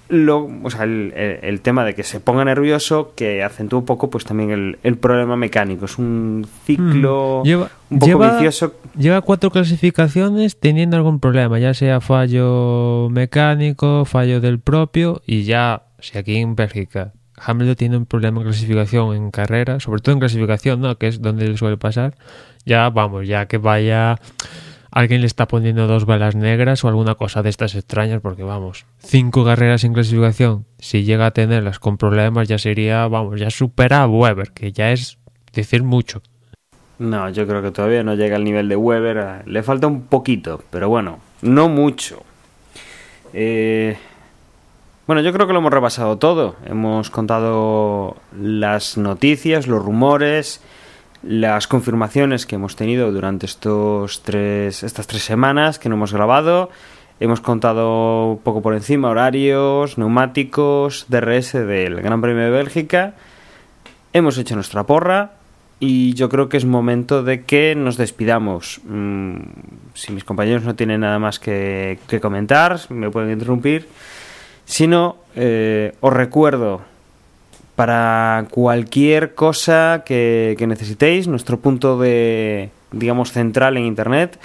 lo, 0.07 0.47
o 0.63 0.69
sea, 0.69 0.83
el, 0.83 1.13
el, 1.15 1.39
el 1.41 1.61
tema 1.61 1.83
de 1.83 1.95
que 1.95 2.03
se 2.03 2.19
ponga 2.19 2.45
nervioso, 2.45 3.13
que 3.15 3.41
acentúa 3.43 3.79
un 3.79 3.85
poco 3.85 4.11
pues 4.11 4.23
también 4.23 4.51
el, 4.51 4.77
el 4.83 4.97
problema 4.99 5.35
mecánico, 5.35 5.85
es 5.85 5.97
un 5.97 6.45
ciclo 6.63 7.41
Mm, 7.43 7.47
lleva, 7.47 7.69
un 7.89 7.97
poco 7.99 8.05
lleva- 8.11 8.33
vicioso. 8.33 8.75
Lleva 8.95 9.21
cuatro 9.21 9.49
clasificaciones 9.49 10.59
teniendo 10.59 10.95
algún 10.97 11.19
problema, 11.19 11.57
ya 11.57 11.73
sea 11.73 12.01
fallo 12.01 13.09
mecánico, 13.09 14.05
fallo 14.05 14.39
del 14.41 14.59
propio 14.59 15.23
y 15.25 15.43
ya, 15.43 15.83
si 15.99 16.19
aquí 16.19 16.35
en 16.37 16.55
Bélgica 16.55 17.13
Hamilton 17.37 17.75
tiene 17.75 17.97
un 17.97 18.05
problema 18.05 18.39
en 18.39 18.47
clasificación 18.47 19.15
en 19.15 19.31
carrera, 19.31 19.79
sobre 19.79 20.01
todo 20.01 20.13
en 20.13 20.19
clasificación, 20.19 20.81
¿no? 20.81 20.97
que 20.97 21.07
es 21.07 21.21
donde 21.21 21.47
le 21.47 21.57
suele 21.57 21.77
pasar, 21.77 22.15
ya 22.65 22.89
vamos, 22.89 23.27
ya 23.27 23.47
que 23.47 23.57
vaya 23.57 24.17
alguien 24.91 25.19
le 25.19 25.27
está 25.27 25.47
poniendo 25.47 25.87
dos 25.87 26.05
balas 26.05 26.35
negras 26.35 26.83
o 26.83 26.87
alguna 26.87 27.15
cosa 27.15 27.43
de 27.43 27.49
estas 27.49 27.75
extrañas, 27.75 28.21
porque 28.21 28.43
vamos, 28.43 28.85
cinco 28.99 29.43
carreras 29.43 29.83
en 29.83 29.93
clasificación, 29.93 30.65
si 30.79 31.03
llega 31.03 31.25
a 31.25 31.31
tenerlas 31.31 31.79
con 31.79 31.97
problemas 31.97 32.47
ya 32.47 32.57
sería, 32.57 33.05
vamos, 33.07 33.39
ya 33.39 33.49
supera 33.49 34.03
a 34.03 34.07
Weber, 34.07 34.51
que 34.51 34.71
ya 34.71 34.91
es 34.91 35.17
decir 35.53 35.83
mucho. 35.83 36.21
No, 36.97 37.29
yo 37.29 37.45
creo 37.45 37.61
que 37.61 37.71
todavía 37.71 38.03
no 38.03 38.15
llega 38.15 38.37
al 38.37 38.45
nivel 38.45 38.69
de 38.69 38.77
Weber. 38.77 39.45
Le 39.45 39.63
falta 39.63 39.85
un 39.87 40.03
poquito, 40.03 40.63
pero 40.69 40.87
bueno, 40.87 41.19
no 41.41 41.67
mucho. 41.67 42.23
Eh, 43.33 43.97
bueno, 45.07 45.21
yo 45.21 45.31
creo 45.33 45.45
que 45.45 45.53
lo 45.53 45.59
hemos 45.59 45.73
repasado 45.73 46.17
todo. 46.17 46.55
Hemos 46.65 47.09
contado 47.09 48.15
las 48.39 48.97
noticias, 48.97 49.67
los 49.67 49.83
rumores, 49.83 50.61
las 51.21 51.67
confirmaciones 51.67 52.45
que 52.45 52.55
hemos 52.55 52.75
tenido 52.75 53.11
durante 53.11 53.45
estos 53.45 54.23
tres, 54.23 54.83
estas 54.83 55.05
tres 55.07 55.23
semanas 55.23 55.77
que 55.77 55.89
no 55.89 55.95
hemos 55.95 56.13
grabado. 56.13 56.69
Hemos 57.19 57.39
contado 57.39 58.31
un 58.31 58.39
poco 58.39 58.61
por 58.61 58.73
encima 58.73 59.09
horarios, 59.09 59.97
neumáticos, 59.97 61.05
DRS 61.07 61.53
del 61.53 62.01
Gran 62.01 62.19
Premio 62.21 62.43
de 62.43 62.49
Bélgica. 62.49 63.13
Hemos 64.11 64.37
hecho 64.37 64.55
nuestra 64.55 64.85
porra 64.85 65.33
y 65.79 66.13
yo 66.13 66.29
creo 66.29 66.49
que 66.49 66.57
es 66.57 66.65
momento 66.65 67.21
de 67.21 67.43
que 67.43 67.75
nos 67.75 67.97
despidamos. 67.97 68.81
Mm, 68.85 69.35
si 69.93 70.13
mis 70.13 70.23
compañeros 70.23 70.63
no 70.63 70.75
tienen 70.75 71.01
nada 71.01 71.19
más 71.19 71.39
que, 71.39 71.99
que 72.07 72.19
comentar, 72.19 72.79
me 72.89 73.11
pueden 73.11 73.31
interrumpir. 73.31 73.87
Si 74.65 74.87
no, 74.87 75.17
eh, 75.35 75.95
os 76.01 76.13
recuerdo 76.13 76.81
para 77.75 78.47
cualquier 78.51 79.35
cosa 79.35 80.03
que, 80.05 80.55
que 80.57 80.67
necesitéis, 80.67 81.27
nuestro 81.27 81.59
punto 81.59 81.99
de, 81.99 82.69
digamos, 82.91 83.31
central 83.31 83.77
en 83.77 83.85
internet, 83.85 84.39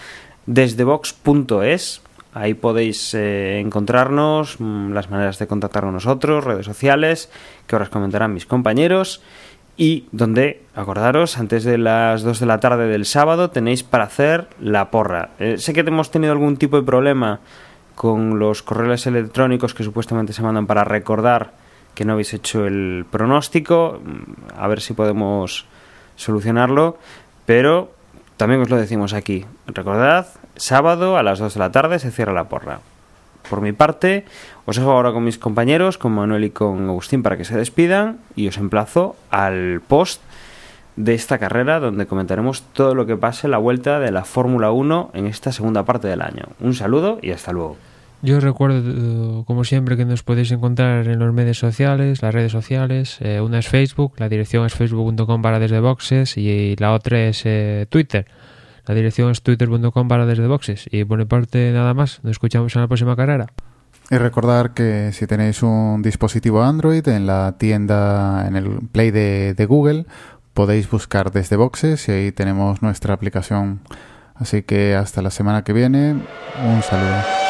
desde 0.47 0.85
box.es. 0.85 2.03
Ahí 2.33 2.55
podéis 2.55 3.15
eh, 3.15 3.59
encontrarnos, 3.61 4.57
mm, 4.61 4.93
las 4.93 5.11
maneras 5.11 5.39
de 5.39 5.47
contactar 5.47 5.85
con 5.85 5.95
nosotros, 5.95 6.45
redes 6.45 6.67
sociales, 6.67 7.31
que 7.67 7.75
ahora 7.75 7.85
os 7.85 7.91
comentarán 7.91 8.35
mis 8.35 8.47
compañeros. 8.47 9.23
Y 9.77 10.05
donde, 10.13 10.63
acordaros, 10.75 11.39
antes 11.39 11.65
de 11.65 11.79
las 11.79 12.23
2 12.23 12.39
de 12.39 12.47
la 12.47 12.61
tarde 12.61 12.87
del 12.87 13.07
sábado 13.07 13.51
tenéis 13.51 13.83
para 13.83 14.05
hacer 14.05 14.49
la 14.61 14.91
porra. 14.91 15.31
Eh, 15.39 15.57
sé 15.59 15.73
que 15.73 15.81
hemos 15.81 16.11
tenido 16.11 16.33
algún 16.33 16.57
tipo 16.57 16.77
de 16.77 16.83
problema 16.83 17.41
con 18.01 18.39
los 18.39 18.63
correos 18.63 19.07
electrónicos 19.07 19.75
que 19.75 19.85
supuestamente 19.85 20.33
se 20.33 20.41
mandan 20.41 20.67
para 20.67 20.85
recordar 20.85 21.53
que 21.95 22.07
no 22.07 22.15
habéis 22.15 22.33
hecho 22.33 22.65
el 22.67 23.05
pronóstico. 23.11 24.01
Mm, 24.03 24.59
A 24.59 24.69
ver 24.69 24.81
si 24.81 24.95
podemos 24.95 25.67
solucionarlo. 26.17 26.97
Pero 27.45 27.93
también 28.39 28.63
os 28.63 28.71
lo 28.71 28.79
decimos 28.79 29.13
aquí. 29.13 29.45
Recordad, 29.67 30.29
sábado 30.57 31.19
a 31.19 31.23
las 31.23 31.41
2 31.41 31.53
de 31.53 31.61
la 31.61 31.73
tarde 31.73 31.99
se 31.99 32.11
cierra 32.11 32.33
la 32.33 32.45
porra. 32.49 32.81
Por 33.51 33.61
mi 33.61 33.73
parte, 33.73 34.25
Os 34.65 34.77
dejo 34.77 34.93
ahora 34.93 35.13
con 35.13 35.25
mis 35.25 35.37
compañeros, 35.37 35.99
con 35.99 36.13
Manuel 36.13 36.45
y 36.45 36.51
con 36.51 36.89
Agustín, 36.89 37.23
para 37.23 37.37
que 37.37 37.45
se 37.45 37.59
despidan 37.59 38.17
y 38.35 38.49
os 38.49 38.57
emplazo 38.57 39.15
al 39.31 39.83
post 39.87 40.23
de 40.97 41.13
esta 41.13 41.37
carrera 41.37 41.81
donde 41.81 42.07
comentaremos 42.07 42.63
todo 42.73 42.95
lo 42.95 43.05
que 43.05 43.19
pase 43.19 43.47
la 43.47 43.59
vuelta 43.59 44.01
de 44.01 44.11
la 44.11 44.25
Fórmula 44.25 44.71
1 44.71 45.11
en 45.13 45.27
esta 45.27 45.53
segunda 45.53 45.85
parte 45.85 46.09
del 46.09 46.23
año. 46.23 46.45
Un 46.61 46.73
saludo 46.73 47.19
y 47.21 47.33
hasta 47.33 47.53
luego. 47.53 47.77
Yo 48.23 48.39
recuerdo, 48.39 49.45
como 49.47 49.65
siempre, 49.65 49.97
que 49.97 50.05
nos 50.05 50.23
podéis 50.23 50.53
encontrar 50.53 51.09
en 51.09 51.19
los 51.19 51.33
medios 51.33 51.59
sociales, 51.59 52.21
las 52.21 52.35
redes 52.35 52.53
sociales. 52.53 53.17
Eh, 53.21 53.41
una 53.41 53.61
es 53.61 53.69
Facebook, 53.69 54.15
la 54.19 54.29
dirección 54.29 54.67
es 54.67 54.75
facebook.com 54.75 55.41
para 55.41 55.59
desde 55.59 55.81
boxes 55.81 56.37
y 56.37 56.77
la 56.77 56.93
otra 56.93 57.29
es 57.29 57.43
eh, 57.47 57.87
Twitter. 57.89 58.27
La 58.87 58.95
dirección 58.95 59.31
es 59.31 59.43
twitter.com 59.43 60.09
para 60.09 60.27
desde 60.27 60.47
boxes. 60.47 60.87
Y 60.91 61.05
por 61.05 61.19
mi 61.19 61.25
parte, 61.25 61.73
nada 61.73 61.95
más. 61.95 62.21
Nos 62.23 62.33
escuchamos 62.33 62.75
en 62.77 62.83
la 62.83 62.89
próxima 62.89 63.17
carrera. 63.17 63.47
Y 64.11 64.17
recordar 64.17 64.75
que 64.75 65.13
si 65.13 65.27
tenéis 65.27 65.63
un 65.63 66.03
dispositivo 66.03 66.63
Android 66.63 67.07
en 67.09 67.27
la 67.27 67.57
tienda, 67.57 68.47
en 68.47 68.57
el 68.57 68.81
Play 68.93 69.13
de, 69.13 69.55
de 69.55 69.67
Google, 69.67 70.05
podéis 70.53 70.91
buscar 70.91 71.31
desde 71.31 71.57
boxes 71.57 72.09
y 72.09 72.13
ahí 72.13 72.33
tenemos 72.33 72.83
nuestra 72.83 73.15
aplicación. 73.15 73.81
Así 74.35 74.63
que 74.63 74.95
hasta 74.95 75.23
la 75.23 75.31
semana 75.31 75.65
que 75.65 75.73
viene, 75.73 76.13
un 76.13 76.83
saludo. 76.83 77.50